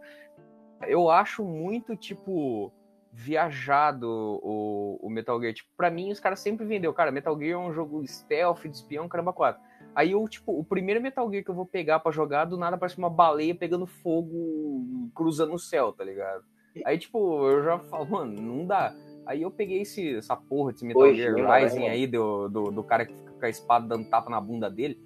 Eu 0.86 1.10
acho 1.10 1.44
muito, 1.44 1.94
tipo, 1.96 2.72
viajado 3.12 4.08
o, 4.42 4.98
o 5.02 5.10
Metal 5.10 5.38
Gear. 5.40 5.52
Tipo, 5.52 5.68
pra 5.76 5.90
mim, 5.90 6.10
os 6.10 6.18
caras 6.18 6.40
sempre 6.40 6.64
vendeu. 6.64 6.92
Cara, 6.94 7.12
Metal 7.12 7.38
Gear 7.38 7.52
é 7.52 7.58
um 7.58 7.72
jogo 7.72 8.06
stealth, 8.06 8.62
de 8.62 8.76
espião, 8.76 9.08
caramba, 9.08 9.32
quatro. 9.32 9.60
Aí 9.94 10.12
eu, 10.12 10.26
tipo, 10.26 10.58
o 10.58 10.64
primeiro 10.64 11.02
Metal 11.02 11.30
Gear 11.30 11.44
que 11.44 11.50
eu 11.50 11.54
vou 11.54 11.66
pegar 11.66 12.00
pra 12.00 12.10
jogar, 12.10 12.46
do 12.46 12.56
nada 12.56 12.78
parece 12.78 12.96
uma 12.96 13.10
baleia 13.10 13.54
pegando 13.54 13.86
fogo, 13.86 15.10
cruzando 15.14 15.52
o 15.52 15.58
céu, 15.58 15.92
tá 15.92 16.02
ligado? 16.02 16.42
Aí, 16.86 16.98
tipo, 16.98 17.46
eu 17.48 17.62
já 17.62 17.78
falo, 17.78 18.06
mano, 18.06 18.40
não 18.40 18.66
dá. 18.66 18.94
Aí 19.26 19.42
eu 19.42 19.50
peguei 19.50 19.82
esse, 19.82 20.16
essa 20.16 20.34
porra 20.34 20.72
desse 20.72 20.84
Metal 20.84 21.02
Hoje, 21.02 21.20
Gear 21.20 21.34
né, 21.34 21.60
Rising 21.60 21.80
mano? 21.80 21.92
aí, 21.92 22.06
do, 22.06 22.48
do, 22.48 22.64
do 22.70 22.82
cara 22.82 23.04
que 23.04 23.14
fica 23.14 23.32
com 23.32 23.44
a 23.44 23.48
espada 23.48 23.86
dando 23.86 24.08
tapa 24.08 24.30
na 24.30 24.40
bunda 24.40 24.70
dele. 24.70 24.98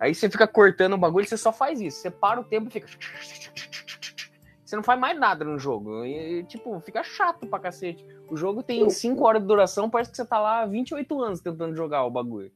Aí 0.00 0.14
você 0.14 0.30
fica 0.30 0.48
cortando 0.48 0.94
o 0.94 0.98
bagulho, 0.98 1.26
você 1.26 1.36
só 1.36 1.52
faz 1.52 1.78
isso. 1.78 1.98
Você 1.98 2.10
para 2.10 2.40
o 2.40 2.44
tempo 2.44 2.68
e 2.68 2.70
fica. 2.70 2.88
Você 4.70 4.76
não 4.76 4.84
faz 4.84 5.00
mais 5.00 5.18
nada 5.18 5.44
no 5.44 5.58
jogo. 5.58 6.04
E, 6.04 6.44
tipo, 6.44 6.78
fica 6.78 7.02
chato 7.02 7.44
pra 7.44 7.58
cacete. 7.58 8.06
O 8.30 8.36
jogo 8.36 8.62
tem 8.62 8.88
5 8.88 9.20
horas 9.26 9.42
de 9.42 9.48
duração, 9.48 9.90
parece 9.90 10.12
que 10.12 10.16
você 10.16 10.24
tá 10.24 10.38
lá 10.38 10.60
há 10.60 10.66
28 10.66 11.20
anos 11.20 11.40
tentando 11.40 11.74
jogar 11.74 12.04
o 12.04 12.10
bagulho. 12.10 12.52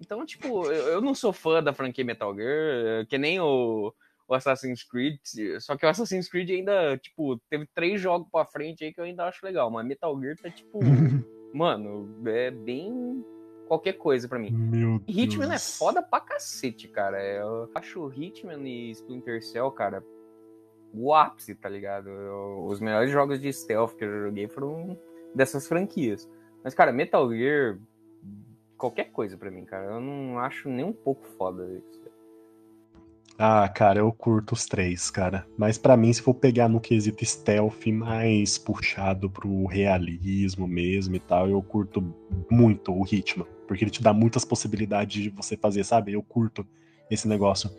Então, 0.00 0.26
tipo, 0.26 0.66
eu, 0.66 0.88
eu 0.88 1.00
não 1.00 1.14
sou 1.14 1.32
fã 1.32 1.62
da 1.62 1.72
franquia 1.72 2.04
Metal 2.04 2.34
Gear, 2.34 3.06
que 3.06 3.16
nem 3.16 3.38
o, 3.38 3.94
o 4.26 4.34
Assassin's 4.34 4.82
Creed. 4.82 5.20
Só 5.60 5.76
que 5.76 5.86
o 5.86 5.88
Assassin's 5.88 6.28
Creed 6.28 6.50
ainda, 6.50 6.98
tipo, 6.98 7.40
teve 7.48 7.68
três 7.72 8.00
jogos 8.00 8.26
pra 8.32 8.44
frente 8.44 8.82
aí 8.82 8.92
que 8.92 8.98
eu 9.00 9.04
ainda 9.04 9.28
acho 9.28 9.46
legal. 9.46 9.70
Mas 9.70 9.86
Metal 9.86 10.20
Gear 10.20 10.36
tá, 10.38 10.50
tipo, 10.50 10.80
mano, 11.54 12.12
é 12.26 12.50
bem 12.50 13.24
qualquer 13.68 13.92
coisa 13.92 14.26
pra 14.26 14.40
mim. 14.40 14.50
Meu 14.50 15.00
Hitman 15.06 15.46
é 15.46 15.50
Deus. 15.50 15.78
foda 15.78 16.02
pra 16.02 16.18
cacete, 16.18 16.88
cara. 16.88 17.22
Eu 17.24 17.70
acho 17.72 18.12
Hitman 18.12 18.68
e 18.68 18.90
Splinter 18.90 19.40
Cell, 19.44 19.70
cara, 19.70 20.04
o 20.92 21.14
ápice, 21.14 21.54
tá 21.54 21.68
ligado? 21.68 22.08
Eu- 22.08 22.66
os 22.66 22.80
melhores 22.80 23.10
jogos 23.10 23.40
de 23.40 23.52
stealth 23.52 23.94
que 23.94 24.04
eu 24.04 24.26
joguei 24.26 24.48
foram 24.48 24.98
dessas 25.34 25.66
franquias. 25.66 26.28
Mas, 26.62 26.74
cara, 26.74 26.92
Metal 26.92 27.28
Gear, 27.32 27.78
qualquer 28.76 29.10
coisa 29.10 29.36
pra 29.36 29.50
mim, 29.50 29.64
cara. 29.64 29.86
Eu 29.86 30.00
não 30.00 30.38
acho 30.38 30.68
nem 30.68 30.84
um 30.84 30.92
pouco 30.92 31.26
foda 31.38 31.64
isso. 31.72 32.02
Ah, 33.38 33.68
cara, 33.68 33.98
eu 33.98 34.12
curto 34.12 34.52
os 34.52 34.66
três, 34.66 35.10
cara. 35.10 35.46
Mas 35.56 35.78
pra 35.78 35.96
mim, 35.96 36.12
se 36.12 36.22
for 36.22 36.34
pegar 36.34 36.68
no 36.68 36.80
quesito 36.80 37.24
stealth 37.24 37.86
mais 37.86 38.58
puxado 38.58 39.30
pro 39.30 39.66
realismo 39.66 40.68
mesmo 40.68 41.16
e 41.16 41.18
tal, 41.18 41.48
eu 41.48 41.60
curto 41.62 42.14
muito 42.50 42.92
o 42.92 43.04
Hitman. 43.04 43.46
Porque 43.66 43.84
ele 43.84 43.90
te 43.90 44.02
dá 44.02 44.12
muitas 44.12 44.44
possibilidades 44.44 45.22
de 45.22 45.30
você 45.30 45.56
fazer, 45.56 45.82
sabe? 45.82 46.12
Eu 46.12 46.22
curto 46.22 46.64
esse 47.10 47.26
negócio. 47.26 47.70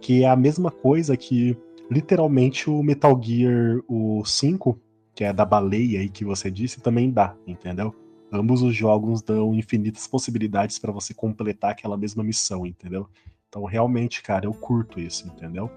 Que 0.00 0.24
é 0.24 0.28
a 0.28 0.34
mesma 0.34 0.70
coisa 0.70 1.16
que, 1.16 1.56
literalmente, 1.92 2.68
o 2.70 2.82
Metal 2.82 3.20
Gear 3.22 3.80
o 3.86 4.24
5, 4.24 4.78
que 5.14 5.24
é 5.24 5.32
da 5.32 5.44
baleia 5.44 6.00
aí 6.00 6.08
que 6.08 6.24
você 6.24 6.50
disse, 6.50 6.80
também 6.80 7.10
dá, 7.10 7.36
entendeu? 7.46 7.94
Ambos 8.32 8.62
os 8.62 8.74
jogos 8.74 9.20
dão 9.22 9.54
infinitas 9.54 10.06
possibilidades 10.06 10.78
pra 10.78 10.90
você 10.90 11.12
completar 11.12 11.72
aquela 11.72 11.96
mesma 11.96 12.24
missão, 12.24 12.66
entendeu? 12.66 13.08
Então, 13.52 13.64
realmente, 13.64 14.22
cara, 14.22 14.46
eu 14.46 14.54
curto 14.54 14.98
isso, 14.98 15.28
entendeu? 15.28 15.70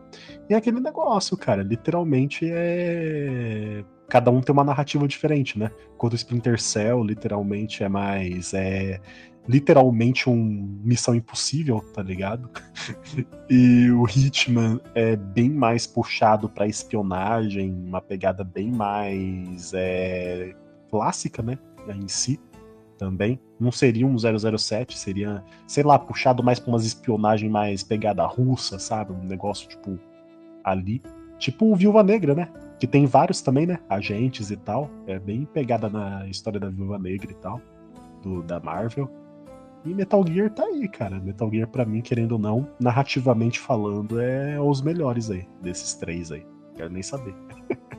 E 0.50 0.54
é 0.54 0.58
aquele 0.58 0.80
negócio, 0.80 1.36
cara, 1.36 1.62
literalmente 1.62 2.50
é. 2.50 3.84
Cada 4.08 4.32
um 4.32 4.40
tem 4.40 4.54
uma 4.54 4.64
narrativa 4.64 5.06
diferente, 5.06 5.60
né? 5.60 5.70
Enquanto 5.94 6.14
o 6.14 6.16
Splinter 6.16 6.62
Cell, 6.62 7.04
literalmente, 7.04 7.84
é 7.84 7.90
mais. 7.90 8.54
É... 8.54 9.02
Literalmente 9.48 10.30
um 10.30 10.80
Missão 10.84 11.14
Impossível, 11.14 11.80
tá 11.94 12.02
ligado? 12.02 12.50
e 13.50 13.92
o 13.92 14.06
Hitman 14.08 14.80
é 14.96 15.16
bem 15.16 15.50
mais 15.50 15.86
puxado 15.86 16.50
pra 16.50 16.68
espionagem, 16.68 17.72
uma 17.72 18.02
pegada 18.02 18.44
bem 18.44 18.72
mais 18.72 19.72
é... 19.74 20.56
clássica, 20.90 21.44
né? 21.44 21.60
Em 21.88 22.08
si 22.08 22.40
também. 22.98 23.40
Não 23.60 23.72
seria 23.72 24.08
um 24.08 24.16
007, 24.18 24.98
seria 24.98 25.44
sei 25.68 25.84
lá, 25.84 26.00
puxado 26.00 26.44
mais 26.44 26.60
pra 26.60 26.72
umas 26.72 26.86
espionagem 26.86 27.50
mais 27.50 27.84
pegada 27.84 28.26
russa, 28.26 28.80
sabe? 28.80 29.14
Um 29.14 29.24
negócio, 29.24 29.68
tipo, 29.68 30.00
ali. 30.64 31.02
Tipo 31.38 31.72
o 31.72 31.76
Viúva 31.76 32.02
Negra, 32.02 32.34
né? 32.34 32.50
Que 32.80 32.88
tem 32.88 33.06
vários 33.06 33.42
também, 33.42 33.66
né? 33.66 33.80
Agentes 33.90 34.52
e 34.52 34.58
tal. 34.58 34.90
É 35.06 35.20
bem 35.20 35.46
pegada 35.46 35.90
na 35.90 36.28
história 36.28 36.60
da 36.60 36.70
Viúva 36.70 36.98
Negra 36.98 37.32
e 37.32 37.36
tal. 37.36 37.62
Do, 38.24 38.42
da 38.42 38.60
Marvel. 38.60 39.10
E 39.86 39.94
Metal 39.94 40.26
Gear 40.26 40.50
tá 40.50 40.64
aí, 40.66 40.88
cara. 40.90 41.20
Metal 41.20 41.50
Gear, 41.52 41.68
para 41.68 41.86
mim, 41.86 42.02
querendo 42.02 42.34
ou 42.34 42.40
não, 42.40 42.68
narrativamente 42.80 43.60
falando, 43.60 44.20
é 44.20 44.60
os 44.60 44.82
melhores 44.82 45.30
aí, 45.30 45.48
desses 45.62 45.94
três 45.94 46.32
aí. 46.32 46.46
Quero 46.76 46.90
nem 46.90 47.04
saber. 47.04 47.36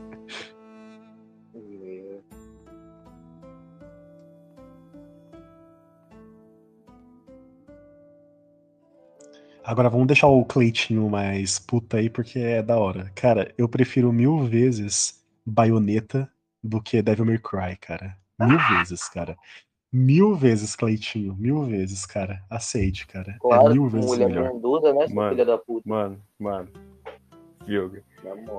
Agora 9.66 9.90
vamos 9.90 10.06
deixar 10.06 10.28
o 10.28 10.44
Cleitinho 10.44 11.10
mais 11.10 11.58
puta 11.58 11.96
aí, 11.96 12.08
porque 12.08 12.38
é 12.38 12.62
da 12.62 12.78
hora. 12.78 13.10
Cara, 13.16 13.52
eu 13.58 13.68
prefiro 13.68 14.12
mil 14.12 14.44
vezes 14.44 15.24
Baioneta 15.44 16.30
do 16.62 16.80
que 16.80 17.02
Devil 17.02 17.24
May 17.26 17.38
Cry, 17.38 17.76
cara. 17.76 18.16
Mil 18.38 18.58
vezes, 18.78 19.08
cara. 19.08 19.36
Mil 19.96 20.34
vezes, 20.34 20.76
Cleitinho. 20.76 21.34
Mil 21.38 21.62
vezes, 21.64 22.04
cara. 22.04 22.42
Aceite, 22.50 23.06
cara. 23.06 23.32
é 23.32 23.38
Claro, 23.38 23.72
mil 23.72 23.82
com 23.84 23.88
vezes 23.88 24.10
mulher 24.10 24.28
melhor. 24.28 24.50
bunduda, 24.52 24.92
né, 24.92 25.06
Mano. 25.10 25.30
filho 25.30 25.46
da 25.46 25.56
puta? 25.56 25.88
Mano, 25.88 26.20
mano. 26.38 26.68
Yoga. 27.66 28.02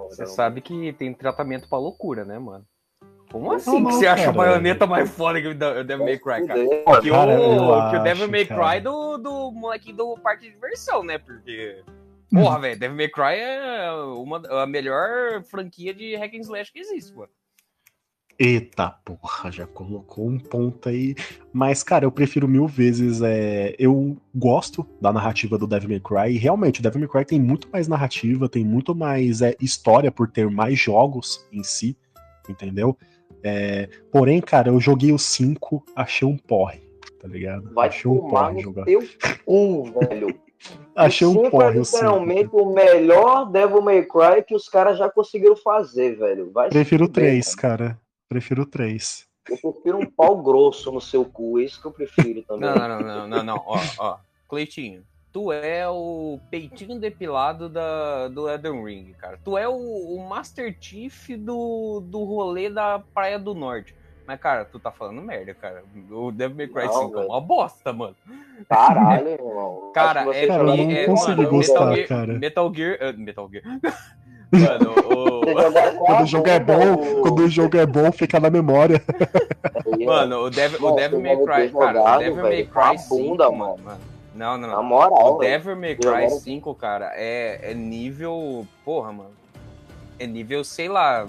Você 0.09 0.25
sabe 0.25 0.61
que 0.61 0.91
tem 0.93 1.13
tratamento 1.13 1.69
pra 1.69 1.77
loucura, 1.77 2.25
né, 2.25 2.39
mano? 2.39 2.65
Como 3.31 3.51
assim 3.51 3.79
Não, 3.79 3.85
que 3.89 3.93
você 3.93 4.07
acha 4.07 4.23
a 4.23 4.33
cara. 4.33 4.37
baioneta 4.37 4.87
mais 4.87 5.11
foda 5.11 5.39
que 5.41 5.47
o 5.49 5.53
Devil 5.53 6.05
May 6.05 6.17
Cry, 6.17 6.47
cara? 6.47 6.59
Que, 6.65 6.83
Cara, 7.11 7.39
o, 7.39 7.91
que 7.91 7.97
o 7.97 8.03
Devil 8.03 8.29
May 8.31 8.45
cara. 8.45 8.71
Cry 8.71 8.81
do, 8.81 9.17
do 9.17 9.51
moleque 9.51 9.93
do 9.93 10.17
parque 10.17 10.47
de 10.47 10.53
diversão, 10.53 11.03
né? 11.03 11.17
Porque. 11.19 11.83
Porra, 12.31 12.59
velho, 12.59 12.79
Devil 12.79 12.97
May 12.97 13.09
Cry 13.09 13.35
é 13.39 13.91
uma, 14.17 14.41
a 14.63 14.65
melhor 14.65 15.43
franquia 15.43 15.93
de 15.93 16.15
hack 16.15 16.33
and 16.33 16.39
slash 16.41 16.71
que 16.71 16.79
existe, 16.79 17.13
mano. 17.15 17.29
Eita 18.39 18.91
porra, 19.03 19.51
já 19.51 19.65
colocou 19.65 20.27
um 20.27 20.37
ponto 20.37 20.89
aí. 20.89 21.15
Mas, 21.51 21.81
cara, 21.81 22.05
eu 22.05 22.11
prefiro 22.11 22.47
mil 22.47 22.67
vezes. 22.67 23.21
É... 23.21 23.75
Eu 23.79 24.15
gosto 24.35 24.87
da 25.01 25.11
narrativa 25.11 25.57
do 25.57 25.65
Devil 25.65 25.89
May 25.89 25.99
Cry. 25.99 26.35
E 26.35 26.37
realmente, 26.37 26.79
o 26.79 26.83
Devil 26.83 26.99
May 26.99 27.09
Cry 27.09 27.25
tem 27.25 27.39
muito 27.39 27.67
mais 27.73 27.87
narrativa, 27.87 28.47
tem 28.47 28.63
muito 28.63 28.93
mais 28.93 29.41
é, 29.41 29.55
história 29.59 30.11
por 30.11 30.29
ter 30.29 30.49
mais 30.49 30.79
jogos 30.79 31.47
em 31.51 31.63
si, 31.63 31.97
entendeu? 32.47 32.95
É, 33.43 33.89
Porém, 34.11 34.39
cara, 34.39 34.69
eu 34.69 34.79
joguei 34.79 35.11
o 35.11 35.17
5, 35.17 35.83
achei 35.95 36.27
um 36.27 36.37
porre, 36.37 36.81
tá 37.19 37.27
ligado? 37.27 37.73
Vai 37.73 37.87
achei 37.87 38.09
um 38.09 38.19
porre 38.27 38.61
jogar. 38.61 38.85
teu 38.85 39.01
cu, 39.45 39.83
velho. 39.99 40.39
Achei 40.95 41.27
o 41.27 41.29
um 41.29 41.33
cinco 41.33 41.51
porre 41.51 41.77
é 41.77 41.81
o 41.81 41.85
5. 41.85 41.97
literalmente 41.97 42.49
o 42.51 42.73
melhor 42.73 43.51
Devil 43.51 43.79
May 43.79 44.03
Cry 44.03 44.43
que 44.45 44.55
os 44.55 44.67
caras 44.67 44.97
já 44.97 45.07
conseguiram 45.07 45.55
fazer, 45.55 46.17
velho. 46.17 46.51
Vai 46.51 46.69
Prefiro 46.69 47.05
fuder, 47.05 47.25
3, 47.25 47.55
cara. 47.55 47.99
Prefiro 48.29 48.65
3. 48.65 49.25
Eu 49.49 49.57
prefiro 49.57 49.97
um 49.99 50.05
pau 50.05 50.41
grosso 50.41 50.91
no 50.91 50.99
seu 50.99 51.23
cu, 51.23 51.59
é 51.59 51.63
isso 51.63 51.79
que 51.81 51.87
eu 51.87 51.91
prefiro 51.91 52.41
também. 52.43 52.69
Não, 52.69 52.75
não, 52.75 52.99
não, 52.99 52.99
não, 52.99 53.27
não, 53.27 53.43
não. 53.43 53.63
Ó, 53.65 53.79
ó. 53.97 54.17
Cleitinho, 54.49 55.03
tu 55.31 55.51
é 55.51 55.87
o 55.87 56.39
peitinho 56.51 56.99
depilado 56.99 57.69
da, 57.69 58.27
do 58.27 58.49
Elden 58.49 58.83
Ring, 58.83 59.13
cara. 59.17 59.39
Tu 59.43 59.57
é 59.57 59.67
o, 59.67 59.73
o 59.73 60.27
Master 60.27 60.75
Chief 60.79 61.29
do, 61.37 62.01
do 62.05 62.23
rolê 62.23 62.69
da 62.69 62.99
Praia 63.13 63.39
do 63.39 63.53
Norte. 63.53 63.95
Mas, 64.25 64.41
cara, 64.41 64.65
tu 64.65 64.77
tá 64.77 64.91
falando 64.91 65.21
merda, 65.21 65.53
cara. 65.53 65.85
O 66.11 66.33
Devil 66.33 66.57
May 66.57 66.67
Cry 66.67 66.85
Não, 66.87 67.07
5 67.07 67.19
é 67.19 67.25
uma 67.27 67.39
bosta, 67.39 67.93
mano. 67.93 68.15
Caralho, 68.67 69.29
irmão. 69.39 69.91
Cara, 69.93 70.35
é, 70.35 70.47
Cara, 70.47 70.75
é, 70.75 71.05
consegui 71.05 71.43
mano, 71.43 71.49
gostar, 71.49 71.85
Metal 71.85 71.95
Gear, 71.95 72.07
cara. 72.09 72.33
Metal 72.33 72.73
Gear. 72.75 72.97
eh, 72.99 73.13
Metal 73.13 73.49
Gear. 73.49 73.63
Mano, 74.51 74.91
o, 75.13 75.37
Quando 76.05 76.23
o 76.23 76.25
jogo 76.25 76.47
é 76.49 76.59
bunda, 76.59 76.77
bom, 76.95 77.21
quando 77.21 77.39
o 77.39 77.49
jogo 77.49 77.77
é 77.77 77.85
bom, 77.85 78.11
fica 78.11 78.39
na 78.39 78.49
memória. 78.49 79.01
Mano, 80.05 80.43
o 80.43 80.49
Devil, 80.49 80.79
o 80.81 80.89
Não, 80.89 80.95
Devil 80.95 81.21
May 81.21 81.37
Cry, 81.37 81.69
cara, 81.71 82.01
o 82.15 82.17
Devil 82.19 82.35
velho, 82.35 82.47
May 82.47 82.61
a 82.61 82.65
Cry 82.91 82.97
5, 82.99 83.15
bunda, 83.17 83.51
mano, 83.51 83.77
mano. 83.83 83.99
Não, 84.35 84.57
não, 84.57 84.67
Na 84.69 84.75
não. 84.75 84.83
moral, 84.83 85.35
O. 85.35 85.39
Devil 85.39 85.75
May 85.75 85.95
Cry 85.95 86.03
Jogaram- 86.05 86.29
5, 86.29 86.75
cara, 86.75 87.11
é, 87.15 87.71
é 87.71 87.73
nível. 87.73 88.67
Porra, 88.85 89.11
mano. 89.11 89.31
É 90.19 90.27
nível, 90.27 90.63
sei 90.63 90.87
lá. 90.87 91.25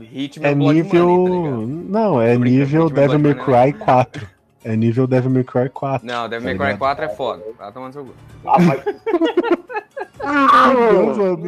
Ritmo 0.00 0.46
É 0.46 0.54
Blood 0.54 0.74
nível. 0.82 1.08
Money, 1.08 1.84
tá 1.84 1.90
não, 1.90 2.22
é 2.22 2.34
Tô 2.34 2.40
brincando, 2.40 2.44
nível 2.44 2.90
Devil 2.90 3.18
May 3.18 3.34
Cry 3.34 3.72
4. 3.72 4.28
É 4.64 4.76
nível 4.76 5.06
Devil 5.06 5.30
May 5.30 5.44
Cry 5.44 5.68
4. 5.70 6.06
Não, 6.06 6.28
Devil 6.28 6.44
May 6.44 6.54
Tá 6.54 6.58
Cry 6.58 6.66
ligado? 6.74 6.78
4 6.78 7.04
é 7.04 7.08
foda. 7.08 7.42
Tá 7.58 7.72
tomando 7.72 7.92
seu 7.92 8.04
cu. 8.04 8.14
Ah, 8.46 8.56
mas 8.60 8.82
Deus, 10.24 11.16
mano. 11.18 11.38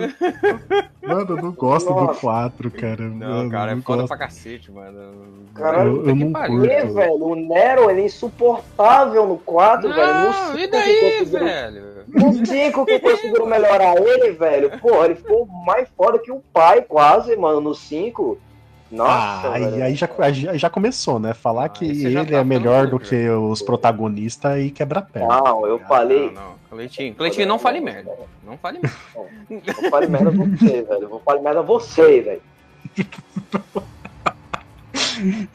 Mano, 1.02 1.36
eu 1.36 1.42
não 1.42 1.52
gosto 1.52 1.88
do 1.92 2.00
Nossa. 2.00 2.20
4, 2.20 2.70
cara. 2.70 3.02
Não, 3.04 3.28
Mano, 3.28 3.50
cara, 3.50 3.72
é 3.72 3.74
não 3.76 3.82
foda 3.82 3.98
gosto. 4.02 4.08
pra 4.08 4.18
cacete, 4.18 4.70
mano. 4.72 5.46
Caralho, 5.54 5.90
eu- 5.90 5.96
eu 6.08 6.14
que 6.16 6.24
não 6.24 6.32
pariu. 6.32 6.58
curto. 6.58 6.94
velho? 6.94 7.24
O 7.24 7.34
Nero, 7.36 7.90
ele 7.90 8.00
é 8.02 8.04
insuportável 8.06 9.26
no 9.26 9.38
4, 9.38 9.88
velho. 9.88 10.14
No 10.14 10.24
Não, 10.24 10.32
5 10.32 10.58
e 10.58 10.60
que 10.62 10.66
daí, 10.68 11.18
conseguiram- 11.18 11.44
velho? 11.46 11.96
No 12.08 12.46
5 12.46 12.86
que 12.86 12.98
conseguiram 12.98 13.46
melhorar 13.46 13.96
ele, 13.96 14.32
velho. 14.32 14.78
Pô, 14.80 15.04
ele 15.04 15.14
ficou 15.14 15.46
mais 15.46 15.88
foda 15.96 16.18
que 16.18 16.30
o 16.32 16.40
pai, 16.52 16.82
quase, 16.82 17.36
mano, 17.36 17.60
no 17.60 17.74
5. 17.74 18.38
Nossa, 18.90 19.48
Ah, 19.48 19.52
aí, 19.54 19.94
já, 19.96 20.08
aí 20.50 20.58
já 20.58 20.70
começou, 20.70 21.18
né? 21.18 21.34
Falar 21.34 21.64
Ah, 21.64 21.68
que 21.68 21.84
ele 21.84 22.24
tá 22.24 22.36
é 22.38 22.44
melhor 22.44 22.86
do 22.86 22.98
que 23.00 23.28
os 23.28 23.60
protagonistas 23.62 24.60
e 24.60 24.70
quebra 24.70 25.02
perna. 25.02 25.28
Não, 25.40 25.66
eu 25.66 25.78
falei. 25.80 26.26
Não, 26.26 26.50
não. 26.50 26.56
Cleitinho, 26.70 27.14
Cleitinho, 27.14 27.48
não 27.48 27.58
fale 27.58 27.80
merda. 27.80 28.12
Não 28.44 28.56
fale 28.58 28.78
merda. 28.78 28.96
Eu 29.82 29.90
falei 29.90 30.08
merda 30.08 30.30
você, 30.30 30.82
velho. 30.82 31.08
Vou 31.08 31.20
falar 31.20 31.40
merda 31.40 31.62
você, 31.62 32.20
velho. 32.20 32.42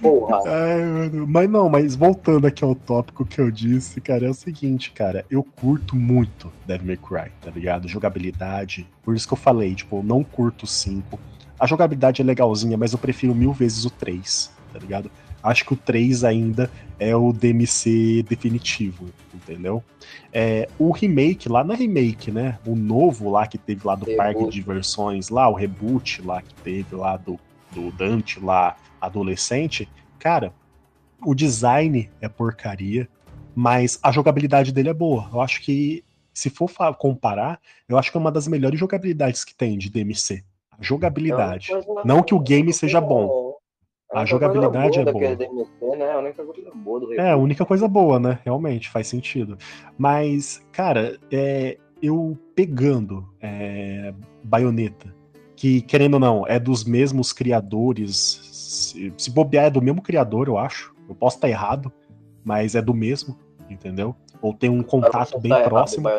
Porra. 0.01 0.39
Ai, 0.45 0.81
mano. 0.83 1.27
Mas 1.27 1.49
não, 1.49 1.69
mas 1.69 1.95
voltando 1.95 2.47
aqui 2.47 2.63
ao 2.63 2.73
tópico 2.75 3.25
que 3.25 3.39
eu 3.39 3.51
disse, 3.51 4.01
cara, 4.01 4.25
é 4.25 4.29
o 4.29 4.33
seguinte, 4.33 4.91
cara, 4.91 5.25
eu 5.29 5.43
curto 5.43 5.95
muito 5.95 6.51
Devil 6.65 6.87
May 6.87 6.97
Cry, 6.97 7.31
tá 7.41 7.51
ligado? 7.51 7.87
Jogabilidade. 7.87 8.87
Por 9.03 9.15
isso 9.15 9.27
que 9.27 9.33
eu 9.33 9.37
falei, 9.37 9.75
tipo, 9.75 9.97
eu 9.97 10.03
não 10.03 10.23
curto 10.23 10.63
o 10.63 10.67
5. 10.67 11.19
A 11.61 11.67
jogabilidade 11.67 12.23
é 12.23 12.25
legalzinha, 12.25 12.75
mas 12.75 12.91
eu 12.91 12.97
prefiro 12.97 13.35
mil 13.35 13.53
vezes 13.53 13.85
o 13.85 13.91
3, 13.91 14.51
tá 14.73 14.79
ligado? 14.79 15.11
Acho 15.43 15.63
que 15.63 15.73
o 15.73 15.77
3 15.77 16.23
ainda 16.23 16.71
é 16.97 17.15
o 17.15 17.31
DMC 17.31 18.25
definitivo, 18.27 19.05
entendeu? 19.31 19.83
É, 20.33 20.67
o 20.79 20.89
remake, 20.89 21.47
lá 21.47 21.63
na 21.63 21.75
remake, 21.75 22.31
né? 22.31 22.57
O 22.65 22.75
novo 22.75 23.29
lá 23.29 23.45
que 23.45 23.59
teve 23.59 23.85
lá 23.85 23.93
do 23.93 24.05
Reboot. 24.05 24.17
parque 24.17 24.43
de 24.45 24.49
diversões, 24.49 25.29
lá, 25.29 25.47
o 25.47 25.53
reboot 25.53 26.23
lá 26.23 26.41
que 26.41 26.55
teve 26.63 26.95
lá 26.95 27.15
do, 27.15 27.39
do 27.71 27.91
Dante 27.91 28.39
lá, 28.39 28.75
adolescente, 28.99 29.87
cara, 30.17 30.51
o 31.23 31.35
design 31.35 32.09
é 32.19 32.27
porcaria, 32.27 33.07
mas 33.53 33.99
a 34.01 34.11
jogabilidade 34.11 34.71
dele 34.71 34.89
é 34.89 34.93
boa. 34.95 35.29
Eu 35.31 35.39
acho 35.39 35.61
que, 35.61 36.03
se 36.33 36.49
for 36.49 36.71
comparar, 36.97 37.59
eu 37.87 37.99
acho 37.99 38.09
que 38.11 38.17
é 38.17 38.19
uma 38.19 38.31
das 38.31 38.47
melhores 38.47 38.79
jogabilidades 38.79 39.43
que 39.43 39.53
tem 39.53 39.77
de 39.77 39.91
DMC. 39.91 40.43
A 40.81 40.83
jogabilidade. 40.83 41.69
Não 42.03 42.23
que 42.23 42.33
o 42.33 42.39
game 42.39 42.73
seja 42.73 42.99
bom. 42.99 43.55
A 44.11 44.25
jogabilidade 44.25 44.99
é 44.99 45.05
boa. 45.05 45.35
DMC, 45.35 45.95
né? 45.97 46.11
A 46.11 46.17
única 46.17 46.43
coisa 46.43 46.71
boa 46.75 46.99
do 46.99 47.13
É, 47.13 47.31
a 47.31 47.37
única 47.37 47.65
coisa 47.65 47.87
boa, 47.87 48.19
né? 48.19 48.39
Realmente, 48.43 48.89
faz 48.89 49.07
sentido. 49.07 49.57
Mas, 49.97 50.61
cara, 50.71 51.17
é, 51.31 51.77
eu 52.01 52.37
pegando 52.53 53.25
é, 53.39 54.13
Bayonetta, 54.43 55.15
que, 55.55 55.81
querendo 55.81 56.15
ou 56.15 56.19
não, 56.19 56.45
é 56.45 56.59
dos 56.59 56.83
mesmos 56.83 57.31
criadores. 57.31 58.49
Se, 58.51 59.13
se 59.17 59.31
bobear, 59.31 59.65
é 59.65 59.69
do 59.69 59.81
mesmo 59.81 60.01
criador, 60.01 60.47
eu 60.47 60.57
acho. 60.57 60.93
Eu 61.07 61.15
posso 61.15 61.37
estar 61.37 61.47
errado, 61.47 61.91
mas 62.43 62.75
é 62.75 62.81
do 62.81 62.93
mesmo, 62.93 63.37
entendeu? 63.69 64.13
Ou 64.41 64.53
tem 64.53 64.69
um 64.69 64.83
contato 64.83 65.39
bem 65.39 65.53
próximo. 65.63 66.09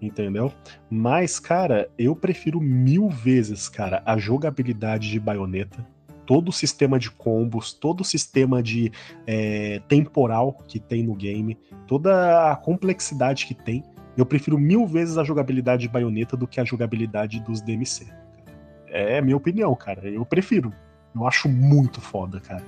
Entendeu? 0.00 0.52
Mas, 0.88 1.40
cara, 1.40 1.90
eu 1.98 2.14
prefiro 2.14 2.60
mil 2.60 3.08
vezes, 3.08 3.68
cara, 3.68 4.02
a 4.06 4.16
jogabilidade 4.16 5.10
de 5.10 5.18
baioneta. 5.18 5.84
Todo 6.24 6.50
o 6.50 6.52
sistema 6.52 6.98
de 6.98 7.10
combos, 7.10 7.72
todo 7.72 8.02
o 8.02 8.04
sistema 8.04 8.62
de 8.62 8.92
é, 9.26 9.80
temporal 9.88 10.52
que 10.68 10.78
tem 10.78 11.02
no 11.02 11.14
game, 11.14 11.58
toda 11.86 12.52
a 12.52 12.56
complexidade 12.56 13.46
que 13.46 13.54
tem. 13.54 13.82
Eu 14.16 14.26
prefiro 14.26 14.58
mil 14.58 14.86
vezes 14.86 15.16
a 15.16 15.24
jogabilidade 15.24 15.82
de 15.82 15.88
baioneta 15.88 16.36
do 16.36 16.46
que 16.46 16.60
a 16.60 16.64
jogabilidade 16.64 17.40
dos 17.40 17.60
DMC. 17.60 18.06
É 18.88 19.18
a 19.18 19.22
minha 19.22 19.36
opinião, 19.36 19.74
cara. 19.74 20.08
Eu 20.08 20.24
prefiro. 20.24 20.72
Eu 21.14 21.26
acho 21.26 21.48
muito 21.48 22.00
foda, 22.00 22.40
cara. 22.40 22.64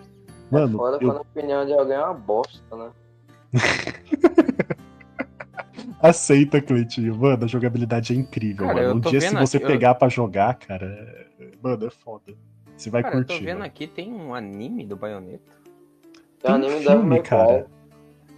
Mano, 0.50 0.78
Foda 0.78 0.96
eu 0.96 1.00
quando 1.00 1.18
a 1.18 1.20
opinião 1.20 1.64
de 1.64 1.72
alguém 1.72 1.96
é 1.96 2.04
uma 2.04 2.14
bosta, 2.14 2.76
né? 2.76 2.90
aceita, 6.02 6.60
Cleitinho. 6.60 7.16
Mano, 7.16 7.44
a 7.44 7.46
jogabilidade 7.46 8.12
é 8.12 8.16
incrível, 8.16 8.66
Cara, 8.66 8.78
mano. 8.78 8.88
eu 8.88 8.94
Um 8.96 9.00
tô 9.00 9.10
dia, 9.10 9.20
se 9.20 9.34
você 9.34 9.56
aqui, 9.58 9.64
eu- 9.66 9.70
pegar 9.70 9.94
pra 9.94 10.08
jogar, 10.08 10.54
cara, 10.54 11.26
mano, 11.62 11.86
é 11.86 11.90
foda. 11.90 12.32
Você 12.76 12.88
vai 12.90 13.02
Cara, 13.02 13.14
eu 13.16 13.18
curtir. 13.20 13.38
tô 13.38 13.44
vendo 13.44 13.58
mano. 13.58 13.64
aqui, 13.66 13.86
tem 13.86 14.12
um 14.12 14.34
anime 14.34 14.84
do 14.86 14.96
Bayonetta. 14.96 15.52
Tem 16.42 16.50
Tem 16.50 16.50
um 16.52 16.54
anime 16.54 16.80
filme, 16.82 17.22
cara. 17.22 17.66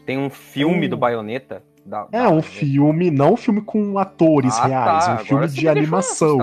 Tem 0.05 0.19
um 0.19 0.29
filme 0.31 0.87
Hum. 0.87 0.91
do 0.91 0.97
Bayonetta. 0.97 1.63
Da, 1.85 2.07
É 2.13 2.23
da- 2.23 2.31
um 2.31 2.41
filme, 2.43 3.11
não 3.11 3.35
um 3.35 3.37
filme 3.37 3.61
com 3.61 3.99
atores 3.99 4.57
Ah, 4.57 4.67
reais, 4.67 5.05
tá, 5.05 5.11
um 5.11 5.15
agora 5.15 5.25
filme 5.27 5.49
você 5.49 5.61
de 5.61 5.69
animação. 5.69 6.39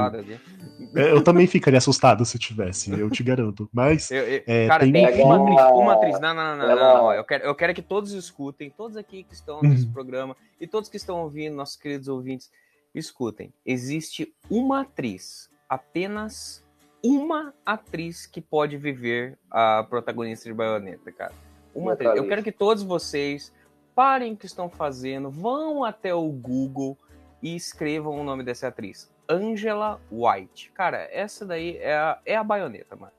Eu 0.96 1.24
também 1.24 1.46
ficaria 1.48 1.78
assustado 1.78 2.26
se 2.26 2.38
tivesse, 2.40 2.92
eu 2.92 3.10
te 3.10 3.22
garanto. 3.24 3.70
Mas 3.72 4.10
Eu- 4.12 4.24
eu- 4.28 4.44
É, 4.48 4.68
cara, 4.68 4.84
tem 4.84 4.92
tem, 4.94 5.06
um 5.06 5.26
uma 5.26 5.36
filme- 5.36 5.60
atriz, 5.60 5.78
uma 5.78 5.94
atriz. 5.94 6.20
Não, 6.20 6.34
não, 6.34 6.58
não, 6.58 6.68
não, 6.68 6.76
não, 6.76 7.04
ó, 7.06 7.14
Eu 7.14 7.24
quero, 7.24 7.44
eu 7.46 7.56
quero 7.56 7.74
que 7.74 7.82
todos 7.82 8.12
escutem, 8.14 8.70
todos 8.70 8.98
aqui 8.98 9.24
que 9.24 9.34
estão 9.34 9.62
nesse 9.62 9.86
Uhum. 9.86 9.92
programa 9.94 10.36
e 10.60 10.66
todos 10.68 10.90
que 10.90 10.98
estão 10.98 11.22
ouvindo, 11.22 11.56
nossos 11.56 11.76
queridos 11.76 12.08
ouvintes, 12.08 12.52
escutem. 12.94 13.54
Existe 13.66 14.34
uma 14.50 14.82
atriz, 14.82 15.50
apenas 15.70 16.64
uma 17.04 17.54
atriz 17.66 18.26
que 18.26 18.42
pode 18.42 18.76
viver 18.78 19.38
a 19.50 19.86
protagonista 19.90 20.50
de 20.50 20.54
Bayonetta, 20.54 21.12
cara. 21.12 21.34
Uma 21.74 21.94
atriz. 21.94 22.16
Eu 22.16 22.28
quero 22.28 22.44
que 22.44 22.52
todos 22.52 22.84
vocês 22.84 23.54
parem 23.96 24.34
o 24.34 24.38
que 24.38 24.46
estão 24.46 24.70
fazendo, 24.70 25.30
vão 25.30 25.84
até 25.84 26.14
o 26.16 26.28
Google 26.30 26.98
e 27.44 27.56
escrevam 27.56 28.20
o 28.20 28.24
nome 28.24 28.44
dessa 28.44 28.68
atriz. 28.70 29.10
Angela 29.30 30.00
White. 30.12 30.72
Cara, 30.74 31.08
essa 31.12 31.46
daí 31.46 31.78
é 31.78 31.96
a, 31.96 32.18
é 32.26 32.36
a 32.36 32.44
baioneta, 32.44 32.96
mano. 32.96 33.12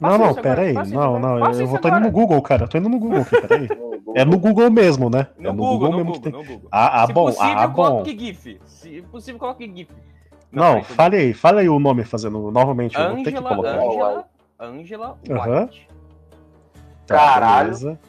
Não, 0.00 0.16
não, 0.16 0.34
pera 0.34 0.62
aí. 0.62 0.72
Não, 0.72 1.18
não, 1.18 1.52
eu 1.52 1.66
vou 1.66 1.78
tô 1.78 1.88
indo 1.88 2.00
no 2.00 2.10
Google, 2.10 2.40
cara. 2.40 2.66
Tô 2.66 2.78
indo 2.78 2.88
no 2.88 2.98
Google 2.98 3.20
aqui, 3.20 3.40
pera 3.40 3.56
aí. 3.56 3.68
É 4.12 4.24
no 4.24 4.38
Google 4.40 4.68
mesmo, 4.72 5.08
né? 5.08 5.28
No 5.38 5.50
é 5.50 5.52
no 5.52 5.58
Google, 5.58 5.78
Google 5.78 5.90
no 5.90 5.96
mesmo 5.98 6.12
Google, 6.14 6.22
que 6.22 6.30
tem. 6.30 6.40
no 6.40 6.44
Google. 6.44 6.68
Ah, 6.72 7.02
ah, 7.02 7.06
Se 7.06 7.12
bom, 7.12 7.26
possível, 7.26 7.58
ah, 7.58 7.66
bom. 7.68 7.74
coloque 7.74 8.18
GIF. 8.18 8.60
Se 8.66 9.02
possível, 9.02 9.38
coloque 9.38 9.72
GIF. 9.72 9.90
Não, 10.50 10.72
peraí, 10.72 10.84
fale 10.84 11.16
aí, 11.16 11.32
fale 11.34 11.60
aí 11.60 11.68
o 11.68 11.78
nome 11.78 12.02
fazendo 12.02 12.50
novamente. 12.50 12.98
Eu 12.98 13.14
vou 13.14 13.22
ter 13.22 13.30
que 13.30 13.38
Angela, 13.38 13.48
colocar. 13.48 13.78
Angela, 13.78 14.28
Angela. 14.58 15.18
White. 15.28 15.88
Tá, 17.06 17.16
Caralho. 17.16 17.64
beleza. 17.66 18.00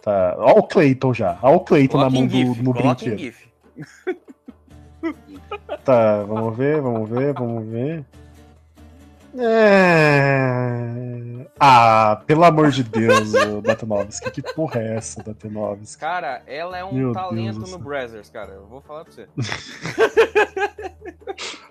Tá. 0.00 0.36
Ó 0.38 0.58
o 0.58 0.62
Clayton 0.62 1.12
já. 1.12 1.38
Ó 1.42 1.56
o 1.56 1.60
Clayton 1.60 1.98
na 1.98 2.04
Coloque 2.04 2.16
mão 2.16 2.24
em 2.24 2.30
GIF, 2.30 2.58
do, 2.58 2.62
no 2.62 2.72
brinquedo. 2.72 3.18
GIF. 3.18 3.48
Tá, 5.84 6.22
vamos 6.24 6.56
ver, 6.56 6.80
vamos 6.80 7.08
ver, 7.08 7.32
vamos 7.34 7.66
ver. 7.66 8.04
É... 9.38 11.00
Ah, 11.58 12.22
pelo 12.26 12.44
amor 12.44 12.70
de 12.70 12.82
Deus, 12.82 13.34
ô, 13.34 13.60
Datanovski. 13.62 14.30
Que 14.30 14.42
porra 14.42 14.80
é 14.80 14.96
essa, 14.96 15.22
Datanovski? 15.22 15.98
Cara, 15.98 16.42
ela 16.46 16.78
é 16.78 16.84
um 16.84 16.92
Meu 16.92 17.12
talento 17.12 17.58
Deus 17.58 17.70
no. 17.70 17.78
Brazzers, 17.78 18.30
cara. 18.30 18.52
Eu 18.54 18.66
vou 18.66 18.80
falar 18.80 19.04
pra 19.04 19.12
você. 19.12 19.28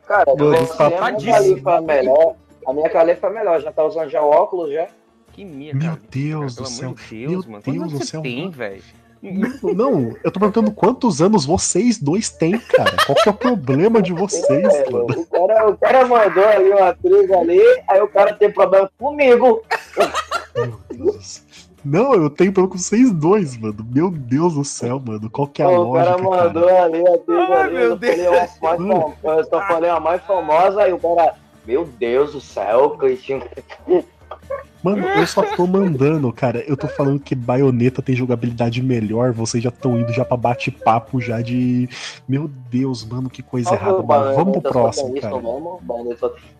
Cara, 0.07 0.25
que 0.25 0.83
a 0.83 0.91
Califa 0.91 1.81
melhor. 1.81 2.35
A 2.65 2.73
minha 2.73 2.89
Califa 2.89 3.27
é 3.27 3.29
melhor, 3.29 3.61
já 3.61 3.71
tá 3.71 3.83
usando 3.83 4.09
já 4.09 4.21
óculos 4.23 4.71
já. 4.71 4.87
Que 5.33 5.45
minha, 5.45 5.73
Meu 5.73 5.89
cara. 5.91 6.01
Deus 6.09 6.55
Pelo 6.55 6.67
do 6.67 6.71
céu. 6.71 6.87
amor 6.87 6.99
de 6.99 7.27
Deus, 7.27 7.45
Meu 7.45 7.51
mano. 7.51 7.63
Deus 7.63 7.91
do 7.91 8.05
céu, 8.05 8.21
você 8.21 8.29
tem, 8.29 8.49
velho? 8.49 8.83
Não, 9.21 10.15
eu 10.23 10.31
tô 10.31 10.39
perguntando 10.39 10.71
quantos 10.71 11.21
anos 11.21 11.45
vocês 11.45 11.97
dois 11.99 12.29
têm, 12.29 12.57
cara. 12.59 12.95
Qual 13.05 13.15
que 13.15 13.27
é 13.27 13.31
o 13.31 13.35
problema 13.35 14.01
de 14.01 14.13
vocês, 14.13 14.73
É, 14.73 14.89
mano? 14.89 15.07
o, 15.09 15.25
cara, 15.25 15.69
o 15.69 15.77
cara 15.77 16.05
mandou 16.07 16.45
ali 16.47 16.69
uma 16.69 16.89
atriz 16.89 17.31
ali, 17.31 17.61
aí 17.89 18.01
o 18.01 18.07
cara 18.07 18.33
tem 18.33 18.49
problema 18.51 18.89
comigo. 18.97 19.61
Meu 20.55 20.79
Deus. 21.13 21.43
Não, 21.83 22.13
eu 22.13 22.29
tenho 22.29 22.51
problema 22.51 22.73
com 22.73 22.77
vocês 22.77 23.11
dois, 23.11 23.57
mano. 23.57 23.85
Meu 23.89 24.09
Deus 24.11 24.53
do 24.55 24.65
céu, 24.65 25.01
mano. 25.05 25.29
Qual 25.29 25.47
que 25.47 25.61
é 25.61 25.65
a 25.65 25.69
o 25.69 25.93
cara 25.93 26.11
lógica, 26.17 26.29
mandou 26.29 26.65
cara? 26.67 26.83
ali 26.83 27.07
a 27.07 27.13
atriz 27.15 27.49
Ai, 27.49 27.61
ali, 27.61 27.73
meu 27.73 27.89
eu, 27.89 27.97
falei 27.97 28.27
uma 28.27 28.37
mais 28.37 29.21
fam- 29.21 29.37
eu 29.37 29.43
só 29.45 29.61
falei 29.67 29.89
uma 29.89 29.99
mais 29.99 30.21
famosa, 30.23 30.81
aí 30.83 30.91
o 30.93 30.99
cara, 30.99 31.35
meu 31.65 31.85
Deus 31.85 32.33
do 32.33 32.41
céu, 32.41 32.91
Cleitinho. 32.91 33.41
Mano, 34.81 35.05
eu 35.05 35.27
só 35.27 35.43
tô 35.55 35.67
mandando, 35.67 36.31
cara. 36.31 36.59
Eu 36.61 36.77
tô 36.77 36.87
falando 36.87 37.19
que 37.19 37.35
baioneta 37.35 38.01
tem 38.01 38.15
jogabilidade 38.15 38.81
melhor. 38.81 39.33
Vocês 39.33 39.61
já 39.61 39.69
estão 39.69 39.99
indo 39.99 40.11
já 40.13 40.23
pra 40.23 40.37
bate-papo 40.37 41.19
já 41.19 41.41
de. 41.41 41.89
Meu 42.27 42.49
Deus, 42.69 43.03
mano, 43.03 43.29
que 43.29 43.43
coisa 43.43 43.73
errada. 43.73 44.01
Mas 44.01 44.35
vamos 44.35 44.53
pro 44.53 44.71
próximo, 44.71 45.19
cara. 45.19 45.35
Bayonetta 45.81 46.17
só 46.17 46.29
tem 46.29 46.58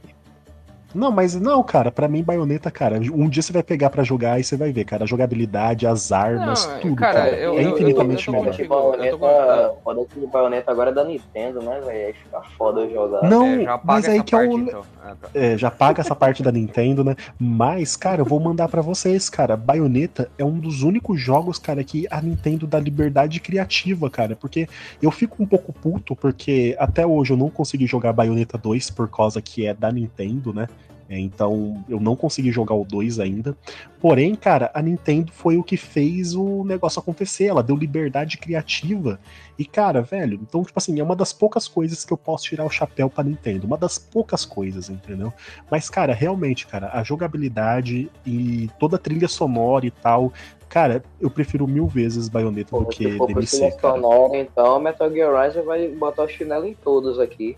Não, 0.94 1.12
mas 1.12 1.36
não, 1.36 1.62
cara, 1.64 1.92
pra 1.92 2.08
mim, 2.08 2.24
baioneta, 2.24 2.72
cara, 2.72 2.98
um 3.14 3.30
dia 3.30 3.44
você 3.44 3.54
vai 3.54 3.62
pegar 3.62 3.90
pra 3.90 4.04
jogar 4.04 4.40
e 4.40 4.44
você 4.44 4.58
vai 4.58 4.72
ver, 4.72 4.86
cara, 4.86 5.04
a 5.04 5.08
jogabilidade, 5.08 5.86
as 5.86 6.12
armas, 6.12 6.66
Não, 6.66 6.80
tudo, 6.80 6.96
cara, 6.96 7.14
cara, 7.26 7.30
eu- 7.38 7.54
é 7.60 7.64
eu- 7.64 7.70
infinitamente 7.70 8.28
eu 8.28 8.34
melhor. 8.34 8.60
eu 8.60 8.68
tô 8.68 9.18
Bayonetta, 9.18 9.74
foda 9.84 10.06
que 10.06 10.20
o 10.20 10.28
Bayonetta 10.28 10.72
agora 10.72 10.90
é 10.90 10.94
da 10.94 11.04
Nintendo, 11.04 11.62
né, 11.62 11.80
velho? 11.86 12.16
Fica 12.16 12.42
foda 12.58 12.82
eu 12.82 12.92
jogar. 12.92 13.30
Não, 13.30 13.46
É, 13.46 13.80
mas 13.84 14.10
aí 14.10 14.24
que 14.24 14.34
é 14.34 14.38
parte, 14.40 14.56
o. 14.56 14.60
então. 14.60 14.82
Ah, 15.04 15.16
tá. 15.22 15.30
É, 15.34 15.58
já 15.58 15.70
paga 15.72 16.02
essa 16.02 16.16
parte 16.16 16.42
da 16.44 16.52
Nintendo, 16.52 17.04
né? 17.04 17.16
Mas, 17.40 17.96
cara, 17.96 18.22
eu 18.22 18.26
vou 18.26 18.40
mandar 18.40 18.68
pra 18.68 18.82
vocês, 18.82 19.30
cara. 19.30 19.56
Bayonetta 19.56 20.30
é 20.38 20.44
um 20.44 20.58
dos 20.60 20.82
únicos 20.84 21.20
jogos, 21.22 21.58
cara, 21.60 21.84
que 21.84 22.06
a 22.10 22.22
Nintendo 22.22 22.66
dá 22.68 22.80
liberdade 22.80 23.40
criativa, 23.40 24.10
cara. 24.10 24.36
Porque 24.36 24.68
eu 25.02 25.12
fico 25.12 25.42
um 25.42 25.46
pouco 25.46 25.72
puto, 25.72 26.16
porque 26.16 26.76
até 26.80 27.06
hoje 27.06 27.32
eu 27.34 27.38
não 27.38 27.50
consegui 27.50 27.86
jogar 27.88 28.12
Bayonetta 28.12 28.58
2 28.58 28.90
por 28.90 29.08
causa 29.10 29.42
que 29.42 29.66
é 29.66 29.74
da 29.74 29.92
Nintendo, 29.92 30.54
né? 30.54 30.68
É, 31.10 31.18
então 31.18 31.84
eu 31.90 32.00
não 32.00 32.16
consegui 32.16 32.52
jogar 32.52 32.76
o 32.76 32.86
2 32.86 33.20
ainda. 33.20 33.58
Porém, 34.00 34.36
cara, 34.36 34.70
a 34.76 34.82
Nintendo 34.82 35.32
foi 35.32 35.58
o 35.58 35.64
que 35.64 35.76
fez 35.76 36.36
o 36.36 36.64
negócio 36.64 37.00
acontecer. 37.00 37.46
Ela 37.46 37.64
deu 37.64 37.76
liberdade 37.76 38.38
criativa. 38.38 39.20
E, 39.58 39.66
cara, 39.66 40.04
velho, 40.04 40.40
então, 40.40 40.64
tipo 40.64 40.78
assim, 40.78 41.00
é 41.00 41.04
uma 41.04 41.16
das 41.16 41.34
poucas 41.34 41.68
coisas 41.68 42.06
que 42.06 42.14
eu 42.14 42.18
posso 42.18 42.46
tirar 42.46 42.64
o 42.64 42.70
chapéu 42.70 43.10
pra 43.10 43.24
Nintendo. 43.24 43.66
Uma 43.66 43.78
das 43.78 43.98
poucas 43.98 44.46
coisas, 44.46 44.88
entendeu? 44.88 45.34
Mas, 45.70 45.90
cara, 45.90 46.14
realmente, 46.14 46.68
cara, 46.68 46.92
a 46.94 47.02
jogabilidade 47.02 48.10
e 48.24 48.70
toda 48.80 48.98
a 48.98 49.00
trilha 49.00 49.28
sonora 49.28 49.88
e 49.88 49.92
tal. 49.92 50.32
Cara, 50.70 51.04
eu 51.20 51.32
prefiro 51.32 51.68
mil 51.68 51.88
vezes 51.88 52.30
Bayonetta 52.30 52.78
do 52.78 52.92
Se 52.92 53.00
que 53.00 53.18
for 53.18 53.26
por 53.26 53.34
DMC, 53.34 53.58
trilha 53.58 53.80
sonora, 53.82 54.38
então 54.38 54.80
Metal 54.80 55.12
Gear 55.12 55.44
Rise 55.44 55.62
vai 55.62 55.88
botar 55.88 56.24
o 56.24 56.28
chinelo 56.30 56.68
em 56.68 56.76
todos 56.76 57.20
aqui. 57.20 57.58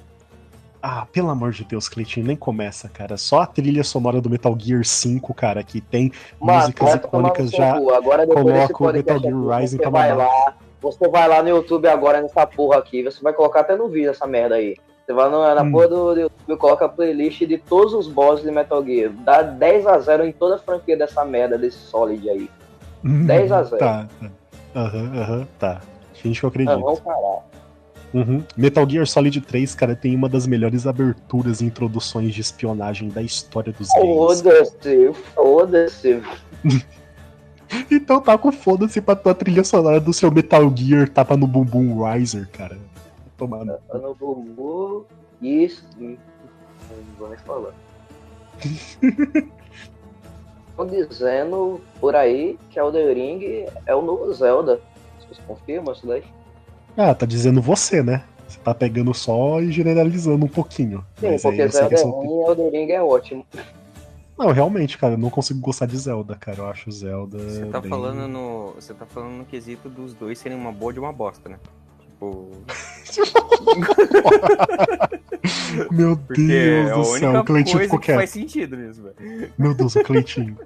Ah, 0.81 1.05
pelo 1.11 1.29
amor 1.29 1.51
de 1.51 1.63
Deus, 1.63 1.87
Cleitinho, 1.87 2.25
nem 2.25 2.35
começa, 2.35 2.89
cara. 2.89 3.15
Só 3.15 3.41
a 3.41 3.45
trilha 3.45 3.83
sonora 3.83 4.19
do 4.19 4.29
Metal 4.29 4.55
Gear 4.59 4.83
5, 4.83 5.33
cara, 5.33 5.63
que 5.63 5.79
tem 5.79 6.11
músicas 6.39 6.95
icônicas 6.95 7.51
já. 7.51 7.75
Agora 7.75 8.25
coloca 8.25 8.83
o 8.83 8.91
Metal 8.93 9.19
Gear 9.19 9.59
Rising 9.59 9.77
você 9.77 9.81
pra 9.83 9.89
vai 9.91 10.15
lá, 10.15 10.53
você 10.81 11.07
vai 11.07 11.27
lá 11.27 11.43
no 11.43 11.49
YouTube 11.49 11.87
agora 11.87 12.19
nessa 12.21 12.47
porra 12.47 12.79
aqui, 12.79 13.03
você 13.03 13.21
vai 13.21 13.31
colocar 13.33 13.59
até 13.59 13.75
no 13.75 13.87
vídeo 13.87 14.09
essa 14.09 14.25
merda 14.25 14.55
aí. 14.55 14.75
Você 15.05 15.13
vai 15.13 15.29
no- 15.29 15.53
na 15.55 15.61
Hum. 15.61 15.71
porra 15.71 15.87
do 15.87 16.19
YouTube 16.19 16.57
coloca 16.57 16.85
a 16.85 16.89
playlist 16.89 17.41
de 17.45 17.57
todos 17.59 17.93
os 17.93 18.07
bosses 18.07 18.43
de 18.43 18.49
Metal 18.51 18.83
Gear. 18.83 19.11
Dá 19.23 19.41
10 19.43 19.85
a 19.85 19.99
0 19.99 20.25
em 20.25 20.31
toda 20.31 20.55
a 20.55 20.59
franquia 20.59 20.97
dessa 20.97 21.23
merda, 21.25 21.57
desse 21.57 21.77
Solid 21.77 22.27
aí. 22.29 22.49
10 23.03 23.51
a 23.51 23.63
0. 23.63 23.77
Tá, 23.77 24.07
tá. 24.19 24.29
Aham, 24.75 25.11
aham, 25.21 25.47
tá. 25.59 25.81
Finge 26.13 26.39
que 26.39 26.45
eu 26.45 26.49
acredito. 26.49 26.79
vamos 26.79 26.99
parar. 27.01 27.39
Uhum. 28.13 28.43
Metal 28.57 28.89
Gear 28.89 29.07
Solid 29.07 29.39
3, 29.39 29.73
cara, 29.73 29.95
tem 29.95 30.15
uma 30.15 30.27
das 30.27 30.45
melhores 30.45 30.85
aberturas 30.85 31.61
e 31.61 31.65
introduções 31.65 32.33
de 32.33 32.41
espionagem 32.41 33.07
da 33.07 33.21
história 33.21 33.71
dos 33.71 33.87
games. 33.89 34.41
Foda-se, 34.41 35.13
foda-se. 35.33 36.21
Então 37.89 38.19
tá 38.19 38.37
com 38.37 38.51
foda-se 38.51 38.99
pra 38.99 39.15
tua 39.15 39.33
trilha 39.33 39.63
sonora 39.63 39.97
do 39.97 40.11
seu 40.11 40.29
Metal 40.29 40.61
Gear 40.75 41.07
tapa 41.07 41.37
no 41.37 41.47
bumbum 41.47 42.03
Riser, 42.03 42.49
cara. 42.51 42.77
No 43.39 43.47
Tá 43.87 43.97
no 43.97 44.13
bumbum. 44.13 45.05
Vou 47.17 47.29
nem 47.29 47.37
falar. 47.37 47.73
Estão 50.69 50.85
dizendo 50.87 51.81
por 51.99 52.15
aí 52.15 52.57
que 52.69 52.79
Elden 52.79 53.13
Ring 53.13 53.65
é 53.85 53.95
o 53.95 54.01
novo 54.01 54.33
Zelda. 54.33 54.81
Vocês 55.19 55.39
confirmam 55.47 55.93
isso 55.93 56.05
daí? 56.05 56.23
Ah, 56.97 57.15
tá 57.15 57.25
dizendo 57.25 57.61
você, 57.61 58.03
né? 58.03 58.23
Você 58.47 58.59
tá 58.59 58.73
pegando 58.73 59.13
só 59.13 59.61
e 59.61 59.71
generalizando 59.71 60.45
um 60.45 60.49
pouquinho. 60.49 61.05
Sim, 61.19 61.31
Mas 61.31 61.41
porque 61.41 61.67
Zelda 61.69 61.95
é 61.95 62.03
ruim 62.03 62.27
e 62.27 62.49
Elden 62.49 62.69
Ring 62.69 62.91
é 62.91 63.01
ótimo. 63.01 63.45
Não, 64.37 64.51
realmente, 64.51 64.97
cara, 64.97 65.13
eu 65.13 65.17
não 65.17 65.29
consigo 65.29 65.59
gostar 65.59 65.85
de 65.85 65.97
Zelda, 65.97 66.35
cara. 66.35 66.57
Eu 66.59 66.67
acho 66.67 66.91
Zelda. 66.91 67.37
Você 67.37 67.65
tá 67.67 67.79
bem- 67.79 67.89
falando 67.89 68.27
no. 68.27 68.73
Você 68.75 68.93
tá 68.93 69.05
falando 69.05 69.33
no 69.37 69.45
quesito 69.45 69.87
dos 69.87 70.13
dois 70.13 70.37
serem 70.39 70.57
uma 70.57 70.71
boa 70.71 70.91
de 70.91 70.99
uma 70.99 71.13
bosta, 71.13 71.47
né? 71.47 71.57
Tipo. 72.01 72.49
Meu 75.91 76.17
Porque 76.17 76.41
Deus 76.47 76.89
é 76.89 76.93
do 76.93 77.03
céu, 77.05 77.39
o 77.39 77.43
Cleitinho 77.43 77.79
ficou 77.79 77.99
que 77.99 78.05
quieto. 78.07 78.17
faz 78.17 78.29
sentido 78.29 78.75
nisso, 78.77 79.01
velho. 79.03 79.49
Meu 79.57 79.73
Deus, 79.73 79.95
o 79.95 80.03
Cleitinho. 80.03 80.57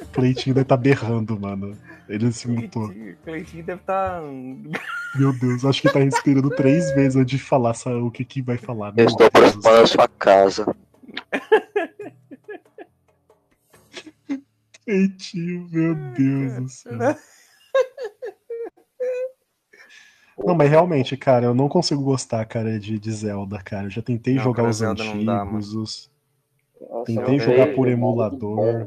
O 0.00 0.06
Cleitinho 0.06 0.54
deve 0.54 0.64
tá 0.66 0.76
berrando, 0.76 1.38
mano. 1.38 1.76
Ele 2.12 2.30
se 2.32 2.46
mutou. 2.48 2.88
Cleitinho- 2.88 3.16
Cleitinho 3.24 3.64
deve 3.64 3.82
tá. 3.82 4.20
Meu 5.18 5.32
Deus, 5.38 5.64
acho 5.64 5.80
que 5.82 5.90
tá 5.92 5.98
respirando 5.98 6.50
três 6.50 6.90
vezes 6.94 7.16
antes 7.16 7.38
de 7.38 7.42
falar 7.42 7.74
o 8.02 8.10
que, 8.10 8.24
que 8.24 8.42
vai 8.42 8.58
falar. 8.58 8.88
Eu 8.90 8.94
Meu 8.96 9.06
estou 9.06 9.26
aproximando 9.26 9.76
da 9.80 9.86
sua 9.86 10.08
casa. 10.08 10.66
Cleitinho, 14.84 15.68
meu 15.70 15.94
Deus 15.94 16.54
do 16.54 16.68
céu. 16.68 16.98
Não, 20.38 20.54
mas 20.56 20.68
realmente, 20.70 21.16
cara, 21.16 21.46
eu 21.46 21.54
não 21.54 21.68
consigo 21.68 22.02
gostar, 22.02 22.44
cara, 22.46 22.78
de, 22.80 22.98
de 22.98 23.12
Zelda, 23.12 23.58
cara. 23.62 23.86
Eu 23.86 23.90
já 23.90 24.02
tentei 24.02 24.34
Não, 24.34 24.42
jogar 24.42 24.64
os 24.68 24.76
Zelda 24.78 25.04
não 25.04 25.24
dá, 25.24 25.42
antigos, 25.42 25.74
os. 25.74 26.10
Nossa, 26.90 27.04
Tentei 27.06 27.36
eu 27.36 27.40
jogar 27.40 27.74
por 27.74 27.86
emulador. 27.86 28.56
bom, 28.56 28.86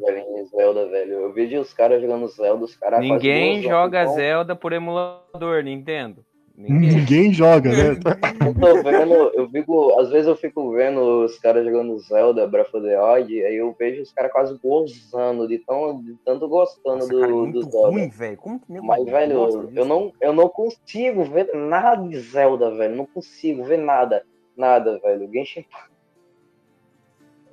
Zelda, 0.56 0.88
velho. 0.88 1.14
Eu 1.14 1.34
vejo 1.34 1.60
os 1.60 1.74
caras 1.74 2.02
jogando 2.02 2.28
Zelda, 2.28 2.66
os 2.66 2.76
caras 2.76 3.00
Ninguém 3.00 3.62
joga 3.62 4.06
Zelda 4.08 4.56
por 4.56 4.74
emulador, 4.74 5.64
Nintendo. 5.64 6.24
Ninguém. 6.58 6.96
Ninguém 7.00 7.34
joga, 7.34 7.70
né? 7.70 7.90
Eu 7.90 8.54
tô 8.54 8.82
vendo, 8.90 9.14
eu 9.34 9.50
fico, 9.50 10.00
às 10.00 10.10
vezes 10.10 10.28
eu 10.28 10.38
fico 10.38 10.72
vendo 10.72 11.26
os 11.26 11.38
caras 11.38 11.66
jogando 11.66 12.00
Zelda, 12.00 12.48
Breath 12.48 12.74
of 12.74 12.82
the 12.86 12.98
Wild, 12.98 13.44
aí 13.44 13.58
eu 13.58 13.76
vejo 13.78 14.02
os 14.02 14.14
caras 14.14 14.32
quase 14.32 14.58
gozando, 14.64 15.50
de, 15.50 15.60
tão, 15.60 16.02
de 16.02 16.16
tanto 16.24 16.48
gostando 16.48 17.00
Nossa, 17.00 17.10
do, 17.10 17.20
cara, 17.20 17.32
é 17.32 17.36
do 17.36 17.42
muito 17.42 17.62
Zelda. 17.70 17.90
ruim, 17.90 18.08
velho. 18.08 18.38
Como 18.38 18.60
que 18.60 18.72
Mas, 18.72 19.04
velho, 19.04 19.46
disso? 19.48 19.70
eu 19.76 19.86
não, 19.86 20.14
eu 20.22 20.32
não 20.32 20.48
consigo 20.48 21.26
ver 21.26 21.54
nada 21.54 22.08
de 22.08 22.18
Zelda, 22.22 22.72
velho. 22.72 22.96
Não 22.96 23.06
consigo 23.06 23.66
ver 23.66 23.78
nada. 23.78 24.24
Nada, 24.56 24.98
velho. 25.00 25.30
Genshin 25.34 25.60
Impact. 25.60 25.95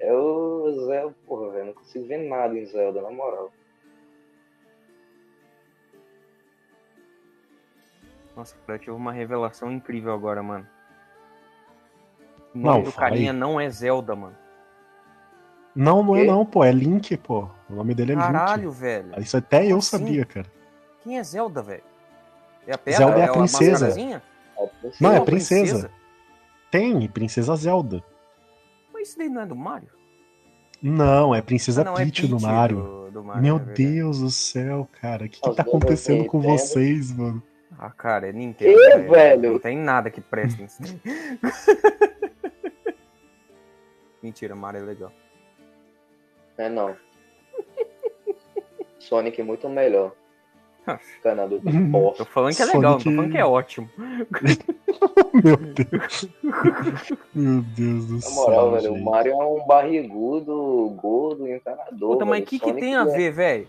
É 0.03 0.13
o 0.13 0.85
Zelda, 0.85 1.15
porra, 1.29 1.51
velho. 1.53 1.67
Não 1.67 1.73
consigo 1.75 2.07
ver 2.09 2.29
nada 2.29 2.59
em 2.59 2.67
Zelda, 2.67 3.01
na 3.01 3.11
moral. 3.11 3.53
Nossa, 8.37 8.57
cara, 8.67 8.77
eu 8.77 8.81
tive 8.81 8.91
uma 8.91 9.13
revelação 9.13 9.71
incrível 9.71 10.13
agora, 10.13 10.43
mano. 10.43 10.67
O 12.53 12.59
nome 12.59 12.79
Não, 12.79 12.83
do 12.83 12.93
carinha 12.93 13.33
não 13.33 13.61
é 13.61 13.71
Zelda, 13.71 14.17
mano. 14.17 14.37
Não, 15.75 16.03
não 16.03 16.17
é 16.17 16.25
não, 16.25 16.45
pô. 16.45 16.65
É 16.65 16.73
Link, 16.73 17.17
pô. 17.19 17.49
O 17.71 17.75
nome 17.75 17.95
dele 17.95 18.13
é 18.13 18.17
Caralho, 18.17 18.73
velho. 18.73 19.11
Link. 19.11 19.21
Isso 19.23 19.37
até 19.37 19.65
eu 19.71 19.79
assim? 19.79 19.99
sabia, 19.99 20.25
cara. 20.25 20.51
Quem 21.05 21.17
é 21.17 21.23
Zelda, 21.23 21.63
velho? 21.63 21.85
É 22.67 22.75
a 22.75 22.79
pedra? 22.79 22.99
Zelda 22.99 23.21
é 23.21 23.23
a 23.23 23.31
a 23.31 23.33
princesa. 23.33 23.71
mascarazinha? 23.87 24.23
Não, 25.01 25.13
é 25.13 25.19
Uma 25.19 25.25
princesa. 25.25 25.91
Tem, 26.73 27.09
Princesa 27.09 27.55
Zelda. 27.55 28.03
Isso 29.03 29.19
daí 29.19 29.29
não 29.29 29.43
é 29.43 29.47
do 29.47 29.57
Mario? 29.57 29.89
Não, 30.81 31.35
é 31.35 31.41
Princesa 31.43 31.83
Ah, 31.83 31.85
não, 31.85 31.95
é 31.95 32.05
Peach 32.05 32.23
no 32.29 32.37
Peach 32.39 32.43
Mario. 32.53 32.77
do- 32.77 33.11
do 33.13 33.23
Mario, 33.25 33.43
Meu 33.43 33.57
é. 33.57 33.61
Deus 33.75 34.21
do 34.21 34.31
céu, 34.31 34.89
cara. 35.01 35.27
O 35.27 35.29
que, 35.29 35.41
que 35.41 35.55
tá 35.55 35.63
acontecendo 35.63 36.25
com 36.27 36.41
vocês, 36.41 37.13
mano? 37.13 37.43
Ah, 37.79 37.91
cara, 37.91 38.29
é 38.29 38.33
Nintendo. 38.33 38.75
Que, 38.77 38.97
velho? 38.99 39.53
Não 39.53 39.59
tem 39.59 39.77
nada 39.77 40.11
que 40.11 40.21
preste 40.21 40.63
nisso. 40.63 40.83
Mentira, 44.23 44.55
Mario 44.55 44.81
é 44.81 44.85
legal. 44.85 45.13
É 46.57 46.69
não. 46.69 46.97
Sonic 48.99 49.41
é 49.41 49.45
muito 49.45 49.69
melhor. 49.69 50.15
Canador 51.23 51.61
de 51.61 51.67
Uhum. 51.69 51.85
Tô 51.93 51.99
bosta. 51.99 52.25
falando 52.25 52.57
que 52.57 52.63
é 52.63 52.65
legal, 52.67 52.83
não 52.83 52.99
tô 52.99 53.03
Sonic- 53.05 53.17
falando 53.17 53.33
que 53.33 53.39
é 53.39 53.45
ótimo. 53.45 53.91
Meu 55.45 55.57
Deus. 55.57 56.29
Meu 57.35 57.63
Deus 57.63 58.07
do 58.07 58.15
Na 58.15 58.21
céu. 58.21 58.35
moral, 58.35 58.71
velho, 58.73 58.83
gente. 58.95 59.01
o 59.01 59.05
Mario 59.05 59.33
é 59.33 59.45
um 59.45 59.67
barrigudo, 59.67 60.93
gordo, 61.01 61.49
encanador. 61.49 62.13
Puta, 62.13 62.25
mas 62.25 62.43
o 62.43 62.47
que, 62.47 62.59
que 62.59 62.67
Sonic 62.67 62.81
tem 62.81 62.97
a 62.97 63.03
é- 63.03 63.05
ver, 63.07 63.31
velho? 63.33 63.69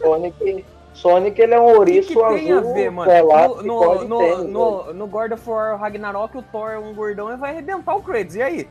Sonic, 0.00 0.64
Sonic 0.94 1.40
ele 1.40 1.54
é 1.54 1.60
um 1.60 1.64
O 1.66 1.72
que, 1.72 1.78
ouriço 1.78 2.08
que 2.08 2.14
tem 2.14 2.52
a 2.52 2.58
azul 2.58 2.74
ver, 2.74 2.90
mano? 2.90 3.10
pelado 3.10 3.62
No, 3.62 3.94
no, 3.94 4.04
no, 4.08 4.18
tênis, 4.18 4.44
no, 4.44 4.94
no 4.94 5.06
God 5.06 5.32
of 5.32 5.48
War 5.50 5.78
Ragnarok, 5.78 6.36
o 6.38 6.42
Thor 6.42 6.70
é 6.70 6.78
um 6.78 6.94
gordão 6.94 7.32
e 7.32 7.36
vai 7.36 7.50
arrebentar 7.52 7.94
o 7.94 8.02
Kratos. 8.02 8.34
E 8.36 8.42
aí? 8.42 8.68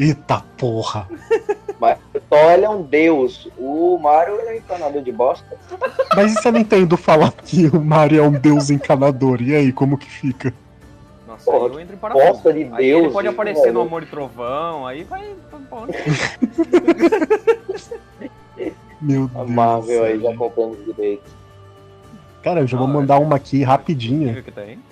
Eita 0.00 0.42
porra. 0.56 1.06
O 2.14 2.20
Thor 2.20 2.52
ele 2.52 2.64
é 2.64 2.70
um 2.70 2.82
deus. 2.82 3.46
O 3.58 3.98
Mario 3.98 4.40
é 4.40 4.52
um 4.52 4.56
encanador 4.56 5.02
de 5.02 5.12
bosta. 5.12 5.46
Mas 6.16 6.32
e 6.32 6.40
se 6.40 6.48
a 6.48 6.52
Nintendo 6.52 6.96
falar 6.96 7.30
que 7.32 7.66
o 7.66 7.84
Mario 7.84 8.22
é 8.22 8.26
um 8.26 8.32
deus 8.32 8.70
encanador? 8.70 9.42
E 9.42 9.54
aí, 9.54 9.70
como 9.70 9.98
que 9.98 10.10
fica? 10.10 10.54
Nossa, 11.28 11.44
Porra, 11.44 11.66
aí 11.66 11.72
eu 11.74 11.80
entro 11.80 11.94
em 11.94 11.98
parafuso. 11.98 12.26
bosta 12.26 12.52
de 12.52 12.70
Aí 12.72 12.86
ele 12.86 13.10
pode 13.10 13.28
aparecer 13.28 13.72
no 13.74 13.82
Amor 13.82 14.02
e 14.02 14.06
Trovão, 14.06 14.86
aí 14.86 15.04
vai? 15.04 15.34
Meu 19.00 19.30
A 19.34 19.38
Deus. 19.38 19.50
Marvel 19.50 20.00
do 20.00 20.04
aí 20.04 20.20
já 20.20 20.30
os 20.30 20.84
direitos. 20.84 21.32
Cara, 22.42 22.60
eu 22.60 22.66
já 22.66 22.78
vou 22.78 22.88
mandar 22.88 23.18
uma 23.18 23.36
aqui 23.36 23.62
rapidinha. 23.62 24.42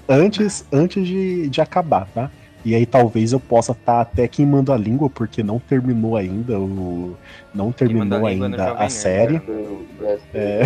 Tá 0.07 0.15
antes, 0.15 0.67
antes 0.71 1.07
de, 1.07 1.49
de 1.49 1.61
acabar, 1.63 2.07
tá? 2.15 2.31
E 2.65 2.75
aí 2.75 2.85
talvez 2.85 3.33
eu 3.33 3.39
possa 3.41 3.73
estar 3.73 4.01
até 4.01 4.27
queimando 4.27 4.73
a 4.73 4.77
língua, 4.77 5.09
porque 5.09 5.43
não 5.43 5.59
terminou 5.59 6.17
ainda 6.17 6.59
o. 6.59 7.17
Não 7.55 7.71
terminou 7.73 8.27
a 8.27 8.29
ainda 8.29 8.71
a 8.73 8.75
Nerd, 8.81 8.93
série. 8.93 9.33
né? 9.35 10.19
É, 10.35 10.63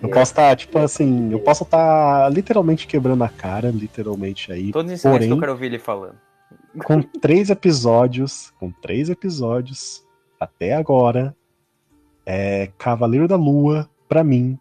eu 0.00 0.08
posso 0.08 0.30
estar, 0.32 0.56
tipo 0.56 0.78
assim, 0.78 1.30
eu 1.32 1.40
posso 1.40 1.64
estar 1.64 2.30
literalmente 2.32 2.86
quebrando 2.86 3.22
a 3.24 3.28
cara, 3.28 3.70
literalmente 3.70 4.52
aí. 4.52 4.70
Todos 4.72 4.90
os 4.92 4.98
ensinamentos 4.98 5.26
que 5.26 5.32
eu 5.32 5.36
Porém- 5.36 5.40
quero 5.40 5.52
ouvir 5.52 5.66
ele 5.66 5.78
falando. 5.78 6.14
Com 6.86 7.02
três 7.02 7.50
episódios, 7.50 8.52
com 8.58 8.70
três 8.70 9.10
episódios, 9.10 10.02
até 10.40 10.74
agora, 10.74 11.36
é 12.24 12.70
Cavaleiro 12.78 13.28
da 13.28 13.36
Lua, 13.36 13.88
pra 14.08 14.24
mim, 14.24 14.58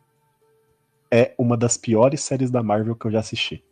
é 1.09 1.33
uma 1.37 1.55
das 1.55 1.77
piores 1.77 2.21
séries 2.21 2.49
da 2.51 2.61
Marvel 2.61 2.95
que 2.95 3.05
eu 3.05 3.11
já 3.11 3.19
assisti. 3.19 3.63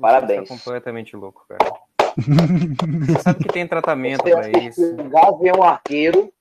Parabéns. 0.00 0.48
Você 0.48 0.54
tá 0.54 0.54
completamente 0.54 1.16
louco, 1.16 1.44
cara. 1.48 1.72
Você 2.16 3.22
sabe 3.22 3.44
que 3.44 3.52
tem 3.52 3.66
tratamento 3.66 4.22
Você 4.22 4.30
pra 4.30 4.60
isso. 4.60 4.96
um 4.98 5.08
Gavião 5.08 5.62
Arqueiro 5.62 6.32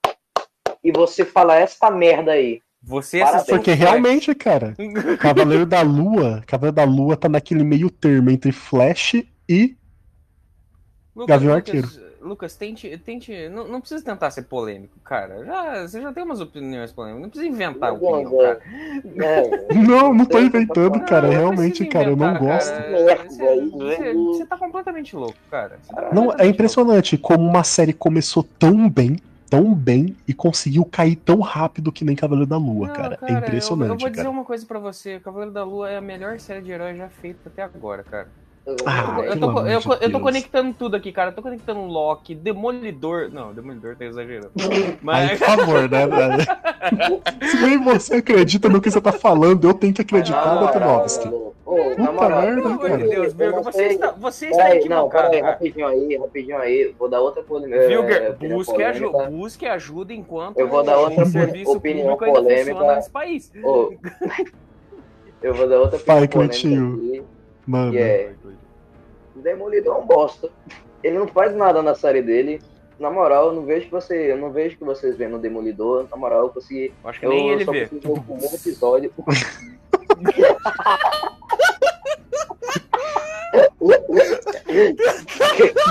e 0.84 0.92
você 0.92 1.26
fala 1.26 1.56
essa 1.56 1.92
merda 1.92 2.32
aí. 2.32 2.62
Você 2.82 3.20
Parabéns. 3.20 3.42
assistiu 3.42 3.58
Porque 3.58 3.74
realmente, 3.74 4.34
cara, 4.34 4.74
Cavaleiro 5.20 5.66
da 5.66 5.82
Lua, 5.82 6.42
Cavaleiro 6.48 6.76
da 6.76 6.86
Lua 6.86 7.18
tá 7.18 7.28
naquele 7.28 7.64
meio 7.64 7.90
termo 7.90 8.32
entre 8.32 8.52
Flash 8.52 9.16
e. 9.48 9.78
Lucas, 11.14 11.28
Gavião 11.28 11.56
Lucas, 11.58 12.00
Lucas, 12.22 12.56
tente, 12.56 12.98
tente 13.00 13.48
não, 13.50 13.68
não 13.68 13.80
precisa 13.80 14.04
tentar 14.04 14.30
ser 14.32 14.44
polêmico, 14.44 15.00
cara. 15.04 15.46
Já, 15.46 15.88
você 15.88 16.02
já 16.02 16.12
tem 16.14 16.24
umas 16.24 16.42
opiniões 16.42 16.92
polêmicas, 16.92 17.22
não 17.24 17.30
precisa 17.30 17.50
inventar 17.52 17.94
opinião, 17.94 18.38
cara. 18.38 18.60
É, 19.16 19.74
Não, 19.76 20.14
não 20.14 20.26
tô 20.26 20.40
inventando, 20.40 20.98
Não, 20.98 21.06
cara. 21.06 21.28
não 21.28 21.34
Realmente, 21.34 21.86
cara, 21.86 22.10
eu 22.10 22.16
não 22.16 22.38
gosto. 22.38 22.72
cara. 22.72 22.90
Merda, 22.90 24.14
Você, 24.14 24.46
tá 24.46 24.58
completamente 24.58 25.16
louco, 25.16 25.38
cara. 25.50 25.80
Tá 25.88 26.10
Não, 26.14 26.26
Não, 26.26 26.34
é 26.38 26.48
impressionante 26.48 27.18
como 27.18 27.48
uma 27.48 27.64
série 27.64 27.94
começou 27.94 28.44
tão 28.44 28.90
bem, 28.90 29.18
tão 29.50 29.74
bem, 29.74 30.16
e 30.28 30.34
conseguiu 30.34 30.86
cair 30.86 31.16
tão 31.16 31.40
rápido 31.40 31.92
que 31.92 32.04
nem 32.06 32.16
Cavaleiro 32.16 32.50
da 32.50 32.58
Lua, 32.58 32.88
Não, 32.88 32.94
cara. 32.96 33.18
É 33.22 33.32
eu- 33.34 33.38
impressionante, 33.38 33.92
Eu, 33.92 33.98
vou 33.98 34.10
dizer 34.10 34.24
cara. 34.24 34.30
uma 34.30 34.44
coisa 34.44 34.66
pra 34.66 34.80
você: 34.80 35.20
Cavaleiro 35.20 35.54
da 35.54 35.64
Lua 35.64 35.90
é 35.90 35.98
a 35.98 36.02
melhor 36.02 36.40
série 36.40 36.62
de 36.62 36.72
herói 36.72 36.96
já 36.96 37.10
feita 37.10 37.40
até 37.48 37.64
agora, 37.64 38.04
cara. 38.04 38.28
Ah, 38.86 39.20
eu, 39.24 39.40
tô, 39.40 39.60
eu, 39.66 39.80
de 39.80 40.06
eu 40.06 40.12
tô 40.12 40.20
conectando 40.20 40.74
tudo 40.78 40.96
aqui, 40.96 41.12
cara. 41.12 41.30
Eu 41.32 41.36
tô 41.36 41.42
conectando 41.42 41.82
Loki, 41.82 42.36
Demolidor. 42.36 43.30
Não, 43.32 43.54
Demolidor 43.54 43.96
tá 43.96 44.06
exagerando. 44.06 44.52
Aí, 44.60 44.98
Mas. 45.02 45.40
por 45.40 45.48
favor, 45.48 45.90
né, 45.90 46.08
velho? 46.08 47.50
Se 47.50 47.62
nem 47.62 47.78
você 47.84 48.16
acredita 48.16 48.70
no 48.70 48.82
que 48.82 48.90
você 48.90 49.02
tá 49.02 49.12
falando, 49.12 49.68
eu 49.68 49.74
tenho 49.74 49.94
que 49.94 50.02
acreditar. 50.02 50.56
Ô, 51.70 51.94
na 51.96 52.08
Puta 52.08 52.30
merda, 52.30 52.62
Pelo 52.62 52.68
amor 52.68 52.80
cara. 52.80 52.98
de 52.98 53.10
Deus, 53.10 53.34
Virgo, 53.34 53.58
não 53.58 53.64
você 53.64 53.84
está, 53.90 54.12
você 54.12 54.48
está 54.48 54.64
Peraí, 54.64 54.90
não, 54.90 55.08
cara. 55.08 55.40
rapidinho 55.40 55.86
aí, 55.86 56.18
rapidinho 56.18 56.58
aí. 56.58 56.96
Vou 56.98 57.08
dar 57.08 57.22
outra 57.22 57.44
polêmica. 57.44 57.88
Vilger, 57.88 58.24
é, 58.24 58.32
busque, 58.50 58.82
aju 58.84 59.12
polêmica. 59.12 59.32
busque 59.38 59.66
ajuda 59.68 60.12
enquanto 60.12 60.58
Eu 60.58 60.68
vou 60.68 60.82
dar 60.84 60.98
o 60.98 61.02
outra 61.04 61.26
serviço 61.28 61.72
opinião 61.72 62.18
público 62.18 62.26
ainda 62.26 62.40
polêmica. 62.42 62.72
funciona 62.72 62.96
nesse 62.96 63.10
país. 63.12 63.52
Eu 65.42 65.54
vou 65.54 65.70
dar 65.70 65.80
outra 65.80 65.98
opinião 65.98 66.28
polêmica 66.28 66.38
Cleitinho. 66.40 66.96
aqui, 66.96 67.24
Mano. 67.68 67.92
que 67.92 67.98
é 68.00 68.34
Demolidor 69.40 69.96
é 69.96 70.00
um 70.00 70.06
bosta. 70.06 70.50
Ele 71.04 71.18
não 71.18 71.28
faz 71.28 71.56
nada 71.56 71.82
na 71.82 71.96
série 71.96 72.22
dele. 72.22 72.62
Na 73.00 73.10
moral, 73.10 73.48
eu 73.48 73.54
não 73.54 73.64
vejo 73.64 73.86
que 73.86 73.92
você, 73.92 74.32
eu 74.32 74.38
não 74.38 74.52
vejo 74.52 74.78
que 74.78 74.84
vocês 74.84 75.18
vendo 75.18 75.38
o 75.38 75.40
Demolidor. 75.40 76.06
Na 76.12 76.18
moral, 76.18 76.44
eu 76.44 76.50
consegui, 76.50 76.94
Acho 77.04 77.20
que 77.20 77.26
eu 77.26 77.30
nem 77.30 77.50
ele 77.50 77.66
só 77.66 77.72
vê. 77.72 77.90
o 78.06 78.22
primeiro 78.22 78.56
episódio. 78.56 79.12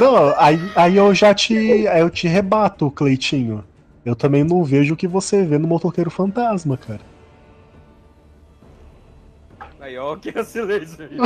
Não, 0.00 0.34
aí, 0.38 0.58
aí 0.76 0.96
eu 0.96 1.14
já 1.14 1.34
te. 1.34 1.86
Aí 1.88 2.00
eu 2.00 2.10
te 2.10 2.28
rebato, 2.28 2.90
Cleitinho. 2.90 3.64
Eu 4.04 4.14
também 4.16 4.44
não 4.44 4.64
vejo 4.64 4.94
o 4.94 4.96
que 4.96 5.06
você 5.06 5.44
vê 5.44 5.58
no 5.58 5.68
Motoqueiro 5.68 6.10
Fantasma, 6.10 6.76
cara. 6.76 7.00
Aí, 9.88 9.96
ó, 9.98 10.16
que 10.16 10.38
é 10.38 10.44
silêncio 10.44 11.02
aí. 11.10 11.16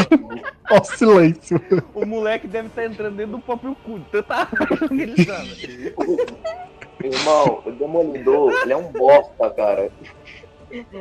Ó, 0.70 0.80
o 0.80 0.84
silêncio. 0.84 1.60
O 1.94 2.06
moleque 2.06 2.46
deve 2.46 2.68
estar 2.68 2.84
entrando 2.84 3.16
dentro 3.16 3.32
do 3.32 3.38
próprio 3.40 3.76
cu. 3.84 3.98
Tanta 4.12 4.34
raiva 4.44 4.88
que 4.88 5.02
ele 5.02 5.24
sabe. 5.24 5.94
Irmão, 7.02 7.62
o 7.66 7.70
Demolidor, 7.72 8.52
ele 8.62 8.72
é 8.72 8.76
um 8.76 8.92
bosta, 8.92 9.50
cara. 9.50 9.90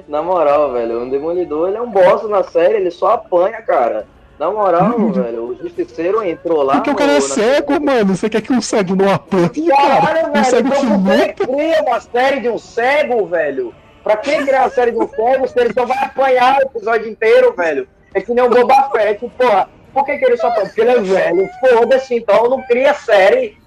Na 0.07 0.23
moral, 0.23 0.73
velho, 0.73 1.03
o 1.05 1.09
Demolidor, 1.11 1.67
ele 1.69 1.77
é 1.77 1.81
um 1.81 1.91
bosta 1.91 2.27
na 2.27 2.43
série, 2.43 2.77
ele 2.77 2.89
só 2.89 3.11
apanha, 3.11 3.61
cara. 3.61 4.07
Na 4.39 4.49
moral, 4.49 4.97
velho, 5.11 5.49
o 5.49 5.55
Justiceiro 5.55 6.23
entrou 6.23 6.63
lá. 6.63 6.73
Porque 6.77 6.89
o 6.89 6.95
cara 6.95 7.11
é 7.11 7.19
no- 7.19 7.27
na- 7.27 7.33
cego, 7.35 7.79
mano. 7.85 8.15
Você 8.15 8.27
quer 8.27 8.41
que 8.41 8.51
um 8.51 8.59
cego 8.59 8.95
não 8.95 9.13
apanhe, 9.13 9.49
cara? 9.69 10.01
Caralho, 10.01 10.29
Um 10.29 10.31
velho, 10.33 10.45
cego 10.45 10.67
então 10.67 10.79
que 10.79 10.85
luta. 10.87 11.33
cria 11.45 11.81
uma 11.83 11.99
série 11.99 12.39
de 12.39 12.49
um 12.49 12.57
cego, 12.57 13.27
velho? 13.27 13.71
Pra 14.03 14.17
que 14.17 14.35
criar 14.43 14.61
uma 14.61 14.69
série 14.69 14.91
um 14.91 15.07
cego 15.07 15.47
se 15.47 15.59
ele 15.59 15.73
só 15.73 15.85
vai 15.85 15.97
apanhar 16.03 16.57
o 16.57 16.61
episódio 16.63 17.09
inteiro, 17.09 17.53
velho? 17.55 17.87
É 18.13 18.21
que 18.21 18.33
nem 18.33 18.43
o 18.43 18.49
Boba 18.49 18.89
Fett, 18.91 19.27
porra. 19.37 19.69
Por 19.93 20.05
que, 20.05 20.17
que 20.17 20.25
ele 20.25 20.37
só 20.37 20.47
apanha? 20.47 20.65
Porque 20.65 20.81
ele 20.81 20.89
é 20.91 20.99
velho. 20.99 21.49
Foda-se, 21.59 22.15
então 22.15 22.49
não 22.49 22.61
cria 22.63 22.93
série. 22.93 23.57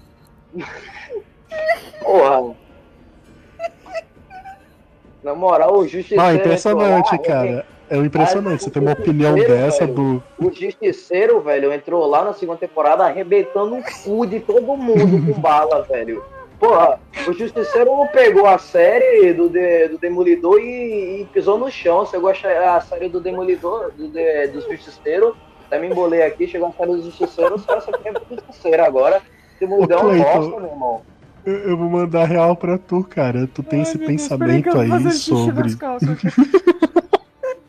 Porra. 2.01 2.55
Na 5.23 5.33
moral, 5.33 5.77
o 5.77 5.87
Justiceiro. 5.87 6.21
Ah, 6.21 6.33
entrou 6.33 6.47
impressionante, 6.47 7.11
lá, 7.11 7.17
cara. 7.19 7.65
É 7.89 7.97
impressionante. 7.97 8.63
Você 8.63 8.69
tem 8.69 8.81
uma 8.81 8.93
opinião 8.93 9.35
dessa 9.35 9.85
velho. 9.85 9.93
do. 9.93 10.23
O 10.39 10.51
Justiceiro, 10.51 11.41
velho, 11.41 11.71
entrou 11.71 12.05
lá 12.05 12.23
na 12.23 12.33
segunda 12.33 12.59
temporada 12.59 13.03
arrebentando 13.05 13.75
o 13.75 13.83
cu 13.83 14.25
de 14.25 14.39
todo 14.39 14.75
mundo 14.77 15.33
com 15.33 15.39
bala, 15.39 15.83
velho. 15.83 16.23
Porra, 16.65 16.99
o 17.27 17.33
Justiceiro 17.33 17.91
pegou 18.11 18.47
a 18.47 18.57
série 18.57 19.33
do, 19.33 19.47
de- 19.49 19.87
do 19.89 19.99
Demolidor 19.99 20.59
e, 20.59 21.21
e 21.21 21.25
pisou 21.31 21.59
no 21.59 21.69
chão. 21.69 21.99
Você 21.99 22.17
gosta 22.17 22.47
a 22.75 22.81
série 22.81 23.07
do 23.07 23.19
Demolidor, 23.21 23.91
do, 23.95 24.07
de, 24.07 24.47
do 24.47 24.61
Justiceiro? 24.61 25.35
Até 25.67 25.79
me 25.79 25.87
embolei 25.87 26.23
aqui, 26.23 26.47
chegou 26.47 26.69
a 26.69 26.71
série 26.71 26.91
do 26.91 27.03
Justiceiro, 27.03 27.53
os 27.55 27.65
caras 27.65 27.83
só 27.83 27.91
querem 27.91 28.19
do 28.19 28.35
Justiceiro 28.35 28.83
agora. 28.83 29.21
Demolidor 29.59 29.99
é 29.99 30.03
uma 30.03 30.23
bosta, 30.23 30.59
meu 30.59 30.69
irmão. 30.71 31.01
Eu, 31.45 31.53
eu 31.53 31.77
vou 31.77 31.87
mandar 31.87 32.25
real 32.25 32.55
pra 32.55 32.79
tu, 32.79 33.03
cara. 33.03 33.47
Tu 33.53 33.61
tem 33.61 33.79
Ai, 33.79 33.83
esse 33.83 33.97
Deus, 33.99 34.09
pensamento 34.09 34.71
fazer 34.71 35.07
aí 35.07 35.11
sobre. 35.13 35.69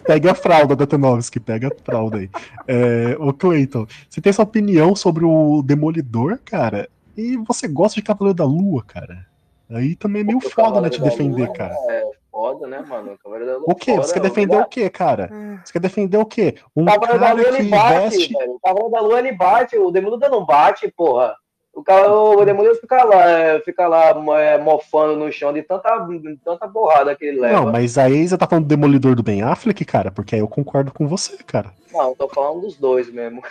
Pega 0.07 0.31
a 0.31 0.35
fralda 0.35 0.77
da 0.77 0.87
Tenovski, 0.87 1.41
pega 1.41 1.67
a 1.69 1.85
fralda 1.85 2.19
aí. 2.19 2.31
É, 2.69 3.17
ô 3.19 3.33
Cleiton, 3.33 3.87
você 4.09 4.21
tem 4.21 4.31
essa 4.31 4.43
opinião 4.43 4.95
sobre 4.95 5.25
o 5.25 5.63
Demolidor, 5.63 6.39
cara? 6.45 6.89
E 7.17 7.37
você 7.39 7.67
gosta 7.69 7.95
de 8.01 8.03
Cavaleiro 8.07 8.37
da 8.37 8.45
Lua, 8.45 8.85
cara? 8.87 9.27
Aí 9.71 9.97
também 9.97 10.23
é 10.23 10.25
meio 10.25 10.39
O 10.39 10.41
foda, 10.41 10.81
né, 10.81 10.89
te 10.91 10.99
da 11.01 11.09
defender, 11.09 11.45
Lua 11.47 11.53
cara. 11.53 11.75
É 11.89 12.05
foda, 12.31 12.67
né, 12.67 12.85
mano? 12.87 13.13
O 13.15 13.19
Cavaleiro 13.19 13.53
da 13.53 13.59
Lua 13.59 13.65
O 13.69 13.75
quê? 13.75 13.93
foda, 13.93 14.03
Você 14.07 14.13
quer 14.13 14.21
mano. 14.21 14.31
defender 14.31 14.57
o 14.61 14.65
quê, 14.67 14.91
cara? 14.91 15.31
Você 15.65 15.73
quer 15.73 15.79
defender 15.81 16.19
o 16.19 16.27
quê? 16.27 16.55
Um 16.77 16.83
O 16.83 16.87
Cavaleiro 16.87 17.19
da 17.21 17.27
cara 17.27 17.35
Lua 17.35 17.49
ele 17.49 17.57
que 17.65 17.71
bate, 17.71 18.17
veste. 18.17 18.33
velho. 18.33 18.53
O 18.53 18.61
Cavaleiro 18.61 18.91
da 18.93 19.01
Lua 19.01 19.19
ele 19.19 19.33
bate, 19.33 19.77
o 19.79 19.91
Demolidor 19.91 20.31
não 20.31 20.45
bate, 20.45 20.89
porra. 20.97 21.35
O, 21.75 21.83
cara, 21.83 22.11
o 22.11 22.43
Demolidor 22.45 22.77
fica 22.81 23.05
lá, 23.05 23.29
é, 23.29 23.61
fica 23.61 23.87
lá 23.87 24.09
é, 24.41 24.57
mofando 24.57 25.15
no 25.17 25.31
chão 25.31 25.53
de 25.53 25.63
tanta, 25.63 25.99
de 26.07 26.37
tanta 26.43 26.67
borrada 26.67 27.15
que 27.15 27.23
ele 27.25 27.41
leva. 27.41 27.61
Não, 27.61 27.71
mas 27.73 27.99
aí 27.99 28.27
você 28.27 28.39
tá 28.39 28.47
falando 28.47 28.65
do 28.65 28.69
Demolidor 28.69 29.15
do 29.15 29.23
Ben 29.23 29.43
Affleck, 29.43 29.85
cara? 29.85 30.11
Porque 30.11 30.35
aí 30.35 30.41
eu 30.41 30.49
concordo 30.49 30.91
com 30.91 31.07
você, 31.07 31.37
cara. 31.45 31.71
Não, 31.93 32.15
tô 32.15 32.29
falando 32.31 32.63
dos 32.63 32.77
dois 32.79 33.11
mesmo. 33.13 33.43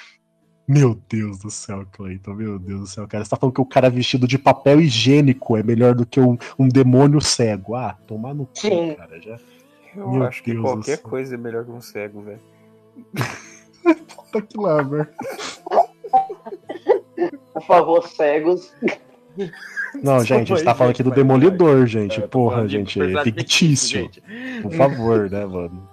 Meu 0.68 0.99
Deus 1.07 1.38
do 1.39 1.51
céu, 1.51 1.86
Cleiton, 1.91 2.34
meu 2.34 2.57
Deus 2.57 2.80
do 2.82 2.88
céu, 2.88 3.07
cara. 3.07 3.24
Você 3.24 3.30
tá 3.30 3.38
falando 3.38 3.53
que 3.53 3.61
o 3.61 3.66
cara 3.66 3.89
vestido 3.89 4.28
de 4.28 4.38
papel 4.38 4.82
higiênico 4.82 5.55
é 5.55 5.61
melhor 5.61 5.93
do 5.93 6.05
que 6.05 6.20
um, 6.20 6.38
um 6.57 6.68
demônio 6.68 7.22
cego. 7.22 7.76
Ah, 7.76 7.95
tomar 8.07 8.34
no 8.34 8.47
cu, 8.47 8.57
Sim. 8.59 8.95
cara. 8.95 9.22
Já. 9.22 9.38
Eu 9.95 10.11
Meu 10.11 10.24
acho 10.24 10.41
que 10.43 10.51
Deus 10.51 10.63
do 10.63 10.72
qualquer 10.72 10.97
coisa 10.97 11.36
é 11.36 11.38
melhor 11.38 11.63
que 11.63 11.72
um 11.72 11.82
cego, 11.82 12.22
velho. 12.22 12.39
Tá 14.32 14.41
que 14.41 14.57
lá, 14.57 14.82
velho. 14.82 15.07
Por 17.53 17.61
favor, 17.66 18.07
cegos. 18.07 18.74
Não, 20.01 20.20
gente, 20.24 20.51
a 20.51 20.55
gente 20.55 20.66
tá 20.66 20.76
falando 20.76 20.91
aqui 20.91 21.03
do 21.03 21.11
Demolidor, 21.11 21.86
gente. 21.86 22.18
É, 22.18 22.22
tô 22.22 22.28
Porra, 22.28 22.68
gente, 22.68 22.99
é 22.99 23.24
fictício. 23.24 23.99
gente. 23.99 24.22
Por 24.61 24.74
favor, 24.74 25.30
né, 25.30 25.45
mano? 25.45 25.88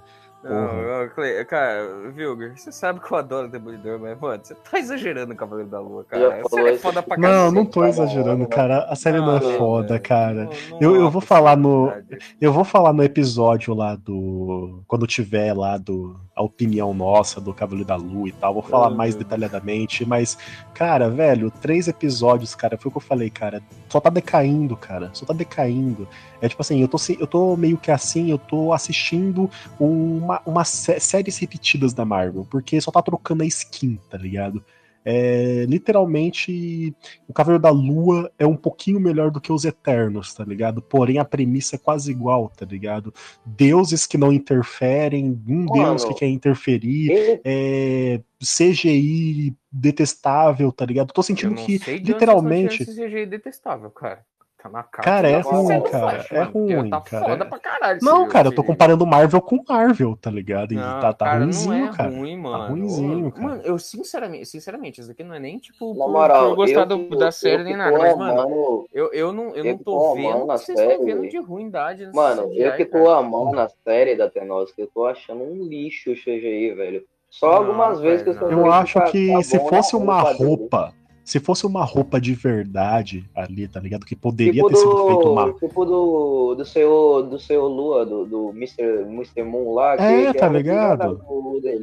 Não, 0.45 1.09
Cle- 1.14 1.45
cara, 1.45 2.11
Vilger, 2.14 2.57
você 2.59 2.72
sabe 2.72 3.01
que 3.01 3.12
eu 3.12 3.16
adoro 3.18 3.49
Demolidor, 3.49 3.99
mas, 3.99 4.18
mano, 4.18 4.40
você 4.43 4.55
tá 4.55 4.78
exagerando 4.78 5.32
o 5.32 5.36
Cavaleiro 5.36 5.70
da 5.70 5.78
Lua, 5.80 6.05
cara. 6.05 6.43
Falou 6.51 6.66
é 6.68 6.72
isso. 6.72 6.82
foda 6.82 7.03
pra 7.03 7.16
Não, 7.16 7.28
cacete. 7.28 7.55
não 7.55 7.64
tô 7.64 7.80
cara. 7.80 7.88
exagerando, 7.90 8.49
cara. 8.49 8.78
A 8.88 8.97
série 8.97 9.18
não 9.18 9.36
é 9.36 9.40
Não, 9.40 9.53
foda, 9.59 9.88
velho. 9.88 10.03
cara. 10.03 10.45
Não- 10.45 10.51
não 10.70 10.78
Eu- 10.80 10.97
eu 10.97 11.07
há 11.07 11.11
vou 11.11 11.20
falar 11.22 11.57
no-. 11.57 11.93
Eu 12.40 12.53
vou 12.53 12.64
falar 12.64 12.93
no 12.93 13.03
episódio 13.05 13.74
lá 13.74 13.95
do. 13.97 14.82
Quando 14.86 15.07
tiver 15.07 15.53
lá 15.57 15.78
do. 15.78 16.20
A 16.34 16.43
opinião 16.43 16.95
nossa 16.95 17.43
do 17.43 17.53
Cavaleiro 17.53 17.86
da 17.86 17.95
Lua 17.95 18.26
e 18.28 18.32
tal. 18.32 18.55
Vou 18.55 18.62
falar 18.62 18.88
Uhum. 18.88 18.97
mais 18.97 19.14
detalhadamente. 19.14 20.03
Mas, 20.07 20.38
cara, 20.72 21.11
velho, 21.11 21.51
três 21.51 21.88
episódios, 21.88 22.55
cara. 22.55 22.78
Foi 22.78 22.88
o 22.88 22.93
que 22.93 22.97
eu 22.97 23.03
falei, 23.03 23.28
cara. 23.28 23.62
Só 23.90 24.01
tá 24.01 24.09
decaindo, 24.09 24.74
cara. 24.74 25.11
Só 25.12 25.26
tá 25.26 25.34
decaindo. 25.34 26.09
É 26.40 26.49
tipo 26.49 26.62
assim, 26.62 26.80
eu 26.80 26.88
tô, 26.88 26.97
eu 27.20 27.26
tô 27.26 27.55
meio 27.55 27.76
que 27.76 27.90
assim, 27.90 28.30
eu 28.30 28.38
tô 28.38 28.72
assistindo 28.72 29.49
uma, 29.78 30.31
uma 30.46 30.64
sé- 30.64 30.98
séries 31.00 31.36
repetidas 31.38 31.92
da 31.92 32.04
Marvel. 32.04 32.46
Porque 32.50 32.80
só 32.80 32.90
tá 32.90 33.02
trocando 33.02 33.42
a 33.42 33.46
skin, 33.46 33.98
tá 34.08 34.16
ligado? 34.16 34.64
É, 35.04 35.66
literalmente, 35.68 36.94
o 37.26 37.32
Cavaleiro 37.32 37.60
da 37.60 37.70
Lua 37.70 38.30
é 38.38 38.46
um 38.46 38.54
pouquinho 38.56 39.00
melhor 39.00 39.32
do 39.32 39.40
que 39.40 39.52
os 39.52 39.64
Eternos, 39.64 40.32
tá 40.32 40.44
ligado? 40.44 40.80
Porém, 40.80 41.18
a 41.18 41.24
premissa 41.24 41.74
é 41.74 41.78
quase 41.78 42.12
igual, 42.12 42.48
tá 42.56 42.64
ligado? 42.64 43.12
Deuses 43.44 44.06
que 44.06 44.16
não 44.16 44.32
interferem, 44.32 45.42
um 45.48 45.64
Mano. 45.64 45.72
deus 45.72 46.04
que 46.04 46.14
quer 46.14 46.28
interferir, 46.28 47.10
Ele- 47.10 47.40
é, 47.44 48.20
CGI 48.40 49.56
detestável, 49.70 50.70
tá 50.70 50.84
ligado? 50.86 51.12
Tô 51.12 51.22
sentindo 51.22 51.54
que, 51.56 51.78
literalmente. 51.98 52.84
CGI 52.84 53.26
detestável, 53.26 53.90
cara. 53.90 54.24
Tá 54.62 54.68
na 54.68 54.82
cara. 54.84 55.02
Cara, 55.04 55.28
é 55.28 55.42
Tá 55.42 55.50
ruim, 55.50 55.82
cara, 55.82 56.10
flash, 56.22 56.30
é 56.32 56.38
mano, 56.38 56.52
porque 56.52 56.74
ruim, 56.76 56.90
Tá 56.90 57.00
cara. 57.00 57.24
foda 57.26 57.44
pra 57.46 57.58
caralho. 57.58 57.98
Não, 58.00 58.28
cara, 58.28 58.46
eu 58.46 58.54
tô 58.54 58.62
comparando 58.62 59.04
Marvel 59.04 59.40
com 59.42 59.58
Marvel, 59.68 60.16
tá 60.16 60.30
ligado? 60.30 60.72
E 60.72 60.76
Não, 60.76 61.00
tá, 61.00 61.12
tá 61.12 61.24
cara, 61.26 61.40
ruimzinho, 61.40 61.78
não 61.78 61.86
é 61.86 61.96
cara. 61.96 62.10
ruim, 62.10 62.36
mano. 62.36 62.68
ruinzinho, 62.68 63.26
Ô, 63.26 63.32
cara. 63.32 63.42
Mano, 63.44 63.62
eu 63.64 63.76
sinceramente, 63.76 64.46
sinceramente, 64.46 65.00
isso 65.00 65.10
aqui 65.10 65.24
não 65.24 65.34
é 65.34 65.40
nem 65.40 65.58
tipo 65.58 65.92
Na 65.94 66.06
moral, 66.06 66.50
por 66.50 66.56
gostar 66.56 66.80
eu 66.82 66.86
do- 66.86 67.08
que- 67.08 67.16
da 67.16 67.26
eu 67.26 67.32
série 67.32 67.56
que 67.58 67.64
nem 67.64 67.76
nada, 67.76 67.98
mas, 67.98 68.16
mano, 68.16 68.40
amando- 68.40 68.86
eu, 68.92 69.12
eu 69.12 69.32
não, 69.32 69.44
eu 69.48 69.56
eu 69.56 69.64
não 69.64 69.78
que 69.78 69.84
tô 69.84 69.98
tô 69.98 70.14
vendo 70.14 70.28
a 70.52 70.54
que 70.54 70.64
vocês 70.64 70.78
estão 70.78 70.96
série, 70.96 71.04
vendo 71.12 71.28
de 71.28 71.38
ruindade 71.38 72.10
Mano, 72.14 72.42
CGI, 72.48 72.60
eu 72.62 72.72
que 72.76 72.84
tô 72.84 73.04
cara. 73.04 73.16
amando 73.18 73.58
a 73.60 73.68
série 73.68 74.14
da 74.14 74.30
Tenosk, 74.30 74.78
eu 74.78 74.86
tô 74.86 75.06
achando 75.06 75.42
um 75.42 75.64
lixo 75.66 76.12
o 76.12 76.14
CGI, 76.14 76.72
velho. 76.76 77.02
Só 77.28 77.50
algumas 77.50 77.98
vezes 77.98 78.22
que 78.22 78.28
eu 78.30 78.38
tô 78.38 78.44
Eu 78.44 78.58
vendo 78.58 78.70
acho 78.72 78.98
tá- 79.00 79.10
que 79.10 79.32
tá 79.32 79.42
se 79.42 79.58
fosse 79.58 79.96
na 79.96 80.02
uma 80.04 80.20
roupa, 80.20 80.92
se 81.24 81.38
fosse 81.38 81.66
uma 81.66 81.84
roupa 81.84 82.20
de 82.20 82.34
verdade 82.34 83.28
ali, 83.34 83.68
tá 83.68 83.78
ligado? 83.80 84.04
Que 84.04 84.16
poderia 84.16 84.54
Tipo 84.54 84.68
ter 84.68 84.76
sido 84.76 85.06
feito 85.06 85.30
uma. 85.32 85.52
tipo 85.52 85.84
do, 85.84 86.54
do 86.56 86.64
seu, 86.64 87.22
do 87.28 87.38
seu 87.38 87.66
Lua, 87.66 88.04
do, 88.04 88.24
do 88.26 88.50
Mr. 88.50 89.02
Mr. 89.08 89.42
Moon 89.44 89.72
lá. 89.74 89.96
Que, 89.96 90.02
É, 90.02 90.32
que 90.32 90.38
tá 90.38 90.48
ligado? 90.48 91.20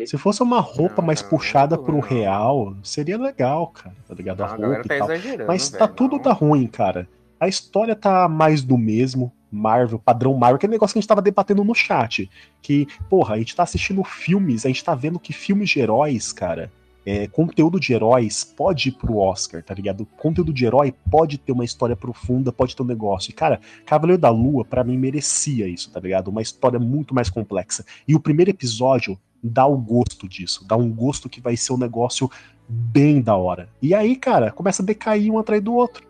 Se 0.06 0.18
fosse 0.18 0.44
uma 0.44 0.60
roupa 0.60 1.02
Não, 1.02 1.08
mais 1.08 1.22
não 1.22 1.30
puxada 1.30 1.78
tô 1.78 1.84
pro 1.84 1.94
não. 1.96 2.02
real, 2.02 2.76
seria 2.84 3.18
legal, 3.18 3.68
cara, 3.68 3.96
tá 4.08 4.14
ligado? 4.14 4.40
Não, 4.40 4.46
A 4.46 4.54
a 4.54 4.58
galera 4.58 4.74
roupa 4.82 4.88
tá 4.90 4.96
e 4.96 5.00
tal. 5.00 5.12
exagerando, 5.12 5.48
Mas 5.48 5.70
tá 5.70 5.88
tudo 5.88 6.16
não. 6.18 6.22
tá 6.22 6.34
ruim, 6.34 6.68
cara. 6.68 7.08
A 7.40 7.48
história 7.48 7.96
tá 7.96 8.28
mais 8.28 8.62
do 8.62 8.78
mesmo. 8.78 9.32
Marvel, 9.52 9.98
padrão 9.98 10.36
Marvel, 10.36 10.58
aquele 10.58 10.74
negócio 10.74 10.94
que 10.94 11.00
a 11.00 11.02
gente 11.02 11.08
tava 11.08 11.24
debatendo 11.24 11.64
no 11.64 11.74
chat. 11.74 12.30
Que, 12.62 12.86
porra, 13.10 13.34
a 13.34 13.38
gente 13.40 13.56
tá 13.56 13.64
assistindo 13.64 14.04
filmes, 14.04 14.64
a 14.64 14.68
gente 14.68 14.84
tá 14.84 14.94
vendo 14.94 15.18
que 15.20 15.34
filmes 15.34 15.70
de 15.72 15.80
heróis, 15.80 16.32
cara, 16.32 16.72
é, 17.10 17.28
conteúdo 17.28 17.80
de 17.80 17.92
heróis 17.92 18.44
pode 18.44 18.90
ir 18.90 18.92
pro 18.92 19.18
Oscar, 19.18 19.64
tá 19.64 19.74
ligado? 19.74 20.06
Conteúdo 20.06 20.54
de 20.54 20.64
herói 20.64 20.94
pode 21.10 21.40
ter 21.40 21.52
uma 21.52 21.66
história 21.66 21.96
profunda, 21.96 22.52
pode 22.52 22.76
ter 22.76 22.84
um 22.84 22.86
negócio. 22.86 23.32
E, 23.32 23.34
cara, 23.34 23.60
Cavaleiro 23.84 24.22
da 24.22 24.30
Lua, 24.30 24.64
pra 24.64 24.84
mim, 24.84 24.96
merecia 24.96 25.68
isso, 25.68 25.90
tá 25.90 26.00
ligado? 26.00 26.28
Uma 26.28 26.44
história 26.44 26.78
muito 26.78 27.16
mais 27.16 27.28
complexa. 27.28 27.84
E 28.08 28.14
o 28.14 28.20
primeiro 28.20 28.52
episódio 28.52 29.18
dá 29.42 29.66
o 29.66 29.76
gosto 29.76 30.30
disso, 30.30 30.64
dá 30.68 30.78
um 30.78 30.88
gosto 30.94 31.28
que 31.28 31.42
vai 31.42 31.58
ser 31.58 31.74
um 31.74 31.78
negócio 31.78 32.30
bem 32.68 33.24
da 33.24 33.36
hora. 33.36 33.70
E 33.82 33.96
aí, 33.96 34.16
cara, 34.16 34.52
começa 34.52 34.84
a 34.84 34.86
decair 34.86 35.32
um 35.32 35.40
atrás 35.40 35.64
do 35.64 35.74
outro. 35.74 36.08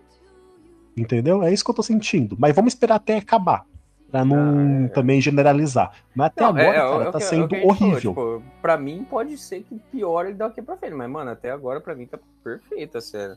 Entendeu? 0.98 1.42
É 1.44 1.54
isso 1.54 1.64
que 1.64 1.72
eu 1.72 1.76
tô 1.76 1.82
sentindo. 1.82 2.36
Mas 2.38 2.54
vamos 2.54 2.74
esperar 2.74 2.96
até 2.96 3.16
acabar. 3.16 3.66
Pra 4.12 4.26
não 4.26 4.82
Ah, 4.82 4.86
é. 4.86 4.88
também 4.90 5.22
generalizar. 5.22 5.92
Mas 6.16 6.28
até 6.28 6.42
Não, 6.42 6.50
agora, 6.50 6.64
é, 6.66 6.70
é, 6.70 6.74
cara, 6.74 7.04
é 7.04 7.06
tá 7.06 7.12
que- 7.12 7.24
é 7.24 7.26
o 7.26 7.30
sendo 7.30 7.46
a 7.46 7.50
falou, 7.50 7.68
horrível. 7.70 8.00
tipo, 8.00 8.44
pra 8.62 8.78
mim 8.78 9.06
pode 9.10 9.38
ser 9.38 9.62
que 9.62 9.76
piore 9.92 10.34
daqui 10.34 10.62
pra 10.62 10.76
frente, 10.78 10.96
mas, 10.96 11.10
mano, 11.10 11.30
até 11.32 11.52
agora 11.52 11.80
pra 11.80 11.94
mim 11.96 12.06
tá 12.08 12.18
perfeita, 12.44 13.00
sério. 13.02 13.36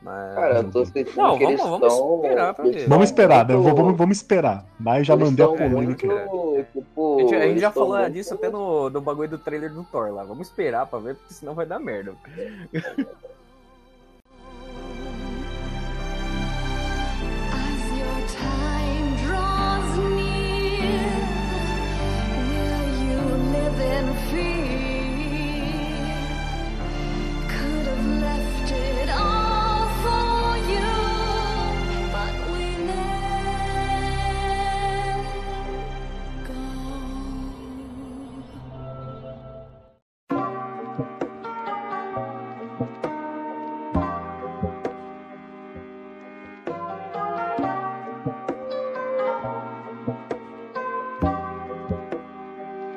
Mas... 0.00 0.34
Cara, 0.36 0.58
eu 0.58 0.70
tô 0.70 0.84
sentindo 0.84 1.16
Não, 1.16 1.36
que 1.36 1.42
eles 1.42 1.58
vamos- 1.60 1.80
vamos 1.80 1.92
estão- 1.92 2.16
esperar 2.22 2.54
pra 2.54 2.64
ver. 2.64 2.88
Vamos 2.88 3.04
esperar, 3.06 3.48
né? 3.48 3.56
muito- 3.56 3.74
Vamos, 3.76 3.96
vamos 3.96 4.16
esperar. 4.16 4.64
Mas 4.78 5.04
já 5.04 5.14
eles 5.14 5.26
mandei 5.28 5.44
a 5.44 5.48
polêmica. 5.48 6.06
muito, 6.06 6.66
tipo, 6.72 7.16
A 7.16 7.20
gente, 7.22 7.34
a 7.34 7.48
gente 7.48 7.60
já 7.60 7.70
falou 7.72 7.98
muito- 7.98 8.12
disso 8.12 8.34
até 8.34 8.48
no, 8.48 8.88
no 8.90 9.00
bagulho 9.00 9.28
do 9.30 9.38
trailer 9.38 9.72
do 9.72 9.82
Thor 9.82 10.12
lá. 10.14 10.22
Vamos 10.22 10.46
esperar 10.46 10.86
pra 10.86 11.00
ver, 11.00 11.16
porque 11.16 11.34
senão 11.34 11.52
vai 11.52 11.66
dar 11.66 11.80
merda. 11.80 12.12